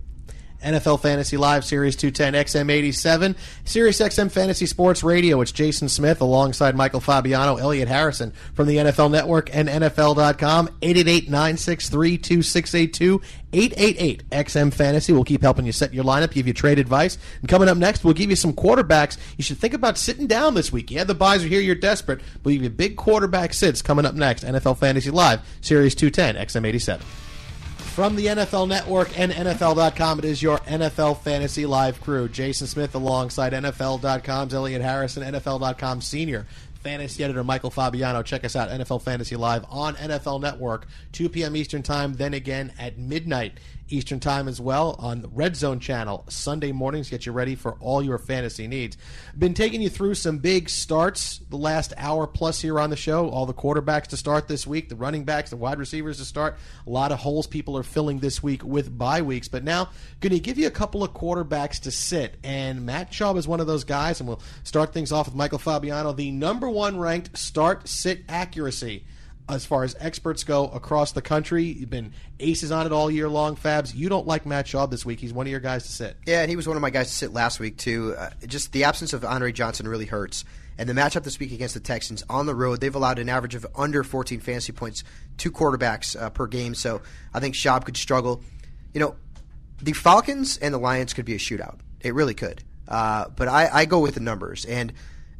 NFL 0.64 1.02
Fantasy 1.02 1.38
Live 1.38 1.66
Sirius 1.66 1.96
210 1.96 2.34
XM87, 2.46 3.36
Sirius 3.66 4.00
XM 4.00 4.32
Fantasy 4.32 4.66
Sports 4.66 5.04
Radio. 5.04 5.42
It's 5.42 5.52
Jason 5.52 5.90
Smith 5.90 6.22
alongside 6.22 6.76
Michael 6.76 7.00
Fabiano, 7.00 7.58
Elliot 7.58 7.88
Harrison 7.88 8.32
from 8.54 8.68
the 8.68 8.78
NFL 8.78 9.12
Network 9.12 9.56
and 9.56 9.70
NFL.com. 9.70 10.68
888-963-2682, 10.82 13.22
888 13.54 14.30
XM 14.30 14.74
Fantasy. 14.74 15.14
We'll 15.14 15.24
keep 15.24 15.42
helping 15.42 15.66
you 15.66 15.72
set 15.72 15.94
your 15.94 16.04
lineup, 16.04 16.32
give 16.32 16.48
you 16.48 16.54
trade 16.54 16.80
advice. 16.80 17.18
And 17.42 17.50
coming 17.50 17.70
up 17.70 17.78
next, 17.78 18.04
we'll 18.04 18.14
give 18.14 18.30
you 18.30 18.36
some 18.36 18.54
quarterbacks. 18.54 19.18
You 19.38 19.44
should 19.44 19.58
think 19.58 19.74
about 19.74 19.98
sitting 19.98 20.28
down 20.28 20.54
this 20.56 20.72
week. 20.72 20.92
Yeah, 20.92 21.06
the 21.06 21.16
byes 21.16 21.44
are 21.44 21.48
here, 21.48 21.62
you're 21.62 21.76
desperate. 21.76 22.20
We'll 22.44 22.56
give 22.56 22.64
you 22.64 22.70
big 22.70 22.98
quarterback 22.98 23.54
sits 23.54 23.82
coming 23.82 24.06
up 24.06 24.16
next. 24.16 24.44
NFL 24.44 24.78
Fantasy 24.78 25.12
Live, 25.12 25.40
Sirius 25.62 25.96
210 25.96 26.36
XM87. 26.46 27.29
From 28.00 28.16
the 28.16 28.28
NFL 28.28 28.70
Network 28.70 29.20
and 29.20 29.30
NFL.com, 29.30 30.20
it 30.20 30.24
is 30.24 30.42
your 30.42 30.60
NFL 30.60 31.18
Fantasy 31.18 31.66
Live 31.66 32.00
crew. 32.00 32.30
Jason 32.30 32.66
Smith 32.66 32.96
alongside 32.96 33.52
NFL.com's 33.52 34.54
Elliot 34.54 34.82
Harrison, 34.82 35.22
NFL.com 35.22 36.00
senior 36.00 36.48
fantasy 36.82 37.26
editor 37.26 37.44
Michael 37.44 37.72
Fabiano. 37.72 38.24
Check 38.24 38.46
us 38.46 38.56
out, 38.56 38.70
NFL 38.70 39.02
Fantasy 39.02 39.36
Live 39.36 39.66
on 39.70 39.96
NFL 39.96 40.40
Network, 40.40 40.88
2 41.12 41.28
p.m. 41.28 41.58
Eastern 41.58 41.84
Time, 41.84 42.14
then 42.14 42.34
again 42.34 42.72
at 42.80 42.98
midnight 42.98 43.58
Eastern 43.90 44.20
Time 44.20 44.48
as 44.48 44.60
well 44.62 44.96
on 45.00 45.22
the 45.22 45.28
Red 45.30 45.56
Zone 45.56 45.80
channel 45.80 46.26
Sunday 46.30 46.72
mornings. 46.72 47.10
Get 47.10 47.26
you 47.26 47.32
ready 47.32 47.56
for 47.56 47.74
all 47.80 48.02
your 48.02 48.18
fantasy 48.18 48.68
needs. 48.68 48.98
Been 49.38 49.54
taking 49.54 49.82
you 49.82 49.90
through 49.90 50.16
some 50.16 50.40
big 50.40 50.70
starts 50.70 51.40
the 51.50 51.58
last 51.58 51.94
hour 51.98 52.28
plus 52.28 52.62
here 52.62 52.80
on 52.80 52.90
the 52.90 52.96
show. 52.96 53.30
All 53.30 53.46
the 53.46 53.54
quarterbacks 53.54 54.08
to 54.08 54.18
start 54.18 54.48
this 54.48 54.66
week, 54.66 54.90
the 54.90 54.96
running 54.96 55.24
backs, 55.24 55.50
the 55.50 55.58
wide 55.58 55.80
receivers 55.80 56.18
to 56.18 56.26
start. 56.26 56.58
A 56.86 56.90
lot 56.90 57.12
of 57.12 57.20
holes 57.20 57.48
people 57.48 57.78
are 57.78 57.84
filling 57.84 58.20
this 58.20 58.42
week 58.42 58.64
with 58.64 58.98
bye 58.98 59.22
weeks. 59.22 59.48
But 59.48 59.64
now, 59.64 59.90
going 60.20 60.34
to 60.34 60.40
give 60.40 60.58
you 60.58 60.68
a 60.68 60.72
couple 60.72 61.04
of 61.04 61.14
quarterbacks 61.14 61.82
to 61.82 61.92
sit. 61.92 62.38
And 62.44 62.86
Matt 62.86 63.12
Schaub 63.12 63.38
is 63.38 63.48
one 63.48 63.60
of 63.60 63.68
those 63.68 63.84
guys. 63.84 64.20
And 64.20 64.28
we'll 64.28 64.42
start 64.64 64.94
things 64.94 65.12
off 65.12 65.28
with 65.28 65.36
Michael 65.36 65.60
Fabiano, 65.60 66.14
the 66.14 66.32
number 66.32 66.70
one 66.70 67.00
ranked 67.00 67.38
start 67.38 67.88
sit 67.88 68.24
accuracy 68.28 69.06
as 69.50 69.66
far 69.66 69.84
as 69.84 69.96
experts 70.00 70.44
go 70.44 70.68
across 70.68 71.12
the 71.12 71.22
country. 71.22 71.64
You've 71.66 71.90
been 71.90 72.14
aces 72.40 72.72
on 72.72 72.86
it 72.86 72.92
all 72.92 73.10
year 73.10 73.28
long, 73.28 73.56
Fabs. 73.56 73.94
You 73.94 74.10
don't 74.10 74.28
like 74.28 74.46
Matt 74.46 74.68
Schaub 74.68 74.92
this 74.92 75.06
week. 75.06 75.20
He's 75.20 75.34
one 75.34 75.48
of 75.48 75.52
your 75.52 75.60
guys 75.60 75.84
to 75.86 75.92
sit. 75.92 76.18
Yeah, 76.26 76.42
and 76.42 76.50
he 76.50 76.56
was 76.56 76.68
one 76.68 76.78
of 76.78 76.82
my 76.82 76.90
guys 76.90 77.08
to 77.08 77.14
sit 77.14 77.34
last 77.34 77.60
week, 77.60 77.78
too. 77.78 78.16
Uh, 78.18 78.30
just 78.48 78.72
the 78.72 78.84
absence 78.84 79.14
of 79.14 79.26
Andre 79.26 79.52
Johnson 79.52 79.88
really 79.88 80.06
hurts. 80.06 80.46
And 80.78 80.88
the 80.88 80.94
matchup 80.94 81.24
this 81.24 81.40
week 81.40 81.52
against 81.52 81.74
the 81.74 81.82
Texans 81.82 82.24
on 82.30 82.46
the 82.46 82.56
road, 82.56 82.80
they've 82.80 82.96
allowed 82.96 83.20
an 83.20 83.28
average 83.28 83.56
of 83.56 83.66
under 83.76 84.04
14 84.04 84.40
fantasy 84.40 84.72
points 84.72 85.04
to 85.40 85.52
quarterbacks 85.52 86.20
uh, 86.20 86.30
per 86.30 86.48
game. 86.48 86.74
So 86.74 87.02
I 87.34 87.42
think 87.42 87.56
Schaub 87.56 87.84
could 87.84 87.98
struggle. 87.98 88.42
You 88.94 89.02
know, 89.02 89.16
the 89.82 89.94
Falcons 89.94 90.58
and 90.58 90.74
the 90.74 90.78
Lions 90.78 91.14
could 91.14 91.26
be 91.26 91.34
a 91.34 91.38
shootout. 91.38 91.80
It 92.00 92.14
really 92.14 92.34
could. 92.34 92.64
Uh, 92.88 93.26
but 93.36 93.48
I, 93.48 93.70
I 93.72 93.86
go 93.86 94.00
with 94.00 94.14
the 94.14 94.22
numbers. 94.22 94.64
And 94.66 94.94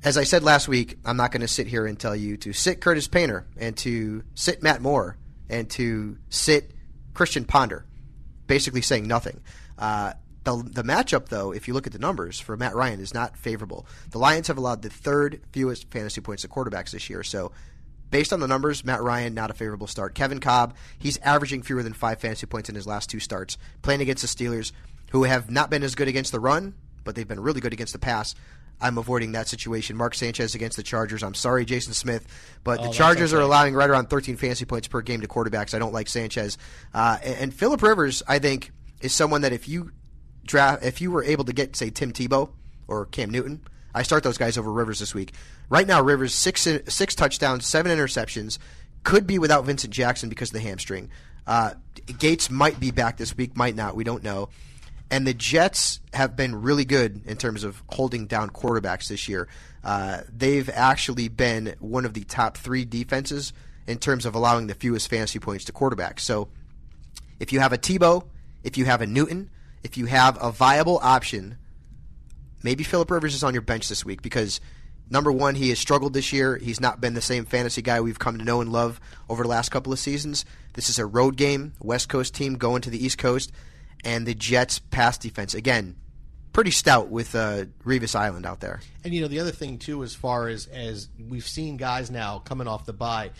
as 0.04 0.18
I 0.18 0.24
said 0.24 0.44
last 0.44 0.68
week, 0.68 0.98
I'm 1.04 1.18
not 1.18 1.32
going 1.32 1.42
to 1.42 1.48
sit 1.48 1.68
here 1.68 1.86
and 1.86 2.00
tell 2.00 2.16
you 2.16 2.38
to 2.38 2.54
sit 2.54 2.82
Curtis 2.82 3.08
Painter 3.08 3.46
and 3.58 3.76
to 3.78 4.24
sit 4.34 4.64
Matt 4.64 4.82
Moore 4.82 5.18
and 5.50 5.70
to 5.72 6.18
sit 6.30 6.72
Christian 7.14 7.44
Ponder, 7.44 7.86
basically 8.48 8.82
saying 8.82 9.08
nothing. 9.08 9.42
Uh, 9.78 10.14
the, 10.46 10.56
the 10.56 10.84
matchup, 10.84 11.28
though, 11.28 11.52
if 11.52 11.68
you 11.68 11.74
look 11.74 11.86
at 11.86 11.94
the 11.94 12.00
numbers 12.00 12.40
for 12.40 12.56
Matt 12.56 12.76
Ryan, 12.76 13.02
is 13.02 13.14
not 13.14 13.38
favorable. 13.38 13.86
The 14.12 14.20
Lions 14.20 14.48
have 14.48 14.58
allowed 14.58 14.82
the 14.82 14.90
third 14.90 15.42
fewest 15.52 15.92
fantasy 15.92 16.22
points 16.22 16.44
to 16.44 16.48
quarterbacks 16.48 16.92
this 16.92 17.10
year. 17.10 17.24
So, 17.24 17.52
based 18.10 18.32
on 18.32 18.40
the 18.40 18.48
numbers, 18.48 18.86
Matt 18.86 19.02
Ryan, 19.02 19.34
not 19.34 19.52
a 19.52 19.54
favorable 19.54 19.86
start. 19.86 20.16
Kevin 20.16 20.40
Kolb, 20.40 20.76
he's 20.98 21.18
averaging 21.18 21.62
fewer 21.62 21.84
than 21.84 21.94
five 21.94 22.20
fantasy 22.20 22.48
points 22.48 22.70
in 22.70 22.76
his 22.76 22.88
last 22.88 23.10
two 23.10 23.20
starts, 23.20 23.58
playing 23.82 24.02
against 24.02 24.22
the 24.22 24.28
Steelers, 24.28 24.72
who 25.12 25.24
have 25.24 25.52
not 25.52 25.70
been 25.70 25.84
as 25.84 25.96
good 25.96 26.08
against 26.08 26.32
the 26.32 26.40
run, 26.40 26.74
but 27.04 27.16
they've 27.16 27.28
been 27.28 27.40
really 27.40 27.62
good 27.62 27.74
against 27.74 27.94
the 27.94 28.00
pass. 28.00 28.34
I'm 28.82 28.98
avoiding 28.98 29.34
that 29.34 29.48
situation. 29.48 29.98
Mark 29.98 30.16
Sanchez 30.16 30.56
against 30.56 30.78
the 30.78 30.84
Chargers. 30.84 31.22
I'm 31.24 31.34
sorry, 31.34 31.66
Jason 31.66 31.94
Smith, 31.94 32.26
but 32.64 32.80
Oh, 32.80 32.84
the 32.88 32.94
Chargers 32.94 33.34
okay. 33.34 33.42
are 33.42 33.44
allowing 33.44 33.74
right 33.74 33.90
around 33.90 34.10
13 34.10 34.38
fantasy 34.38 34.66
points 34.66 34.88
per 34.88 35.02
game 35.02 35.22
to 35.22 35.28
quarterbacks. 35.28 35.74
I 35.74 35.80
don't 35.80 35.94
like 35.94 36.08
Sanchez. 36.08 36.58
Uh, 36.94 37.18
and, 37.24 37.36
and 37.36 37.54
Philip 37.54 37.82
Rivers, 37.82 38.24
I 38.28 38.40
think, 38.40 38.72
is 39.02 39.14
someone 39.14 39.42
that 39.42 39.52
if 39.54 39.68
you 39.68 39.92
draft, 40.46 40.84
if 40.84 41.02
you 41.02 41.12
were 41.12 41.24
able 41.24 41.44
to 41.46 41.54
get, 41.54 41.76
say, 41.76 41.90
Tim 41.90 42.12
Tebow 42.14 42.50
or 42.88 43.06
Cam 43.08 43.30
Newton, 43.30 43.62
I 43.94 44.04
start 44.04 44.24
those 44.24 44.38
guys 44.38 44.58
over 44.58 44.72
Rivers 44.72 45.00
this 45.00 45.14
week. 45.14 45.34
Right 45.70 45.88
now, 45.88 46.02
Rivers 46.02 46.34
six 46.34 46.68
six 46.88 47.16
touchdowns, 47.16 47.66
seven 47.66 47.92
interceptions. 47.96 48.58
Could 49.04 49.26
be 49.28 49.40
without 49.40 49.66
Vincent 49.66 49.94
Jackson 49.94 50.30
because 50.30 50.50
of 50.50 50.54
the 50.54 50.60
hamstring. 50.60 51.10
Uh, 51.48 51.74
Gates 52.20 52.50
might 52.50 52.80
be 52.80 52.92
back 52.92 53.18
this 53.18 53.36
week, 53.36 53.56
might 53.58 53.76
not. 53.76 53.96
We 53.96 54.04
don't 54.04 54.24
know. 54.24 54.50
And 55.12 55.26
the 55.26 55.34
Jets 55.34 56.00
have 56.14 56.36
been 56.36 56.62
really 56.62 56.86
good 56.86 57.22
in 57.26 57.38
terms 57.38 57.64
of 57.64 57.82
holding 57.90 58.28
down 58.28 58.52
quarterbacks 58.52 59.08
this 59.08 59.28
year. 59.28 59.48
Uh, 59.84 60.22
they've 60.32 60.70
actually 60.70 61.30
been 61.30 61.76
one 61.80 62.06
of 62.06 62.14
the 62.14 62.24
top 62.24 62.58
three 62.58 62.86
defenses 62.86 63.54
in 63.88 63.98
terms 63.98 64.26
of 64.26 64.36
allowing 64.36 64.68
the 64.68 64.76
fewest 64.76 65.10
fantasy 65.10 65.40
points 65.40 65.66
to 65.66 65.74
quarterbacks. 65.74 66.20
So 66.20 66.50
if 67.40 67.52
you 67.52 67.60
have 67.60 67.74
a 67.74 67.78
Tebow, 67.78 68.28
if 68.64 68.78
you 68.78 68.86
have 68.86 69.02
a 69.02 69.08
Newton, 69.08 69.50
if 69.84 69.98
you 69.98 70.06
have 70.06 70.38
a 70.42 70.52
viable 70.52 71.00
option, 71.02 71.58
maybe 72.62 72.84
Philip 72.84 73.10
Rivers 73.10 73.34
is 73.34 73.44
on 73.44 73.54
your 73.54 73.62
bench 73.62 73.90
this 73.90 74.06
week 74.06 74.22
because 74.22 74.60
number 75.10 75.32
one, 75.32 75.56
he 75.56 75.70
has 75.70 75.80
struggled 75.80 76.14
this 76.14 76.32
year. 76.32 76.58
He's 76.58 76.80
not 76.80 77.02
been 77.02 77.14
the 77.14 77.22
same 77.22 77.46
fantasy 77.46 77.82
guy 77.82 78.02
we've 78.02 78.20
come 78.20 78.38
to 78.38 78.44
know 78.44 78.62
and 78.62 78.72
love 78.72 79.00
over 79.30 79.44
the 79.44 79.50
last 79.50 79.70
couple 79.70 79.94
of 79.94 80.00
seasons. 80.00 80.46
This 80.74 80.90
is 80.90 81.00
a 81.00 81.06
road 81.06 81.36
game, 81.36 81.74
West 81.80 82.10
Coast 82.10 82.36
team 82.36 82.56
going 82.56 82.82
to 82.82 82.90
the 82.90 83.04
East 83.04 83.18
Coast, 83.18 83.52
and 84.04 84.26
the 84.26 84.34
Jets' 84.34 84.80
pass 84.80 85.18
defense 85.18 85.54
again 85.54 85.96
pretty 86.54 86.72
stout 86.72 87.10
with 87.10 87.36
uh, 87.36 87.66
Revis 87.86 88.16
Island 88.16 88.46
out 88.46 88.60
there. 88.60 88.82
And 89.04 89.14
you 89.14 89.22
know 89.22 89.28
the 89.28 89.40
other 89.40 89.52
thing 89.52 89.78
too, 89.78 90.04
as 90.04 90.16
far 90.16 90.48
as 90.48 90.66
as 90.68 91.08
we've 91.30 91.48
seen 91.48 91.78
guys 91.78 92.12
now 92.12 92.40
coming 92.40 92.68
off 92.68 92.86
the 92.86 92.94
bye, 92.94 93.32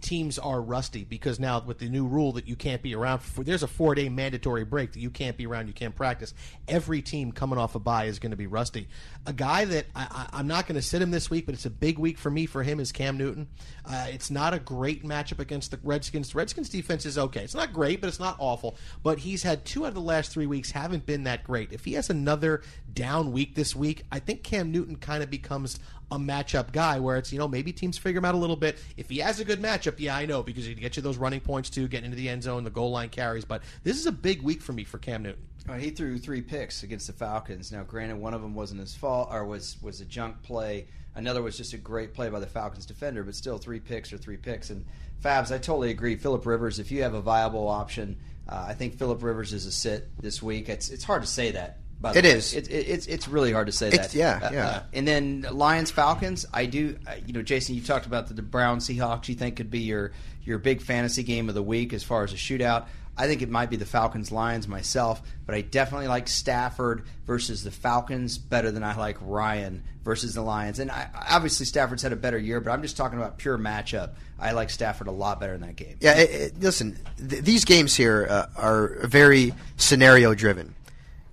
teams 0.00 0.38
are 0.38 0.60
rusty 0.62 1.04
because 1.04 1.38
now 1.38 1.60
with 1.60 1.78
the 1.78 1.88
new 1.88 2.06
rule 2.06 2.32
that 2.32 2.48
you 2.48 2.56
can't 2.56 2.82
be 2.82 2.94
around 2.94 3.18
for 3.18 3.44
there's 3.44 3.62
a 3.62 3.66
four 3.68 3.94
day 3.94 4.08
mandatory 4.08 4.64
break 4.64 4.92
that 4.92 5.00
you 5.00 5.10
can't 5.10 5.36
be 5.36 5.46
around, 5.46 5.66
you 5.66 5.74
can't 5.74 5.94
practice. 5.94 6.32
Every 6.66 7.02
team 7.02 7.30
coming 7.32 7.58
off 7.58 7.74
a 7.74 7.78
bye 7.78 8.04
is 8.04 8.18
going 8.18 8.30
to 8.30 8.36
be 8.36 8.46
rusty. 8.46 8.88
A 9.26 9.32
guy 9.32 9.66
that 9.66 9.86
I, 9.94 10.28
I'm 10.32 10.46
not 10.46 10.66
going 10.66 10.76
to 10.76 10.82
sit 10.82 11.02
him 11.02 11.10
this 11.10 11.28
week, 11.28 11.46
but 11.46 11.54
it's 11.54 11.66
a 11.66 11.70
big 11.70 11.98
week 11.98 12.16
for 12.16 12.30
me 12.30 12.46
for 12.46 12.62
him 12.62 12.80
is 12.80 12.90
Cam 12.90 13.18
Newton. 13.18 13.48
Uh, 13.84 14.06
it's 14.08 14.30
not 14.30 14.54
a 14.54 14.58
great 14.58 15.04
matchup 15.04 15.40
against 15.40 15.70
the 15.70 15.78
Redskins. 15.82 16.30
The 16.30 16.38
Redskins 16.38 16.70
defense 16.70 17.04
is 17.04 17.18
okay. 17.18 17.44
It's 17.44 17.54
not 17.54 17.72
great, 17.72 18.00
but 18.00 18.08
it's 18.08 18.20
not 18.20 18.36
awful. 18.38 18.76
But 19.02 19.18
he's 19.18 19.42
had 19.42 19.64
two 19.64 19.84
out 19.84 19.88
of 19.88 19.94
the 19.94 20.00
last 20.00 20.32
three 20.32 20.46
weeks 20.46 20.70
haven't 20.70 21.04
been 21.04 21.24
that 21.24 21.44
great. 21.44 21.72
If 21.72 21.84
he 21.84 21.94
has 21.94 22.08
another 22.08 22.62
down 22.92 23.32
week 23.32 23.54
this 23.54 23.76
week, 23.76 24.04
I 24.10 24.20
think 24.20 24.42
Cam 24.42 24.72
Newton 24.72 24.96
kind 24.96 25.22
of 25.22 25.30
becomes 25.30 25.78
a 26.10 26.18
matchup 26.18 26.72
guy 26.72 27.00
where 27.00 27.16
it's, 27.16 27.32
you 27.32 27.38
know, 27.38 27.48
maybe 27.48 27.72
teams 27.72 27.98
figure 27.98 28.18
him 28.18 28.24
out 28.24 28.34
a 28.34 28.38
little 28.38 28.56
bit. 28.56 28.78
If 28.96 29.08
he 29.08 29.18
has 29.18 29.40
a 29.40 29.44
good 29.44 29.60
matchup, 29.60 29.94
yeah, 29.98 30.16
I 30.16 30.26
know, 30.26 30.42
because 30.42 30.64
he 30.64 30.72
can 30.72 30.82
get 30.82 30.96
you 30.96 31.02
those 31.02 31.16
running 31.16 31.40
points 31.40 31.70
too, 31.70 31.88
getting 31.88 32.06
into 32.06 32.16
the 32.16 32.28
end 32.28 32.42
zone, 32.42 32.64
the 32.64 32.70
goal 32.70 32.90
line 32.90 33.08
carries. 33.08 33.44
But 33.44 33.62
this 33.82 33.98
is 33.98 34.06
a 34.06 34.12
big 34.12 34.42
week 34.42 34.62
for 34.62 34.72
me 34.72 34.84
for 34.84 34.98
Cam 34.98 35.22
Newton. 35.22 35.42
He 35.78 35.90
threw 35.90 36.16
three 36.16 36.42
picks 36.42 36.84
against 36.84 37.08
the 37.08 37.12
Falcons. 37.12 37.72
Now, 37.72 37.82
granted, 37.82 38.18
one 38.18 38.34
of 38.34 38.40
them 38.40 38.54
wasn't 38.54 38.80
his 38.80 38.94
fault 38.94 39.30
or 39.32 39.44
was 39.44 39.76
was 39.82 40.00
a 40.00 40.04
junk 40.04 40.42
play. 40.42 40.86
Another 41.16 41.42
was 41.42 41.56
just 41.56 41.72
a 41.72 41.78
great 41.78 42.14
play 42.14 42.28
by 42.28 42.38
the 42.38 42.46
Falcons 42.46 42.86
defender, 42.86 43.24
but 43.24 43.34
still 43.34 43.58
three 43.58 43.80
picks 43.80 44.12
or 44.12 44.18
three 44.18 44.36
picks. 44.36 44.70
And 44.70 44.84
Fabs, 45.24 45.50
I 45.50 45.58
totally 45.58 45.90
agree. 45.90 46.14
Philip 46.14 46.46
Rivers, 46.46 46.78
if 46.78 46.92
you 46.92 47.02
have 47.02 47.14
a 47.14 47.20
viable 47.20 47.66
option, 47.66 48.16
uh, 48.48 48.66
I 48.68 48.74
think 48.74 48.96
Philip 48.96 49.22
Rivers 49.22 49.52
is 49.52 49.66
a 49.66 49.72
sit 49.72 50.08
this 50.22 50.40
week. 50.40 50.68
It's 50.68 50.88
it's 50.88 51.02
hard 51.02 51.22
to 51.22 51.28
say 51.28 51.50
that. 51.52 51.78
It 52.04 52.24
way. 52.24 52.30
is. 52.30 52.54
It, 52.54 52.68
it, 52.70 52.88
it's 52.88 53.06
it's 53.06 53.26
really 53.28 53.52
hard 53.52 53.66
to 53.66 53.72
say 53.72 53.88
It's- 53.88 54.12
that. 54.12 54.18
yeah, 54.18 54.40
Uh, 54.42 54.50
yeah. 54.52 54.66
uh, 54.68 54.82
and 54.92 55.08
then 55.08 55.46
Lions 55.50 55.90
Falcons, 55.90 56.46
I 56.52 56.66
do. 56.66 56.96
Uh, 57.06 57.12
you 57.26 57.32
know, 57.32 57.42
Jason, 57.42 57.74
you 57.74 57.80
talked 57.80 58.06
about 58.06 58.28
the, 58.28 58.34
the 58.34 58.42
Brown 58.42 58.78
Seahawks. 58.78 59.28
You 59.28 59.34
think 59.34 59.56
could 59.56 59.70
be 59.70 59.80
your 59.80 60.12
your 60.44 60.58
big 60.58 60.82
fantasy 60.82 61.22
game 61.22 61.48
of 61.48 61.54
the 61.54 61.62
week 61.62 61.92
as 61.92 62.02
far 62.04 62.22
as 62.24 62.32
a 62.32 62.36
shootout. 62.36 62.86
I 63.18 63.26
think 63.26 63.40
it 63.40 63.48
might 63.48 63.70
be 63.70 63.76
the 63.76 63.86
Falcons 63.86 64.30
Lions 64.30 64.68
myself, 64.68 65.22
but 65.46 65.54
I 65.54 65.62
definitely 65.62 66.06
like 66.08 66.28
Stafford 66.28 67.04
versus 67.26 67.64
the 67.64 67.70
Falcons 67.70 68.36
better 68.36 68.70
than 68.70 68.84
I 68.84 68.94
like 68.94 69.16
Ryan 69.22 69.82
versus 70.04 70.34
the 70.34 70.42
Lions. 70.42 70.78
And 70.80 70.90
I, 70.90 71.08
obviously 71.30 71.64
Stafford's 71.64 72.02
had 72.02 72.12
a 72.12 72.16
better 72.16 72.36
year, 72.36 72.60
but 72.60 72.72
I'm 72.72 72.82
just 72.82 72.98
talking 72.98 73.18
about 73.18 73.38
pure 73.38 73.56
matchup. 73.56 74.10
I 74.38 74.52
like 74.52 74.68
Stafford 74.68 75.06
a 75.06 75.12
lot 75.12 75.40
better 75.40 75.54
in 75.54 75.62
that 75.62 75.76
game. 75.76 75.96
Yeah, 75.98 76.18
it, 76.18 76.30
it, 76.30 76.60
listen, 76.60 76.98
th- 77.16 77.42
these 77.42 77.64
games 77.64 77.96
here 77.96 78.26
uh, 78.28 78.46
are 78.54 78.98
very 79.06 79.54
scenario 79.78 80.34
driven. 80.34 80.74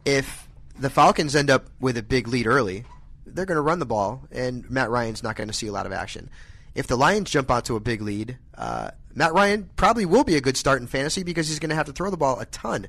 If 0.06 0.43
the 0.80 0.90
Falcons 0.90 1.36
end 1.36 1.50
up 1.50 1.68
with 1.80 1.98
a 1.98 2.04
big 2.04 2.28
lead 2.28 2.48
early, 2.48 2.86
they're 3.26 3.46
going 3.46 3.58
to 3.58 3.62
run 3.62 3.80
the 3.80 3.86
ball, 3.86 4.24
and 4.32 4.70
Matt 4.70 4.90
Ryan's 4.90 5.24
not 5.24 5.36
going 5.36 5.48
to 5.48 5.54
see 5.54 5.68
a 5.68 5.72
lot 5.72 5.86
of 5.86 5.92
action. 5.92 6.30
if 6.76 6.88
the 6.88 6.96
Lions 6.96 7.30
jump 7.30 7.52
out 7.52 7.66
to 7.66 7.76
a 7.76 7.80
big 7.80 8.02
lead, 8.02 8.38
uh, 8.58 8.92
Matt 9.14 9.34
Ryan 9.34 9.70
probably 9.76 10.06
will 10.06 10.24
be 10.24 10.36
a 10.36 10.42
good 10.42 10.58
start 10.58 10.82
in 10.82 10.88
fantasy 10.88 11.24
because 11.24 11.48
he's 11.48 11.60
going 11.60 11.70
to 11.70 11.76
have 11.76 11.86
to 11.86 11.92
throw 11.94 12.10
the 12.10 12.18
ball 12.18 12.40
a 12.40 12.46
ton. 12.48 12.88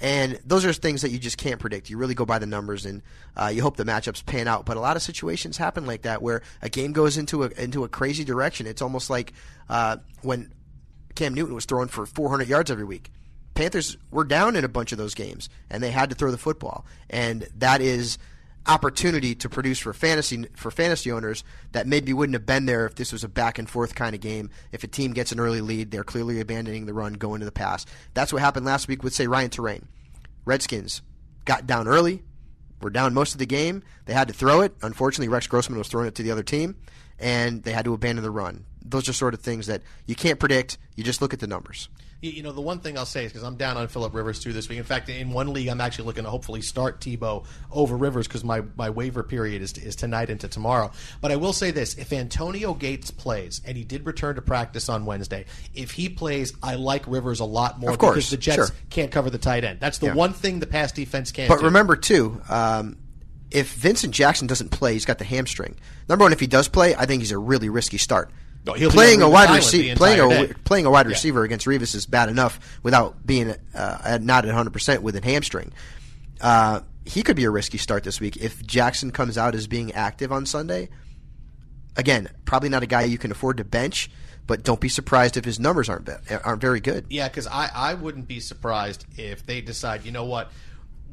And 0.00 0.38
those 0.44 0.64
are 0.64 0.72
things 0.72 1.02
that 1.02 1.10
you 1.10 1.18
just 1.18 1.38
can't 1.38 1.60
predict. 1.60 1.88
You 1.88 1.96
really 1.98 2.14
go 2.14 2.24
by 2.24 2.38
the 2.38 2.46
numbers, 2.46 2.84
and 2.84 3.02
uh, 3.36 3.50
you 3.54 3.62
hope 3.62 3.76
the 3.76 3.84
matchups 3.84 4.26
pan 4.26 4.48
out. 4.48 4.66
But 4.66 4.76
a 4.76 4.80
lot 4.80 4.96
of 4.96 5.02
situations 5.02 5.56
happen 5.56 5.86
like 5.86 6.02
that, 6.02 6.20
where 6.20 6.42
a 6.62 6.68
game 6.68 6.92
goes 6.92 7.16
into 7.16 7.44
a 7.44 7.50
into 7.50 7.84
a 7.84 7.88
crazy 7.88 8.24
direction. 8.24 8.66
It's 8.66 8.82
almost 8.82 9.08
like 9.08 9.32
uh, 9.68 9.98
when 10.22 10.52
Cam 11.14 11.32
Newton 11.34 11.54
was 11.54 11.64
throwing 11.64 11.88
for 11.88 12.06
400 12.06 12.48
yards 12.48 12.72
every 12.72 12.84
week. 12.84 13.12
Panthers 13.54 13.96
were 14.10 14.24
down 14.24 14.56
in 14.56 14.64
a 14.64 14.68
bunch 14.68 14.92
of 14.92 14.98
those 14.98 15.14
games, 15.14 15.48
and 15.70 15.82
they 15.82 15.90
had 15.90 16.10
to 16.10 16.16
throw 16.16 16.30
the 16.30 16.38
football, 16.38 16.84
and 17.08 17.48
that 17.56 17.80
is 17.80 18.18
opportunity 18.66 19.34
to 19.34 19.48
produce 19.48 19.78
for 19.78 19.92
fantasy 19.92 20.46
for 20.54 20.70
fantasy 20.70 21.12
owners 21.12 21.44
that 21.72 21.86
maybe 21.86 22.14
wouldn't 22.14 22.34
have 22.34 22.46
been 22.46 22.64
there 22.64 22.86
if 22.86 22.94
this 22.94 23.12
was 23.12 23.22
a 23.22 23.28
back 23.28 23.58
and 23.58 23.68
forth 23.68 23.94
kind 23.94 24.14
of 24.14 24.20
game. 24.20 24.50
If 24.72 24.84
a 24.84 24.86
team 24.86 25.12
gets 25.12 25.32
an 25.32 25.40
early 25.40 25.60
lead, 25.60 25.90
they're 25.90 26.04
clearly 26.04 26.40
abandoning 26.40 26.86
the 26.86 26.94
run, 26.94 27.12
going 27.14 27.40
to 27.40 27.46
the 27.46 27.52
pass. 27.52 27.84
That's 28.14 28.32
what 28.32 28.42
happened 28.42 28.66
last 28.66 28.88
week 28.88 29.02
with 29.02 29.14
say 29.14 29.26
Ryan 29.26 29.50
Torain. 29.50 29.84
Redskins 30.44 31.02
got 31.44 31.66
down 31.66 31.88
early, 31.88 32.22
were 32.80 32.90
down 32.90 33.14
most 33.14 33.32
of 33.32 33.38
the 33.38 33.46
game. 33.46 33.82
They 34.06 34.14
had 34.14 34.28
to 34.28 34.34
throw 34.34 34.62
it. 34.62 34.74
Unfortunately, 34.82 35.28
Rex 35.28 35.46
Grossman 35.46 35.78
was 35.78 35.88
throwing 35.88 36.08
it 36.08 36.14
to 36.16 36.22
the 36.22 36.30
other 36.30 36.42
team, 36.42 36.76
and 37.18 37.62
they 37.62 37.72
had 37.72 37.84
to 37.84 37.94
abandon 37.94 38.22
the 38.22 38.30
run. 38.30 38.64
Those 38.84 39.08
are 39.08 39.12
sort 39.12 39.34
of 39.34 39.40
things 39.40 39.66
that 39.66 39.82
you 40.06 40.14
can't 40.14 40.38
predict. 40.38 40.78
You 40.94 41.04
just 41.04 41.22
look 41.22 41.32
at 41.32 41.40
the 41.40 41.46
numbers. 41.46 41.88
You, 42.20 42.42
know, 42.42 42.52
the 42.52 42.62
one 42.62 42.78
thing 42.78 42.96
I'll 42.96 43.04
say 43.04 43.26
is 43.26 43.32
because 43.32 43.44
I'm 43.46 43.56
down 43.56 43.76
on 43.76 43.86
Philip 43.86 44.14
Rivers 44.14 44.40
too 44.40 44.54
this 44.54 44.66
week. 44.66 44.78
In 44.78 44.84
fact, 44.84 45.10
in 45.10 45.30
one 45.30 45.52
league, 45.52 45.68
I'm 45.68 45.82
actually 45.82 46.06
looking 46.06 46.24
to 46.24 46.30
hopefully 46.30 46.62
start 46.62 46.98
Tebow 47.00 47.44
over 47.70 47.98
Rivers 47.98 48.26
because 48.26 48.42
my, 48.42 48.62
my 48.76 48.88
waiver 48.88 49.22
period 49.22 49.60
is, 49.60 49.76
is 49.76 49.94
tonight 49.94 50.30
into 50.30 50.48
tomorrow. 50.48 50.90
But 51.20 51.32
I 51.32 51.36
will 51.36 51.52
say 51.52 51.70
this: 51.70 51.96
if 51.96 52.14
Antonio 52.14 52.72
Gates 52.72 53.10
plays, 53.10 53.60
and 53.66 53.76
he 53.76 53.84
did 53.84 54.06
return 54.06 54.36
to 54.36 54.42
practice 54.42 54.88
on 54.88 55.04
Wednesday, 55.04 55.44
if 55.74 55.90
he 55.90 56.08
plays, 56.08 56.54
I 56.62 56.76
like 56.76 57.06
Rivers 57.06 57.40
a 57.40 57.44
lot 57.44 57.78
more 57.78 57.90
Of 57.90 57.98
course, 57.98 58.14
because 58.14 58.30
the 58.30 58.36
Jets 58.38 58.56
sure. 58.56 58.76
can't 58.88 59.10
cover 59.10 59.28
the 59.28 59.36
tight 59.36 59.64
end. 59.64 59.80
That's 59.80 59.98
the 59.98 60.06
Yeah. 60.06 60.14
one 60.14 60.32
thing 60.32 60.60
the 60.60 60.66
pass 60.66 60.92
defense 60.92 61.30
can't. 61.30 61.50
But 61.50 61.58
do. 61.58 61.66
remember 61.66 61.94
too, 61.94 62.40
um, 62.48 62.96
if 63.50 63.72
Vincent 63.74 64.14
Jackson 64.14 64.46
doesn't 64.46 64.70
play, 64.70 64.94
he's 64.94 65.04
got 65.04 65.18
the 65.18 65.24
hamstring. 65.24 65.76
Number 66.08 66.24
one, 66.24 66.32
if 66.32 66.40
he 66.40 66.46
does 66.46 66.68
play, 66.68 66.94
I 66.94 67.06
think 67.06 67.22
he's 67.22 67.32
a 67.32 67.38
really 67.38 67.68
risky 67.68 67.98
start. 67.98 68.30
No, 68.66 68.72
playing 68.90 69.20
a 69.20 69.28
wide 69.28 69.54
receiver, 69.54 69.94
playing 69.94 70.20
a 70.20 70.54
playing 70.64 70.86
a 70.86 70.90
wide 70.90 71.06
receiver 71.06 71.44
against 71.44 71.66
Revis 71.66 71.94
is 71.94 72.06
bad 72.06 72.30
enough 72.30 72.58
without 72.82 73.26
being 73.26 73.54
uh, 73.74 74.18
not 74.22 74.44
at 74.44 74.48
100 74.48 74.72
percent 74.72 75.02
with 75.02 75.16
a 75.16 75.22
hamstring. 75.22 75.72
Uh, 76.40 76.80
he 77.04 77.22
could 77.22 77.36
be 77.36 77.44
a 77.44 77.50
risky 77.50 77.76
start 77.76 78.04
this 78.04 78.20
week 78.20 78.38
if 78.38 78.64
Jackson 78.66 79.10
comes 79.10 79.36
out 79.36 79.54
as 79.54 79.66
being 79.66 79.92
active 79.92 80.32
on 80.32 80.46
Sunday. 80.46 80.88
Again, 81.96 82.30
probably 82.46 82.70
not 82.70 82.82
a 82.82 82.86
guy 82.86 83.02
you 83.02 83.18
can 83.18 83.30
afford 83.30 83.58
to 83.58 83.64
bench, 83.64 84.10
but 84.46 84.62
don't 84.62 84.80
be 84.80 84.88
surprised 84.88 85.36
if 85.36 85.44
his 85.44 85.60
numbers 85.60 85.88
aren't 85.90 86.06
be- 86.06 86.34
aren't 86.42 86.60
very 86.62 86.80
good. 86.80 87.06
Yeah, 87.10 87.28
because 87.28 87.46
I, 87.46 87.70
I 87.72 87.94
wouldn't 87.94 88.26
be 88.26 88.40
surprised 88.40 89.04
if 89.18 89.44
they 89.44 89.60
decide, 89.60 90.04
you 90.04 90.10
know 90.10 90.24
what, 90.24 90.50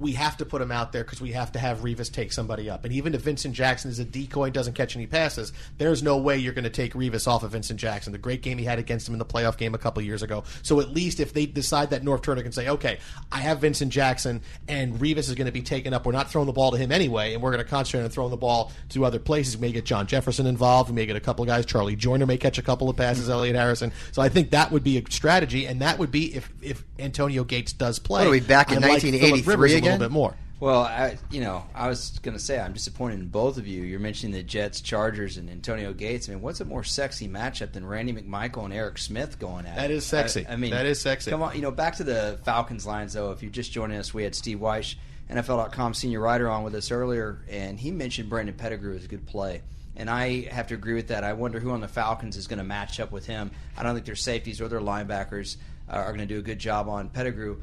we 0.01 0.13
have 0.13 0.35
to 0.37 0.45
put 0.45 0.61
him 0.61 0.71
out 0.71 0.91
there 0.91 1.03
because 1.03 1.21
we 1.21 1.31
have 1.31 1.51
to 1.51 1.59
have 1.59 1.79
Revis 1.79 2.11
take 2.11 2.33
somebody 2.33 2.69
up. 2.69 2.83
And 2.83 2.93
even 2.93 3.13
if 3.13 3.21
Vincent 3.21 3.53
Jackson 3.53 3.91
is 3.91 3.99
a 3.99 4.03
decoy 4.03 4.45
and 4.45 4.53
doesn't 4.53 4.73
catch 4.73 4.95
any 4.95 5.05
passes, 5.05 5.53
there's 5.77 6.01
no 6.01 6.17
way 6.17 6.37
you're 6.37 6.53
going 6.53 6.63
to 6.63 6.71
take 6.71 6.93
Revis 6.93 7.27
off 7.27 7.43
of 7.43 7.51
Vincent 7.51 7.79
Jackson. 7.79 8.11
The 8.11 8.17
great 8.17 8.41
game 8.41 8.57
he 8.57 8.65
had 8.65 8.79
against 8.79 9.07
him 9.07 9.13
in 9.13 9.19
the 9.19 9.25
playoff 9.25 9.57
game 9.57 9.75
a 9.75 9.77
couple 9.77 10.01
years 10.01 10.23
ago. 10.23 10.43
So 10.63 10.79
at 10.79 10.89
least 10.89 11.19
if 11.19 11.33
they 11.33 11.45
decide 11.45 11.91
that 11.91 12.01
Norv 12.01 12.23
Turner 12.23 12.41
can 12.41 12.51
say, 12.51 12.67
okay, 12.67 12.97
I 13.31 13.37
have 13.37 13.59
Vincent 13.59 13.93
Jackson 13.93 14.41
and 14.67 14.95
Revis 14.95 15.29
is 15.29 15.35
going 15.35 15.45
to 15.45 15.51
be 15.51 15.61
taken 15.61 15.93
up. 15.93 16.03
We're 16.03 16.13
not 16.13 16.31
throwing 16.31 16.47
the 16.47 16.53
ball 16.53 16.71
to 16.71 16.77
him 16.77 16.91
anyway, 16.91 17.35
and 17.35 17.43
we're 17.43 17.51
going 17.51 17.63
to 17.63 17.69
concentrate 17.69 18.03
on 18.03 18.09
throwing 18.09 18.31
the 18.31 18.37
ball 18.37 18.71
to 18.89 19.05
other 19.05 19.19
places. 19.19 19.55
We 19.55 19.67
may 19.67 19.71
get 19.71 19.85
John 19.85 20.07
Jefferson 20.07 20.47
involved. 20.47 20.89
We 20.89 20.95
may 20.95 21.05
get 21.05 21.15
a 21.15 21.19
couple 21.19 21.43
of 21.43 21.47
guys. 21.47 21.67
Charlie 21.67 21.95
Joiner 21.95 22.25
may 22.25 22.37
catch 22.37 22.57
a 22.57 22.63
couple 22.63 22.89
of 22.89 22.97
passes. 22.97 23.25
Mm-hmm. 23.25 23.31
Elliot 23.33 23.55
Harrison. 23.55 23.91
So 24.13 24.23
I 24.23 24.29
think 24.29 24.49
that 24.49 24.71
would 24.71 24.83
be 24.83 24.97
a 24.97 25.03
strategy, 25.11 25.67
and 25.67 25.81
that 25.81 25.99
would 25.99 26.09
be 26.09 26.35
if 26.35 26.49
if 26.61 26.83
Antonio 26.97 27.43
Gates 27.43 27.71
does 27.71 27.99
play. 27.99 28.21
What 28.21 28.27
are 28.27 28.31
we, 28.31 28.39
back 28.39 28.71
in 28.71 28.77
I 28.77 28.87
like 28.87 29.03
1983 29.03 29.53
Rivers 29.53 29.73
again? 29.73 29.90
Little 29.93 30.07
bit 30.07 30.11
more. 30.11 30.35
Well, 30.59 30.81
I, 30.81 31.17
you 31.31 31.41
know, 31.41 31.65
I 31.73 31.87
was 31.87 32.19
going 32.19 32.37
to 32.37 32.43
say 32.43 32.59
I'm 32.59 32.73
disappointed 32.73 33.19
in 33.19 33.29
both 33.29 33.57
of 33.57 33.65
you. 33.65 33.81
You're 33.81 33.99
mentioning 33.99 34.31
the 34.31 34.43
Jets, 34.43 34.79
Chargers, 34.79 35.37
and 35.37 35.49
Antonio 35.49 35.91
Gates. 35.91 36.29
I 36.29 36.33
mean, 36.33 36.41
what's 36.43 36.61
a 36.61 36.65
more 36.65 36.83
sexy 36.83 37.27
matchup 37.27 37.71
than 37.71 37.83
Randy 37.83 38.13
McMichael 38.13 38.65
and 38.65 38.73
Eric 38.73 38.99
Smith 38.99 39.39
going 39.39 39.65
at 39.65 39.73
it? 39.73 39.81
That 39.81 39.89
is 39.89 40.05
sexy. 40.05 40.45
I, 40.45 40.53
I 40.53 40.55
mean, 40.57 40.69
That 40.69 40.85
is 40.85 41.01
sexy. 41.01 41.31
Come 41.31 41.41
on, 41.41 41.55
you 41.55 41.63
know, 41.63 41.71
back 41.71 41.95
to 41.95 42.03
the 42.03 42.39
Falcons 42.43 42.85
Lions 42.85 43.13
though. 43.13 43.31
If 43.31 43.41
you're 43.41 43.51
just 43.51 43.71
joining 43.71 43.97
us, 43.97 44.13
we 44.13 44.21
had 44.21 44.35
Steve 44.35 44.59
Wyche, 44.59 44.97
NFL.com 45.31 45.95
senior 45.95 46.19
writer, 46.19 46.47
on 46.47 46.63
with 46.63 46.75
us 46.75 46.91
earlier, 46.91 47.39
and 47.49 47.79
he 47.79 47.89
mentioned 47.89 48.29
Brandon 48.29 48.53
Pettigrew 48.53 48.95
as 48.95 49.05
a 49.05 49.07
good 49.07 49.25
play. 49.25 49.63
And 49.95 50.11
I 50.11 50.41
have 50.51 50.67
to 50.67 50.75
agree 50.75 50.93
with 50.93 51.07
that. 51.07 51.23
I 51.23 51.33
wonder 51.33 51.59
who 51.59 51.71
on 51.71 51.81
the 51.81 51.87
Falcons 51.87 52.37
is 52.37 52.45
going 52.45 52.59
to 52.59 52.63
match 52.63 52.99
up 52.99 53.11
with 53.11 53.25
him. 53.25 53.49
I 53.75 53.81
don't 53.81 53.95
think 53.95 54.05
their 54.05 54.15
safeties 54.15 54.61
or 54.61 54.67
their 54.67 54.79
linebackers 54.79 55.57
uh, 55.89 55.93
are 55.95 56.07
going 56.13 56.19
to 56.19 56.25
do 56.25 56.37
a 56.39 56.43
good 56.43 56.59
job 56.59 56.87
on 56.87 57.09
Pettigrew. 57.09 57.61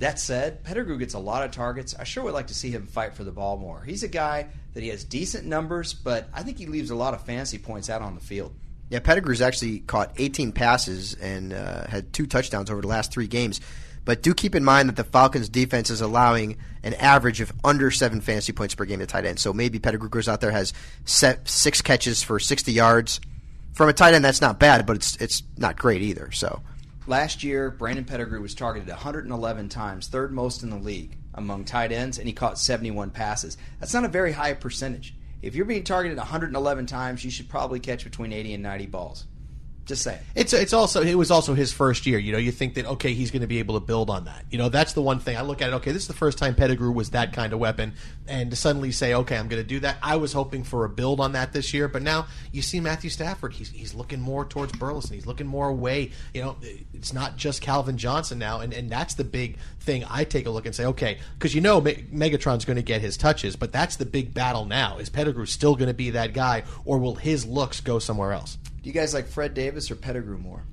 That 0.00 0.18
said, 0.18 0.64
Pettigrew 0.64 0.96
gets 0.98 1.12
a 1.12 1.18
lot 1.18 1.44
of 1.44 1.50
targets. 1.50 1.94
I 1.96 2.04
sure 2.04 2.24
would 2.24 2.32
like 2.32 2.46
to 2.46 2.54
see 2.54 2.70
him 2.70 2.86
fight 2.86 3.14
for 3.14 3.22
the 3.22 3.30
ball 3.30 3.58
more. 3.58 3.82
He's 3.84 4.02
a 4.02 4.08
guy 4.08 4.46
that 4.72 4.82
he 4.82 4.88
has 4.88 5.04
decent 5.04 5.46
numbers, 5.46 5.92
but 5.92 6.28
I 6.32 6.42
think 6.42 6.56
he 6.56 6.64
leaves 6.64 6.90
a 6.90 6.94
lot 6.94 7.12
of 7.12 7.22
fantasy 7.26 7.58
points 7.58 7.90
out 7.90 8.00
on 8.00 8.14
the 8.14 8.20
field. 8.20 8.54
Yeah, 8.88 9.00
Pettigrew's 9.00 9.42
actually 9.42 9.80
caught 9.80 10.12
18 10.16 10.52
passes 10.52 11.14
and 11.14 11.52
uh, 11.52 11.86
had 11.86 12.14
two 12.14 12.26
touchdowns 12.26 12.70
over 12.70 12.80
the 12.80 12.88
last 12.88 13.12
three 13.12 13.26
games. 13.26 13.60
But 14.06 14.22
do 14.22 14.32
keep 14.32 14.54
in 14.54 14.64
mind 14.64 14.88
that 14.88 14.96
the 14.96 15.04
Falcons' 15.04 15.50
defense 15.50 15.90
is 15.90 16.00
allowing 16.00 16.56
an 16.82 16.94
average 16.94 17.42
of 17.42 17.52
under 17.62 17.90
seven 17.90 18.22
fantasy 18.22 18.52
points 18.52 18.74
per 18.74 18.86
game 18.86 19.00
to 19.00 19.06
tight 19.06 19.26
end. 19.26 19.38
So 19.38 19.52
maybe 19.52 19.78
Pettigrew 19.78 20.08
goes 20.08 20.28
out 20.28 20.40
there 20.40 20.50
has 20.50 20.72
six 21.04 21.82
catches 21.82 22.22
for 22.22 22.40
60 22.40 22.72
yards. 22.72 23.20
From 23.74 23.90
a 23.90 23.92
tight 23.92 24.14
end, 24.14 24.24
that's 24.24 24.40
not 24.40 24.58
bad, 24.58 24.86
but 24.86 24.96
it's 24.96 25.16
it's 25.16 25.42
not 25.58 25.76
great 25.76 26.00
either. 26.00 26.32
So 26.32 26.62
Last 27.06 27.42
year, 27.42 27.70
Brandon 27.70 28.04
Pettigrew 28.04 28.42
was 28.42 28.54
targeted 28.54 28.88
111 28.88 29.68
times, 29.70 30.06
third 30.06 30.32
most 30.32 30.62
in 30.62 30.68
the 30.70 30.76
league 30.76 31.16
among 31.32 31.64
tight 31.64 31.92
ends, 31.92 32.18
and 32.18 32.26
he 32.26 32.34
caught 32.34 32.58
71 32.58 33.10
passes. 33.10 33.56
That's 33.78 33.94
not 33.94 34.04
a 34.04 34.08
very 34.08 34.32
high 34.32 34.52
percentage. 34.52 35.14
If 35.40 35.54
you're 35.54 35.64
being 35.64 35.82
targeted 35.82 36.18
111 36.18 36.86
times, 36.86 37.24
you 37.24 37.30
should 37.30 37.48
probably 37.48 37.80
catch 37.80 38.04
between 38.04 38.32
80 38.32 38.54
and 38.54 38.62
90 38.62 38.86
balls. 38.86 39.26
Just 39.86 40.02
saying. 40.02 40.20
It's 40.34 40.52
it's 40.52 40.72
also 40.72 41.02
it 41.02 41.16
was 41.16 41.30
also 41.30 41.54
his 41.54 41.72
first 41.72 42.06
year. 42.06 42.18
You 42.18 42.32
know, 42.32 42.38
you 42.38 42.52
think 42.52 42.74
that 42.74 42.86
okay, 42.86 43.12
he's 43.12 43.30
going 43.30 43.40
to 43.40 43.48
be 43.48 43.58
able 43.58 43.74
to 43.74 43.84
build 43.84 44.08
on 44.08 44.24
that. 44.26 44.44
You 44.50 44.58
know, 44.58 44.68
that's 44.68 44.92
the 44.92 45.02
one 45.02 45.18
thing 45.18 45.36
I 45.36 45.42
look 45.42 45.62
at. 45.62 45.70
it, 45.70 45.74
Okay, 45.74 45.90
this 45.92 46.02
is 46.02 46.08
the 46.08 46.14
first 46.14 46.38
time 46.38 46.54
Pettigrew 46.54 46.92
was 46.92 47.10
that 47.10 47.32
kind 47.32 47.52
of 47.52 47.58
weapon, 47.58 47.94
and 48.28 48.50
to 48.50 48.56
suddenly 48.56 48.92
say, 48.92 49.14
okay, 49.14 49.36
I'm 49.36 49.48
going 49.48 49.62
to 49.62 49.66
do 49.66 49.80
that. 49.80 49.96
I 50.02 50.16
was 50.16 50.32
hoping 50.32 50.62
for 50.62 50.84
a 50.84 50.88
build 50.88 51.18
on 51.18 51.32
that 51.32 51.52
this 51.52 51.74
year, 51.74 51.88
but 51.88 52.02
now 52.02 52.26
you 52.52 52.62
see 52.62 52.78
Matthew 52.78 53.10
Stafford. 53.10 53.52
He's 53.52 53.70
he's 53.70 53.94
looking 53.94 54.20
more 54.20 54.44
towards 54.44 54.72
Burleson. 54.72 55.14
He's 55.14 55.26
looking 55.26 55.46
more 55.46 55.68
away. 55.68 56.12
You 56.34 56.42
know, 56.42 56.56
it's 56.94 57.12
not 57.12 57.36
just 57.36 57.60
Calvin 57.62 57.96
Johnson 57.96 58.38
now, 58.38 58.60
and 58.60 58.72
and 58.72 58.90
that's 58.90 59.14
the 59.14 59.24
big 59.24 59.56
thing. 59.80 60.04
I 60.08 60.24
take 60.24 60.46
a 60.46 60.50
look 60.50 60.66
and 60.66 60.74
say, 60.74 60.84
okay, 60.86 61.18
because 61.38 61.54
you 61.54 61.60
know 61.60 61.80
Me- 61.80 62.04
Megatron's 62.12 62.64
going 62.64 62.76
to 62.76 62.82
get 62.82 63.00
his 63.00 63.16
touches, 63.16 63.56
but 63.56 63.72
that's 63.72 63.96
the 63.96 64.06
big 64.06 64.32
battle 64.34 64.66
now. 64.66 64.98
Is 64.98 65.08
Pettigrew 65.08 65.46
still 65.46 65.74
going 65.74 65.88
to 65.88 65.94
be 65.94 66.10
that 66.10 66.32
guy, 66.32 66.62
or 66.84 66.98
will 66.98 67.16
his 67.16 67.44
looks 67.44 67.80
go 67.80 67.98
somewhere 67.98 68.32
else? 68.32 68.58
Do 68.82 68.88
you 68.88 68.92
guys 68.94 69.12
like 69.14 69.26
Fred 69.28 69.54
Davis 69.54 69.90
or 69.90 69.96
Pettigrew 69.96 70.38
more 70.38 70.64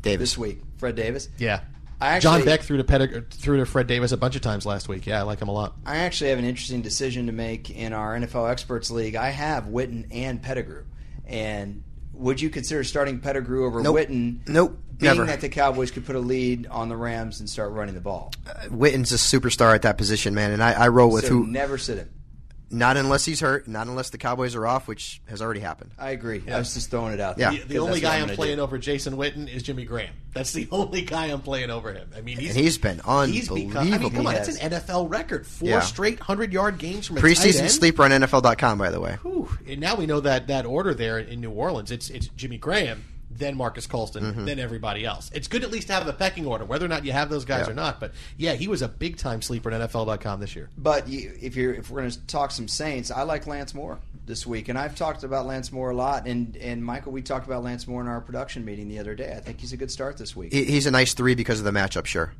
Davis. 0.00 0.30
this 0.30 0.38
week? 0.38 0.60
Fred 0.78 0.94
Davis? 0.96 1.28
Yeah. 1.38 1.60
I 2.00 2.14
actually, 2.16 2.38
John 2.38 2.44
Beck 2.44 2.62
threw 2.62 2.78
to 2.78 2.84
Pettig- 2.84 3.30
threw 3.30 3.58
to 3.58 3.66
Fred 3.66 3.86
Davis 3.86 4.10
a 4.10 4.16
bunch 4.16 4.34
of 4.34 4.42
times 4.42 4.66
last 4.66 4.88
week. 4.88 5.06
Yeah, 5.06 5.20
I 5.20 5.22
like 5.22 5.40
him 5.40 5.48
a 5.48 5.52
lot. 5.52 5.74
I 5.86 5.98
actually 5.98 6.30
have 6.30 6.38
an 6.40 6.44
interesting 6.44 6.82
decision 6.82 7.26
to 7.26 7.32
make 7.32 7.70
in 7.70 7.92
our 7.92 8.16
NFL 8.18 8.50
Experts 8.50 8.90
League. 8.90 9.14
I 9.14 9.28
have 9.30 9.64
Witten 9.66 10.06
and 10.10 10.42
Pettigrew. 10.42 10.82
And 11.26 11.84
would 12.12 12.40
you 12.40 12.50
consider 12.50 12.82
starting 12.82 13.20
Pettigrew 13.20 13.64
over 13.66 13.80
Nope. 13.82 13.96
Witten? 13.96 14.48
Nope, 14.48 14.78
Being 14.98 15.14
never. 15.14 15.26
that 15.26 15.40
the 15.42 15.48
Cowboys 15.48 15.92
could 15.92 16.04
put 16.04 16.16
a 16.16 16.20
lead 16.20 16.66
on 16.66 16.88
the 16.88 16.96
Rams 16.96 17.38
and 17.38 17.48
start 17.48 17.70
running 17.70 17.94
the 17.94 18.00
ball. 18.00 18.32
Uh, 18.48 18.64
Witten's 18.68 19.12
a 19.12 19.16
superstar 19.16 19.72
at 19.72 19.82
that 19.82 19.96
position, 19.96 20.34
man, 20.34 20.50
and 20.50 20.62
I, 20.62 20.72
I 20.72 20.88
roll 20.88 21.10
with 21.10 21.24
so 21.24 21.30
who. 21.30 21.46
never 21.46 21.78
sit 21.78 21.98
him. 21.98 22.10
Not 22.72 22.96
unless 22.96 23.24
he's 23.24 23.40
hurt. 23.40 23.68
Not 23.68 23.86
unless 23.86 24.10
the 24.10 24.18
Cowboys 24.18 24.54
are 24.54 24.66
off, 24.66 24.88
which 24.88 25.20
has 25.28 25.42
already 25.42 25.60
happened. 25.60 25.92
I 25.98 26.10
agree. 26.10 26.42
Yeah. 26.46 26.56
I 26.56 26.58
was 26.58 26.72
just 26.74 26.90
throwing 26.90 27.12
it 27.12 27.20
out 27.20 27.38
Yeah. 27.38 27.50
there. 27.50 27.60
The, 27.60 27.66
the 27.66 27.74
'cause 27.74 27.82
only 27.86 28.00
guy 28.00 28.16
I'm 28.16 28.30
I'm 28.30 28.34
playing 28.36 28.56
do. 28.56 28.62
over 28.62 28.78
Jason 28.78 29.14
Witten 29.16 29.46
is 29.54 29.62
Jimmy 29.62 29.84
Graham. 29.84 30.14
That's 30.32 30.52
the 30.52 30.66
only 30.72 31.02
guy 31.02 31.26
I'm 31.26 31.42
playing 31.42 31.70
over 31.70 31.92
him. 31.92 32.08
I 32.16 32.22
mean, 32.22 32.38
he's, 32.38 32.50
And 32.50 32.58
he's 32.58 32.78
been 32.78 32.96
he's 32.96 33.04
become. 33.04 33.16
I 33.18 33.24
mean, 33.26 33.76
unbelievable. 33.94 34.10
come 34.10 34.26
on, 34.26 34.32
He 34.32 34.38
that's 34.38 34.56
an 34.58 34.70
NFL 34.72 35.10
record. 35.10 35.46
Four 35.46 35.68
Yeah. 35.68 35.80
straight 35.80 36.18
hundred 36.20 36.52
yard 36.52 36.78
games 36.78 37.06
from 37.06 37.18
a 37.18 37.20
tight 37.20 37.26
Preseason 37.36 37.60
end. 37.62 37.70
sleeper 37.70 38.02
on 38.04 38.10
NFL.com, 38.12 38.78
by 38.78 38.90
the 38.90 39.00
way. 39.00 39.18
Whew. 39.22 39.48
And 39.68 39.80
now 39.80 39.94
we 39.96 40.06
know 40.06 40.20
that 40.20 40.46
that 40.46 40.64
order 40.64 40.94
there 40.94 41.18
in 41.18 41.40
New 41.40 41.50
Orleans. 41.50 41.90
It's 41.90 42.08
it's 42.10 42.28
Jimmy 42.28 42.56
Graham, 42.56 43.04
then 43.38 43.56
Marques 43.56 43.86
Colston, 43.86 44.22
Mm-hmm. 44.24 44.44
then 44.44 44.58
everybody 44.58 45.04
else. 45.04 45.30
It's 45.34 45.48
good 45.48 45.64
at 45.64 45.70
least 45.70 45.86
to 45.88 45.92
have 45.94 46.06
a 46.06 46.12
pecking 46.12 46.46
order, 46.46 46.64
whether 46.64 46.84
or 46.84 46.88
not 46.88 47.04
you 47.04 47.12
have 47.12 47.30
those 47.30 47.44
guys 47.44 47.66
Yeah. 47.66 47.72
or 47.72 47.74
not. 47.74 48.00
But 48.00 48.12
yeah, 48.36 48.54
he 48.54 48.68
was 48.68 48.82
a 48.82 48.88
big 48.88 49.16
time 49.16 49.42
sleeper 49.42 49.70
at 49.70 49.80
NFL.com 49.90 50.40
this 50.40 50.54
year. 50.56 50.68
But 50.78 51.08
you, 51.08 51.32
if 51.40 51.56
you're 51.56 51.74
if 51.74 51.90
we're 51.90 52.00
going 52.00 52.10
to 52.10 52.26
talk 52.26 52.50
some 52.50 52.68
Saints, 52.68 53.10
I 53.10 53.22
like 53.22 53.46
Lance 53.46 53.74
Moore 53.74 53.98
this 54.26 54.46
week, 54.46 54.68
and 54.68 54.78
I've 54.78 54.94
talked 54.94 55.24
about 55.24 55.46
Lance 55.46 55.72
Moore 55.72 55.90
a 55.90 55.96
lot. 55.96 56.26
And 56.26 56.56
and 56.56 56.84
Michael, 56.84 57.12
we 57.12 57.22
talked 57.22 57.46
about 57.46 57.62
Lance 57.64 57.86
Moore 57.88 58.00
in 58.00 58.06
our 58.08 58.20
production 58.20 58.64
meeting 58.64 58.88
the 58.88 58.98
other 58.98 59.14
day. 59.14 59.34
I 59.36 59.40
think 59.40 59.60
he's 59.60 59.72
a 59.72 59.76
good 59.76 59.90
start 59.90 60.16
this 60.18 60.36
week. 60.36 60.52
He- 60.52 60.64
He's 60.64 60.86
a 60.86 60.90
nice 60.90 61.12
three 61.14 61.34
because 61.34 61.58
of 61.58 61.64
the 61.64 61.70
matchup, 61.72 62.06
sure. 62.06 62.32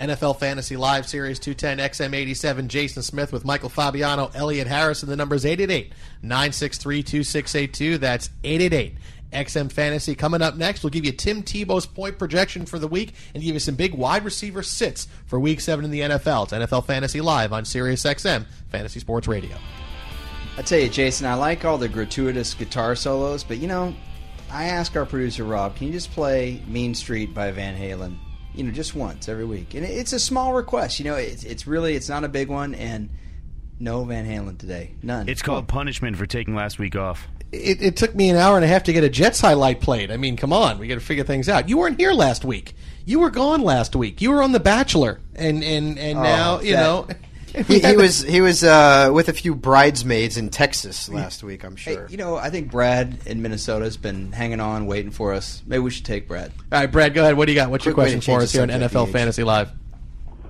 NFL 0.00 0.38
Fantasy 0.38 0.76
Live 0.76 1.06
Sirius 1.06 1.38
210 1.38 1.78
XM87, 2.10 2.68
Jason 2.68 3.02
Smith 3.02 3.30
with 3.30 3.44
Michael 3.44 3.68
Fabiano, 3.68 4.30
Elliot 4.34 4.66
Harrison. 4.66 5.08
The 5.10 5.16
number 5.16 5.34
is 5.34 5.44
888 5.44 5.92
963 6.22 7.02
2682. 7.02 7.98
That's 7.98 8.30
888 8.42 8.96
XM 9.32 9.72
Fantasy. 9.72 10.14
Coming 10.14 10.42
up 10.42 10.56
next, 10.56 10.82
we'll 10.82 10.90
give 10.90 11.04
you 11.04 11.12
Tim 11.12 11.42
Tebow's 11.42 11.86
point 11.86 12.18
projection 12.18 12.66
for 12.66 12.78
the 12.78 12.88
week 12.88 13.14
and 13.34 13.42
give 13.42 13.54
you 13.54 13.60
some 13.60 13.74
big 13.74 13.94
wide 13.94 14.24
receiver 14.24 14.62
sits 14.62 15.08
for 15.26 15.40
Week 15.40 15.60
Seven 15.60 15.84
in 15.84 15.90
the 15.90 16.00
NFL. 16.00 16.44
It's 16.44 16.52
NFL 16.52 16.86
Fantasy 16.86 17.20
Live 17.20 17.52
on 17.52 17.64
Sirius 17.64 18.02
XM 18.04 18.46
Fantasy 18.70 19.00
Sports 19.00 19.28
Radio. 19.28 19.56
I 20.56 20.62
tell 20.62 20.78
you, 20.78 20.88
Jason, 20.88 21.26
I 21.26 21.34
like 21.34 21.64
all 21.64 21.78
the 21.78 21.88
gratuitous 21.88 22.52
guitar 22.52 22.94
solos, 22.94 23.42
but 23.42 23.58
you 23.58 23.68
know, 23.68 23.94
I 24.50 24.64
ask 24.64 24.94
our 24.96 25.06
producer 25.06 25.44
Rob, 25.44 25.76
can 25.76 25.86
you 25.86 25.92
just 25.94 26.10
play 26.12 26.62
"Mean 26.66 26.94
Street" 26.94 27.32
by 27.32 27.50
Van 27.52 27.74
Halen? 27.74 28.18
You 28.54 28.64
know, 28.64 28.70
just 28.70 28.94
once 28.94 29.30
every 29.30 29.46
week, 29.46 29.72
and 29.72 29.82
it's 29.82 30.12
a 30.12 30.20
small 30.20 30.52
request. 30.52 30.98
You 30.98 31.06
know, 31.06 31.14
it's 31.14 31.42
it's 31.42 31.66
really 31.66 31.94
it's 31.94 32.10
not 32.10 32.22
a 32.22 32.28
big 32.28 32.48
one, 32.48 32.74
and 32.74 33.08
no 33.80 34.04
Van 34.04 34.26
Halen 34.26 34.58
today, 34.58 34.94
none. 35.02 35.26
It's 35.26 35.40
called 35.40 35.64
oh. 35.64 35.66
punishment 35.66 36.18
for 36.18 36.26
taking 36.26 36.54
last 36.54 36.78
week 36.78 36.96
off. 36.96 37.26
It, 37.52 37.82
it 37.82 37.96
took 37.96 38.14
me 38.14 38.30
an 38.30 38.36
hour 38.36 38.56
and 38.56 38.64
a 38.64 38.68
half 38.68 38.84
to 38.84 38.92
get 38.92 39.04
a 39.04 39.10
Jets 39.10 39.40
highlight 39.40 39.80
played. 39.80 40.10
I 40.10 40.16
mean, 40.16 40.36
come 40.36 40.52
on, 40.52 40.78
we 40.78 40.86
got 40.88 40.94
to 40.94 41.00
figure 41.00 41.24
things 41.24 41.48
out. 41.48 41.68
You 41.68 41.76
weren't 41.78 42.00
here 42.00 42.12
last 42.12 42.44
week. 42.44 42.74
You 43.04 43.18
were 43.20 43.30
gone 43.30 43.60
last 43.62 43.94
week. 43.94 44.22
You 44.22 44.30
were 44.30 44.42
on 44.42 44.52
The 44.52 44.60
Bachelor, 44.60 45.20
and 45.34 45.62
and 45.62 45.98
and 45.98 46.18
Oh, 46.18 46.22
now 46.22 46.60
you 46.60 46.72
that- 46.72 46.80
know. 46.82 47.08
He, 47.68 47.80
he 47.80 47.96
was 47.98 48.22
he 48.22 48.40
was 48.40 48.64
uh, 48.64 49.10
with 49.12 49.28
a 49.28 49.34
few 49.34 49.54
bridesmaids 49.54 50.38
in 50.38 50.48
Texas 50.48 51.10
last 51.10 51.42
week. 51.44 51.64
I'm 51.64 51.76
Hey, 51.76 51.92
sure. 51.96 52.06
you 52.08 52.16
know, 52.16 52.34
I 52.36 52.48
think 52.48 52.70
Brad 52.70 53.18
in 53.26 53.42
Minnesota 53.42 53.84
has 53.84 53.98
been 53.98 54.32
hanging 54.32 54.58
on, 54.58 54.86
waiting 54.86 55.10
for 55.10 55.34
us. 55.34 55.62
Maybe 55.66 55.80
we 55.80 55.90
should 55.90 56.06
take 56.06 56.26
Brad. 56.26 56.50
All 56.72 56.80
right, 56.80 56.90
Brad, 56.90 57.12
go 57.12 57.20
ahead. 57.20 57.36
What 57.36 57.44
do 57.44 57.52
you 57.52 57.56
got? 57.58 57.68
What's 57.68 57.84
your 57.84 57.92
Quick 57.92 58.04
way 58.06 58.10
to 58.12 58.16
question 58.16 58.34
for 58.36 58.42
us 58.42 58.52
here 58.52 58.62
on 58.62 58.68
NFL 58.70 59.04
PH. 59.04 59.12
Fantasy 59.12 59.44
Live? 59.44 59.70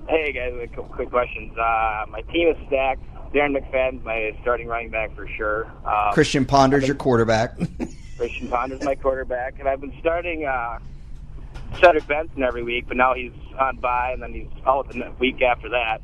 Hey 0.07 0.31
guys, 0.31 0.53
a 0.63 0.67
couple 0.67 0.85
quick 0.95 1.09
questions. 1.09 1.51
Uh, 1.57 2.05
my 2.09 2.21
team 2.31 2.47
is 2.47 2.55
stacked. 2.67 3.03
Darren 3.33 3.57
McFadden's 3.57 4.05
my 4.05 4.37
starting 4.41 4.67
running 4.67 4.91
back 4.91 5.15
for 5.15 5.27
sure. 5.27 5.65
Um, 5.85 6.13
Christian 6.13 6.45
Ponder's 6.45 6.85
your 6.85 6.95
quarterback. 6.95 7.57
Christian 8.17 8.47
Ponder's 8.47 8.83
my 8.83 8.95
quarterback, 8.95 9.59
and 9.59 9.67
I've 9.67 9.81
been 9.81 9.93
starting 9.99 10.45
uh, 10.45 10.77
Cedric 11.81 12.07
Benson 12.07 12.43
every 12.43 12.61
week, 12.61 12.85
but 12.87 12.95
now 12.95 13.15
he's 13.15 13.31
on 13.59 13.77
bye, 13.77 14.11
and 14.13 14.21
then 14.21 14.33
he's 14.33 14.47
out 14.67 14.87
the 14.89 15.11
week 15.19 15.41
after 15.41 15.69
that. 15.69 16.01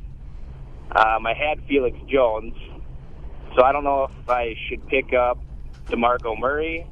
Um, 0.96 1.24
I 1.24 1.34
had 1.34 1.62
Felix 1.68 1.96
Jones, 2.08 2.54
so 3.54 3.62
I 3.62 3.70
don't 3.70 3.84
know 3.84 4.04
if 4.04 4.28
I 4.28 4.56
should 4.68 4.84
pick 4.88 5.12
up 5.12 5.38
DeMarco 5.86 6.36
Murray 6.36 6.84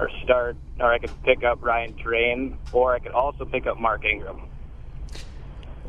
or 0.00 0.10
start, 0.24 0.56
or 0.80 0.92
I 0.92 0.98
could 0.98 1.12
pick 1.22 1.44
up 1.44 1.62
Ryan 1.62 1.94
Torain, 1.94 2.56
or 2.72 2.92
I 2.92 2.98
could 2.98 3.12
also 3.12 3.44
pick 3.44 3.66
up 3.68 3.78
Mark 3.78 4.04
Ingram. 4.04 4.42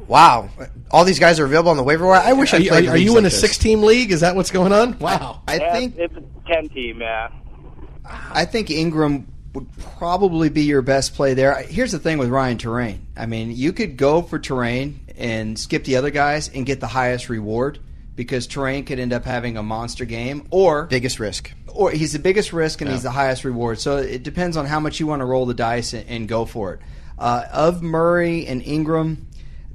Wow, 0.08 0.49
all 0.91 1.03
these 1.03 1.20
guys 1.20 1.39
are 1.39 1.45
available 1.45 1.72
on 1.72 1.78
the 1.78 1.84
waiver 1.84 2.05
wire. 2.08 2.22
I 2.24 2.34
wish 2.34 2.53
Are 2.53 2.58
I 2.58 2.60
you, 2.60 2.70
played. 2.70 2.88
are, 2.88 2.91
are 2.91 2.97
you 2.97 3.18
in 3.18 3.26
a 3.26 3.30
six-team 3.30 3.84
league? 3.84 4.12
Is 4.12 4.22
that 4.22 4.36
what's 4.36 4.51
going 4.51 4.72
on? 4.72 4.97
Wow. 4.99 5.41
I 5.47 5.58
Yeah, 5.58 5.74
think 5.74 5.97
it's 5.97 6.16
a 6.16 6.24
ten 6.47 6.70
team. 6.70 7.01
Yeah. 7.01 7.30
I 8.05 8.45
think 8.45 8.72
Ingram 8.72 9.28
would 9.53 9.68
probably 9.97 10.49
be 10.49 10.64
your 10.64 10.82
best 10.82 11.14
play 11.14 11.34
there. 11.34 11.62
Here's 11.64 11.91
the 11.91 11.99
thing 11.99 12.18
with 12.20 12.30
Ryan 12.30 12.58
Torain. 12.58 12.99
I 13.18 13.26
mean, 13.26 13.51
you 13.51 13.74
could 13.74 13.97
go 13.97 14.22
for 14.22 14.39
Torain 14.39 14.95
and 15.18 15.58
skip 15.60 15.84
the 15.84 15.97
other 15.97 16.10
guys 16.12 16.47
and 16.49 16.66
get 16.66 16.80
the 16.80 16.88
highest 16.88 17.28
reward 17.28 17.80
because 18.16 18.47
Torain 18.47 18.86
could 18.86 18.99
end 18.99 19.12
up 19.14 19.26
having 19.26 19.58
a 19.58 19.64
monster 19.64 20.05
game 20.05 20.47
or 20.51 20.86
biggest 20.86 21.20
risk. 21.20 21.51
Or 21.68 21.91
he's 21.91 22.14
the 22.14 22.20
biggest 22.20 22.53
risk 22.53 22.82
and 22.82 22.89
he's 22.89 23.03
the 23.03 23.12
highest 23.12 23.43
reward. 23.43 23.80
So 23.80 23.97
it 23.97 24.24
depends 24.24 24.58
on 24.58 24.66
how 24.66 24.80
much 24.80 24.99
you 24.99 25.08
want 25.08 25.20
to 25.20 25.26
roll 25.26 25.45
the 25.45 25.53
dice 25.53 25.93
and, 25.93 26.08
and 26.10 26.28
go 26.28 26.45
for 26.45 26.76
it. 26.76 26.80
Uh, 27.20 27.45
of 27.51 27.82
Murray 27.82 28.45
and 28.47 28.62
Ingram, 28.64 29.26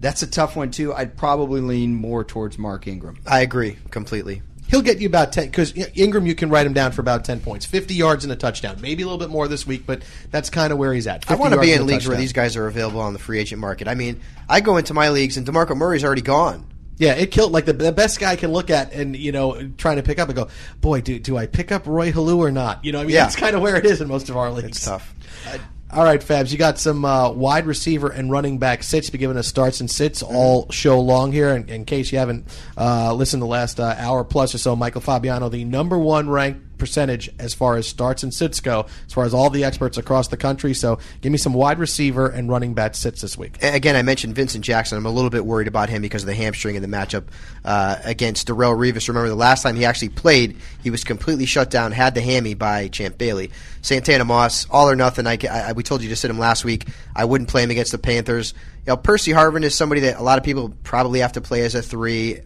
that's 0.02 0.22
a 0.22 0.26
tough 0.26 0.54
one 0.56 0.70
too. 0.70 0.92
I'd 0.92 1.16
probably 1.16 1.62
lean 1.62 1.94
more 1.94 2.24
towards 2.24 2.58
Mark 2.58 2.86
Ingram. 2.86 3.16
I 3.26 3.40
agree 3.40 3.78
completely. 3.90 4.42
He'll 4.68 4.82
get 4.82 5.00
you 5.00 5.06
about 5.06 5.32
10 5.32 5.46
because 5.46 5.74
Ingram, 5.94 6.24
you 6.24 6.34
can 6.34 6.48
write 6.48 6.64
him 6.66 6.72
down 6.72 6.92
for 6.92 7.02
about 7.02 7.24
10 7.26 7.40
points, 7.40 7.66
50 7.66 7.94
yards 7.94 8.24
and 8.24 8.32
a 8.32 8.36
touchdown. 8.36 8.78
Maybe 8.80 9.02
a 9.02 9.06
little 9.06 9.18
bit 9.18 9.28
more 9.28 9.46
this 9.46 9.66
week, 9.66 9.84
but 9.86 10.02
that's 10.30 10.48
kind 10.48 10.72
of 10.72 10.78
where 10.78 10.94
he's 10.94 11.06
at. 11.06 11.30
I 11.30 11.34
want 11.34 11.52
to 11.52 11.60
be 11.60 11.72
in 11.72 11.80
and 11.80 11.90
a 11.90 11.92
leagues 11.92 12.08
where 12.08 12.16
these 12.16 12.32
guys 12.32 12.56
are 12.56 12.66
available 12.66 13.00
on 13.00 13.12
the 13.12 13.18
free 13.18 13.38
agent 13.38 13.60
market. 13.60 13.86
I 13.86 13.94
mean, 13.94 14.20
I 14.48 14.60
go 14.60 14.78
into 14.78 14.94
my 14.94 15.10
leagues 15.10 15.36
and 15.36 15.46
Demarco 15.46 15.76
Murray's 15.76 16.04
already 16.04 16.22
gone. 16.22 16.66
Yeah, 16.96 17.14
it 17.14 17.30
killed 17.30 17.52
like 17.52 17.64
the, 17.64 17.72
the 17.72 17.92
best 17.92 18.18
guy 18.20 18.30
I 18.32 18.36
can 18.36 18.52
look 18.52 18.70
at 18.70 18.92
and 18.92 19.16
you 19.16 19.32
know 19.32 19.70
trying 19.76 19.96
to 19.96 20.02
pick 20.02 20.18
up 20.18 20.28
and 20.28 20.36
go, 20.36 20.48
boy, 20.80 21.00
do 21.00 21.18
do 21.18 21.36
I 21.36 21.46
pick 21.46 21.72
up 21.72 21.86
Roy 21.86 22.12
Helu 22.12 22.36
or 22.38 22.50
not? 22.52 22.84
You 22.84 22.92
know, 22.92 23.00
I 23.00 23.02
mean 23.02 23.10
Yeah. 23.14 23.24
that's 23.24 23.36
kind 23.36 23.56
of 23.56 23.62
where 23.62 23.76
it 23.76 23.84
is 23.84 24.00
in 24.00 24.08
most 24.08 24.30
of 24.30 24.36
our 24.36 24.50
leagues. 24.50 24.68
It's 24.78 24.84
tough. 24.84 25.12
All 25.94 26.04
right, 26.04 26.22
Fabs, 26.22 26.50
you 26.50 26.56
got 26.56 26.78
some 26.78 27.04
uh, 27.04 27.28
wide 27.28 27.66
receiver 27.66 28.08
and 28.08 28.30
running 28.30 28.56
back 28.56 28.82
sits. 28.82 29.10
Be 29.10 29.18
giving 29.18 29.36
us 29.36 29.46
starts 29.46 29.80
and 29.80 29.90
sits 29.90 30.22
all 30.22 30.66
show 30.70 30.98
long 30.98 31.32
here. 31.32 31.50
In, 31.50 31.68
in 31.68 31.84
case 31.84 32.10
you 32.10 32.18
haven't 32.18 32.46
uh, 32.78 33.12
listened 33.12 33.42
the 33.42 33.46
last 33.46 33.78
uh, 33.78 33.94
hour 33.98 34.24
plus 34.24 34.54
or 34.54 34.58
so, 34.58 34.74
Michael 34.74 35.02
Fabiano, 35.02 35.50
the 35.50 35.66
number 35.66 35.98
one 35.98 36.30
ranked 36.30 36.71
percentage 36.82 37.30
as 37.38 37.54
far 37.54 37.76
as 37.76 37.86
starts 37.86 38.24
and 38.24 38.34
sits 38.34 38.58
go, 38.58 38.86
as 39.06 39.12
far 39.12 39.24
as 39.24 39.32
all 39.32 39.50
the 39.50 39.62
experts 39.62 39.98
across 39.98 40.26
the 40.26 40.36
country. 40.36 40.74
So, 40.74 40.98
give 41.20 41.30
me 41.30 41.38
some 41.38 41.54
wide 41.54 41.78
receiver 41.78 42.26
and 42.26 42.50
running 42.50 42.74
back 42.74 42.96
sits 42.96 43.20
this 43.20 43.38
week. 43.38 43.62
Again, 43.62 43.94
I 43.94 44.02
mentioned 44.02 44.34
Vincent 44.34 44.64
Jackson. 44.64 44.98
I'm 44.98 45.06
a 45.06 45.10
little 45.10 45.30
bit 45.30 45.46
worried 45.46 45.68
about 45.68 45.88
him 45.88 46.02
because 46.02 46.24
of 46.24 46.26
the 46.26 46.34
hamstring 46.34 46.74
in 46.74 46.82
the 46.82 46.88
matchup 46.88 47.26
uh, 47.64 47.98
against 48.02 48.48
Darrelle 48.48 48.76
Revis. 48.76 49.06
Remember, 49.06 49.28
the 49.28 49.36
last 49.36 49.62
time 49.62 49.76
he 49.76 49.84
actually 49.84 50.08
played, 50.08 50.56
he 50.82 50.90
was 50.90 51.04
completely 51.04 51.46
shut 51.46 51.70
down, 51.70 51.92
had 51.92 52.16
the 52.16 52.20
hammy 52.20 52.54
by 52.54 52.88
Champ 52.88 53.16
Bailey. 53.16 53.52
Santana 53.80 54.24
Moss, 54.24 54.66
all 54.70 54.90
or 54.90 54.96
nothing. 54.96 55.28
I, 55.28 55.38
I, 55.48 55.72
we 55.72 55.84
told 55.84 56.02
you 56.02 56.08
to 56.08 56.16
sit 56.16 56.30
him 56.30 56.38
last 56.40 56.64
week. 56.64 56.88
I 57.14 57.24
wouldn't 57.24 57.48
play 57.48 57.62
him 57.62 57.70
against 57.70 57.92
the 57.92 57.98
Panthers. 57.98 58.54
You 58.86 58.92
know, 58.92 58.96
Percy 58.96 59.30
Harvin 59.30 59.62
is 59.62 59.74
somebody 59.76 60.00
that 60.02 60.18
a 60.18 60.22
lot 60.22 60.38
of 60.38 60.44
people 60.44 60.74
probably 60.82 61.20
have 61.20 61.32
to 61.32 61.40
play 61.40 61.62
as 61.62 61.76
a 61.76 61.82
three. 61.82 62.40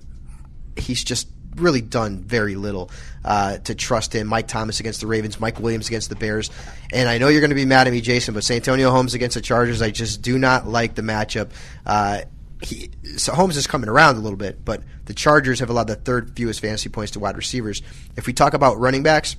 He's 0.76 1.02
just 1.02 1.28
really 1.56 1.80
done 1.80 2.22
very 2.22 2.54
little 2.54 2.90
uh, 3.24 3.58
to 3.58 3.74
trust 3.74 4.14
him. 4.14 4.26
Mike 4.26 4.48
Thomas 4.48 4.80
against 4.80 5.00
the 5.00 5.06
Ravens, 5.06 5.40
Mike 5.40 5.58
Williams 5.60 5.88
against 5.88 6.08
the 6.08 6.16
Bears, 6.16 6.50
and 6.92 7.08
I 7.08 7.18
know 7.18 7.28
you're 7.28 7.40
going 7.40 7.50
to 7.50 7.56
be 7.56 7.64
mad 7.64 7.86
at 7.86 7.92
me, 7.92 8.00
Jason, 8.00 8.34
but 8.34 8.44
Santonio 8.44 8.90
Holmes 8.90 9.14
against 9.14 9.34
the 9.34 9.40
Chargers, 9.40 9.82
I 9.82 9.90
just 9.90 10.22
do 10.22 10.38
not 10.38 10.66
like 10.66 10.94
the 10.94 11.02
matchup. 11.02 11.50
Uh, 11.84 12.22
he, 12.62 12.90
so 13.16 13.32
Holmes 13.34 13.56
is 13.56 13.66
coming 13.66 13.88
around 13.88 14.16
a 14.16 14.20
little 14.20 14.38
bit, 14.38 14.64
but 14.64 14.82
the 15.04 15.14
Chargers 15.14 15.60
have 15.60 15.70
allowed 15.70 15.88
the 15.88 15.96
third 15.96 16.34
fewest 16.36 16.60
fantasy 16.60 16.88
points 16.88 17.12
to 17.12 17.20
wide 17.20 17.36
receivers. 17.36 17.82
If 18.16 18.26
we 18.26 18.32
talk 18.32 18.54
about 18.54 18.78
running 18.78 19.02
backs, 19.02 19.36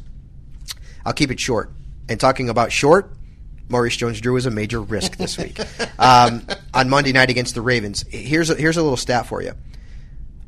I'll 1.05 1.13
keep 1.13 1.31
it 1.31 1.39
short. 1.39 1.71
And 2.09 2.19
talking 2.19 2.49
about 2.49 2.71
short, 2.71 3.11
Maurice 3.69 3.97
Jones-Drew 3.97 4.37
is 4.37 4.45
a 4.45 4.51
major 4.51 4.81
risk 4.81 5.17
this 5.17 5.37
week. 5.37 5.59
um, 5.99 6.45
on 6.73 6.89
Monday 6.89 7.11
night 7.11 7.29
against 7.29 7.55
the 7.55 7.61
Ravens, 7.61 8.05
here's 8.09 8.49
a, 8.49 8.55
here's 8.55 8.77
a 8.77 8.83
little 8.83 8.97
stat 8.97 9.25
for 9.25 9.41
you. 9.41 9.53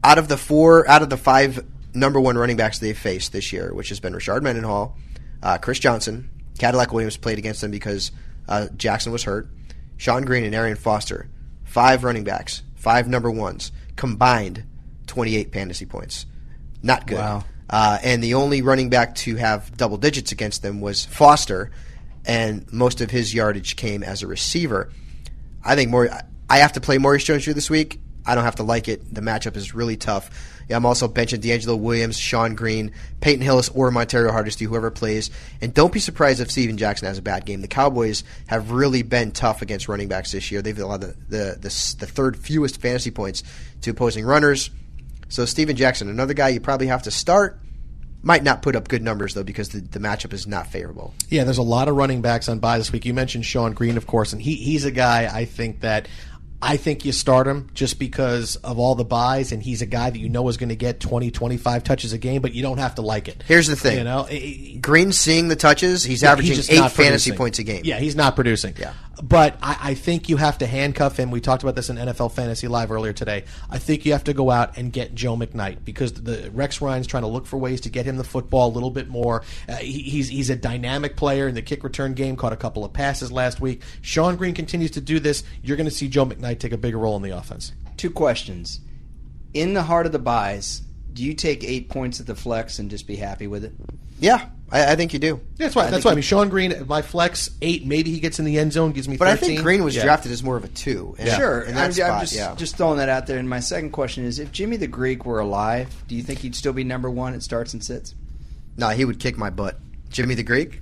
Out 0.04 0.18
of 0.18 0.28
the 0.28 0.38
four, 0.38 0.88
out 0.90 1.02
of 1.02 1.10
the 1.10 1.18
five 1.18 1.66
number 1.94 2.20
one 2.20 2.38
running 2.38 2.58
backs 2.58 2.80
they've 2.80 2.98
faced 2.98 3.34
this 3.34 3.52
year, 3.52 3.74
which 3.74 3.90
has 3.90 4.00
been 4.00 4.14
Rashard 4.14 4.42
Mendenhall, 4.42 4.98
uh, 5.44 5.58
Chris 5.58 5.80
Johnson, 5.80 6.30
Cadillac 6.58 6.94
Williams 6.94 7.18
played 7.18 7.38
against 7.38 7.62
them 7.62 7.72
because 7.72 8.12
uh, 8.48 8.68
Jackson 8.76 9.12
was 9.12 9.24
hurt, 9.24 9.48
Shonn 9.98 10.26
Greene 10.26 10.44
and 10.44 10.56
Arian 10.56 10.78
Foster, 10.78 11.30
five 11.64 12.04
running 12.04 12.24
backs, 12.24 12.64
five 12.76 13.08
number 13.08 13.30
ones, 13.30 13.72
combined 13.96 14.64
28 15.08 15.52
fantasy 15.52 15.86
points. 15.86 16.26
Not 16.82 17.08
good. 17.08 17.18
Wow. 17.18 17.44
Uh, 17.70 18.00
and 18.04 18.24
the 18.24 18.34
only 18.34 18.62
running 18.62 18.90
back 18.90 19.14
to 19.14 19.36
have 19.36 19.76
double 19.78 19.98
digits 19.98 20.32
against 20.32 20.64
them 20.64 20.82
was 20.82 21.06
Foster, 21.06 21.72
and 22.26 22.72
most 22.72 23.02
of 23.02 23.12
his 23.12 23.34
yardage 23.34 23.76
came 23.76 24.04
as 24.04 24.24
a 24.24 24.28
receiver. 24.28 24.90
I 25.64 25.76
think 25.76 25.92
more. 25.92 26.10
I 26.50 26.58
have 26.58 26.74
to 26.74 26.82
play 26.82 26.98
Maurice 26.98 27.26
Jones-Drew 27.26 27.54
this 27.54 27.70
week. 27.70 28.00
I 28.30 28.36
don't 28.36 28.44
have 28.44 28.58
to 28.58 28.64
like 28.64 28.88
it. 28.88 29.14
The 29.14 29.22
matchup 29.22 29.58
is 29.58 29.74
really 29.74 29.98
tough. 29.98 30.30
Yeah, 30.70 30.78
I'm 30.78 30.86
also 30.86 31.08
benching 31.08 31.40
DeAngelo 31.40 31.80
Williams, 31.80 32.18
Shonn 32.20 32.56
Greene, 32.56 32.92
Peyton 33.22 33.42
Hillis, 33.42 33.70
or 33.70 33.90
Montario 33.90 34.30
Hardesty, 34.30 34.66
whoever 34.66 34.92
plays. 34.92 35.32
And 35.62 35.74
don't 35.74 35.92
be 35.92 36.00
surprised 36.00 36.40
if 36.40 36.52
Steven 36.52 36.78
Jackson 36.78 37.08
has 37.08 37.18
a 37.18 37.24
bad 37.24 37.46
game. 37.46 37.62
The 37.62 37.68
Cowboys 37.68 38.24
have 38.46 38.70
really 38.70 39.02
been 39.02 39.32
tough 39.32 39.64
against 39.64 39.88
running 39.88 40.08
backs 40.08 40.32
this 40.32 40.52
year. 40.52 40.62
They've 40.62 40.78
allowed 40.78 41.02
the 41.02 41.16
the, 41.28 41.58
the, 41.60 41.96
the 42.00 42.06
third 42.06 42.38
fewest 42.38 42.80
fantasy 42.80 43.10
points 43.10 43.42
to 43.82 43.90
opposing 43.90 44.26
runners. 44.26 44.70
So 45.30 45.46
Steven 45.46 45.76
Jackson, 45.76 46.08
another 46.08 46.36
guy 46.36 46.50
you 46.50 46.60
probably 46.60 46.88
have 46.88 47.04
to 47.04 47.12
start. 47.12 47.60
Might 48.22 48.44
not 48.44 48.62
put 48.62 48.76
up 48.76 48.90
good 48.90 49.02
numbers 49.02 49.34
though 49.34 49.44
because 49.44 49.70
the, 49.70 49.80
the 49.80 50.00
matchup 50.00 50.34
is 50.34 50.46
not 50.46 50.68
favorable. 50.68 51.14
Yeah, 51.30 51.46
there's 51.46 51.58
a 51.58 51.64
lot 51.64 51.88
of 51.88 51.96
running 51.96 52.22
backs 52.22 52.50
on 52.50 52.60
bye 52.60 52.78
this 52.78 52.92
week. 52.92 53.06
You 53.06 53.14
mentioned 53.14 53.46
Shonn 53.46 53.74
Greene, 53.74 53.96
of 53.96 54.06
course, 54.06 54.34
and 54.34 54.42
he 54.42 54.56
he's 54.56 54.84
a 54.86 54.92
guy 54.92 55.34
I 55.34 55.46
think 55.46 55.80
that 55.82 56.08
I 56.62 56.76
think 56.76 57.06
you 57.06 57.14
start 57.14 57.48
him 57.48 57.70
just 57.74 58.00
because 58.00 58.58
of 58.58 58.80
all 58.80 58.94
the 58.96 59.06
byes, 59.06 59.54
and 59.54 59.64
he's 59.64 59.82
a 59.82 59.86
guy 59.86 60.10
that 60.10 60.20
you 60.20 60.28
know 60.28 60.48
is 60.50 60.58
going 60.58 60.70
to 60.70 60.76
get 60.76 61.00
20, 61.00 61.32
25 61.32 61.84
touches 61.86 62.12
a 62.12 62.18
game, 62.18 62.42
but 62.42 62.54
you 62.54 62.62
don't 62.62 62.80
have 62.80 62.96
to 62.96 63.02
like 63.02 63.30
it. 63.30 63.42
Here's 63.48 63.68
the 63.68 63.78
thing. 63.78 63.98
You 64.00 64.04
know, 64.04 64.28
Greene 64.82 65.14
seeing 65.14 65.48
the 65.48 65.56
touches, 65.56 66.04
he's 66.04 66.22
Yeah, 66.22 66.34
averaging 66.34 66.56
just 66.56 66.70
eight 66.70 66.78
fantasy 66.92 67.32
producing. 67.32 67.36
points 67.38 67.60
a 67.60 67.64
game. 67.64 67.82
Yeah, 67.86 68.00
he's 68.00 68.16
not 68.18 68.36
producing. 68.36 68.76
Yeah. 68.78 68.92
But 69.22 69.58
I, 69.62 69.78
I 69.82 69.94
think 69.96 70.30
you 70.30 70.38
have 70.38 70.60
to 70.60 70.68
handcuff 70.68 71.18
him. 71.18 71.30
We 71.30 71.42
talked 71.42 71.64
about 71.64 71.76
this 71.76 71.90
in 71.90 71.98
NFL 71.98 72.32
Fantasy 72.32 72.68
Live 72.68 72.92
earlier 72.92 73.12
today. 73.12 73.44
I 73.70 73.78
think 73.78 74.06
you 74.06 74.14
have 74.14 74.24
to 74.26 74.34
go 74.34 74.50
out 74.50 74.78
and 74.78 74.94
get 74.94 75.14
Joe 75.14 75.36
McKnight 75.36 75.84
because 75.84 76.14
the 76.14 76.50
Rex 76.54 76.82
Ryan's 76.82 77.08
trying 77.08 77.24
to 77.24 77.28
look 77.28 77.46
for 77.46 77.58
ways 77.58 77.82
to 77.82 77.90
get 77.90 78.06
him 78.06 78.18
the 78.18 78.24
football 78.24 78.70
a 78.70 78.74
little 78.74 78.92
bit 78.92 79.10
more. 79.10 79.44
Uh, 79.68 79.76
he, 79.76 80.02
he's 80.02 80.30
he's 80.30 80.50
a 80.50 80.56
dynamic 80.56 81.18
player 81.18 81.48
in 81.48 81.56
the 81.56 81.62
kick 81.62 81.84
return 81.84 82.14
game. 82.14 82.36
Caught 82.36 82.54
a 82.54 82.58
couple 82.58 82.86
of 82.86 82.94
passes 82.94 83.32
last 83.32 83.60
week. 83.60 83.82
Shonn 84.02 84.38
Greene 84.38 84.54
continues 84.54 84.92
to 84.92 85.02
do 85.02 85.20
this. 85.20 85.44
You're 85.64 85.78
going 85.78 85.90
to 85.90 85.96
see 85.96 86.08
Joe 86.08 86.26
McKnight 86.26 86.60
take 86.60 86.72
a 86.72 86.78
bigger 86.78 86.98
role 86.98 87.18
in 87.18 87.22
the 87.22 87.32
offense. 87.32 87.74
Two 87.98 88.12
questions. 88.12 88.80
In 89.54 89.74
the 89.74 89.84
heart 89.84 90.06
of 90.06 90.12
the 90.12 90.20
byes, 90.20 90.82
do 91.12 91.24
you 91.26 91.34
take 91.34 91.64
eight 91.64 91.90
points 91.90 92.20
at 92.20 92.28
the 92.28 92.36
flex 92.36 92.80
and 92.80 92.90
just 92.90 93.08
be 93.08 93.18
happy 93.18 93.48
with 93.48 93.66
it? 93.66 93.74
Yeah, 94.20 94.48
I, 94.72 94.92
I 94.92 94.96
think 94.96 95.14
you 95.14 95.20
do. 95.20 95.40
That's 95.58 95.76
why. 95.76 95.88
I 95.88 95.90
That's 95.90 96.06
why. 96.06 96.12
I 96.12 96.16
mean, 96.16 96.24
Shonn 96.24 96.50
Greene, 96.50 96.86
my 96.88 97.02
flex 97.02 97.50
eight. 97.62 97.86
Maybe 97.86 98.12
he 98.12 98.20
gets 98.20 98.40
in 98.40 98.46
the 98.46 98.60
end 98.60 98.72
zone, 98.74 98.92
gives 98.92 99.08
me. 99.10 99.18
But 99.18 99.28
I 99.28 99.36
think 99.36 99.62
Greene 99.62 99.84
was 99.84 99.96
Yeah. 99.96 100.04
drafted 100.04 100.32
as 100.32 100.44
more 100.44 100.58
of 100.58 100.64
a 100.64 100.68
two. 100.68 101.16
And 101.18 101.30
Sure. 101.30 101.62
in 101.62 101.76
I'm, 101.78 101.92
that 101.92 102.12
I'm 102.12 102.22
just, 102.22 102.36
yeah. 102.36 102.56
just 102.56 102.78
throwing 102.78 102.98
that 103.00 103.10
out 103.10 103.28
there. 103.28 103.38
And 103.40 103.50
my 103.50 103.60
second 103.60 103.92
question 103.92 104.26
is 104.26 104.40
if 104.40 104.52
Jimmy 104.52 104.78
the 104.78 104.88
Greek 104.88 105.26
were 105.26 105.40
alive, 105.40 105.88
do 106.08 106.16
you 106.16 106.22
think 106.24 106.40
he'd 106.40 106.56
still 106.56 106.74
be 106.74 106.84
number 106.84 107.10
one 107.10 107.34
at 107.34 107.42
starts 107.44 107.74
and 107.74 107.84
sits? 107.84 108.14
No, 108.78 108.90
he 108.90 109.06
would 109.06 109.20
kick 109.20 109.38
my 109.38 109.50
butt. 109.50 109.78
Jimmy 110.10 110.36
the 110.36 110.44
Greek. 110.44 110.82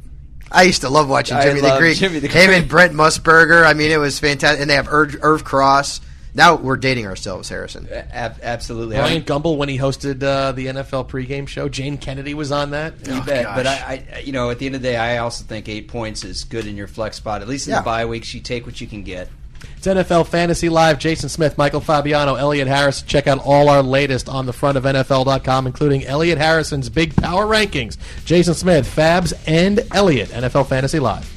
I 0.51 0.63
used 0.63 0.81
to 0.81 0.89
love 0.89 1.09
watching 1.09 1.35
I 1.37 1.43
Jimmy 1.43 1.61
the 1.61 1.77
Greek. 1.77 1.97
Jimmy 1.97 2.19
the 2.19 2.27
Him 2.27 2.47
Greek. 2.47 2.59
and 2.61 2.69
Brent 2.69 2.93
Musburger. 2.93 3.65
I 3.65 3.73
mean, 3.73 3.91
it 3.91 3.97
was 3.99 4.19
fantastic. 4.19 4.61
And 4.61 4.69
they 4.69 4.75
have 4.75 4.87
Irv, 4.89 5.17
Irv 5.21 5.43
Cross. 5.43 5.99
Now 6.37 6.55
we're 6.55 6.77
dating 6.77 7.07
ourselves, 7.07 7.49
Harrison. 7.49 7.87
Ab- 7.91 8.39
absolutely. 8.43 8.95
Brian 8.95 9.23
Gumbel 9.23 9.57
when 9.57 9.67
he 9.69 9.77
hosted 9.77 10.21
uh, 10.23 10.51
the 10.53 10.67
NFL 10.67 11.09
pregame 11.09 11.47
show. 11.47 11.67
Jayne 11.67 11.97
Kennedy 11.97 12.33
was 12.35 12.51
on 12.51 12.69
that. 12.71 12.93
You 13.07 13.21
bet. 13.23 13.45
But 13.55 13.65
I, 13.67 14.05
I, 14.13 14.19
you 14.19 14.31
know, 14.31 14.49
at 14.51 14.59
the 14.59 14.67
end 14.67 14.75
of 14.75 14.81
the 14.83 14.87
day, 14.89 14.97
I 14.97 15.17
also 15.17 15.43
think 15.43 15.67
eight 15.67 15.87
points 15.87 16.23
is 16.23 16.43
good 16.43 16.67
in 16.67 16.77
your 16.77 16.87
flex 16.87 17.17
spot. 17.17 17.41
At 17.41 17.47
least 17.47 17.67
in 17.67 17.71
Yeah. 17.71 17.79
the 17.79 17.85
bye 17.85 18.05
weeks, 18.05 18.33
you 18.35 18.39
take 18.39 18.65
what 18.67 18.79
you 18.79 18.85
can 18.87 19.01
get. 19.03 19.29
It's 19.75 19.87
NFL 19.87 20.27
Fantasy 20.27 20.69
Live. 20.69 20.99
Jason 20.99 21.29
Smith, 21.29 21.57
Michael 21.57 21.81
Fabiano, 21.81 22.35
Elliot 22.35 22.67
Harris. 22.67 23.01
Check 23.01 23.25
out 23.25 23.39
all 23.43 23.69
our 23.69 23.81
latest 23.81 24.29
on 24.29 24.45
the 24.45 24.53
front 24.53 24.77
of 24.77 24.83
NFL.com, 24.83 25.65
including 25.65 26.05
Elliot 26.05 26.37
Harrison's 26.37 26.89
big 26.89 27.15
power 27.15 27.45
rankings. 27.47 27.97
Jason 28.25 28.53
Smith, 28.53 28.87
Fabs, 28.87 29.33
and 29.47 29.79
Elliot. 29.91 30.29
NFL 30.29 30.67
Fantasy 30.67 30.99
Live. 30.99 31.33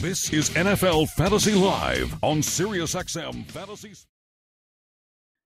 This 0.00 0.32
is 0.32 0.50
NFL 0.50 1.08
Fantasy 1.10 1.54
Live 1.54 2.16
on 2.22 2.38
SiriusXM 2.40 3.46
Fantasy. 3.46 3.94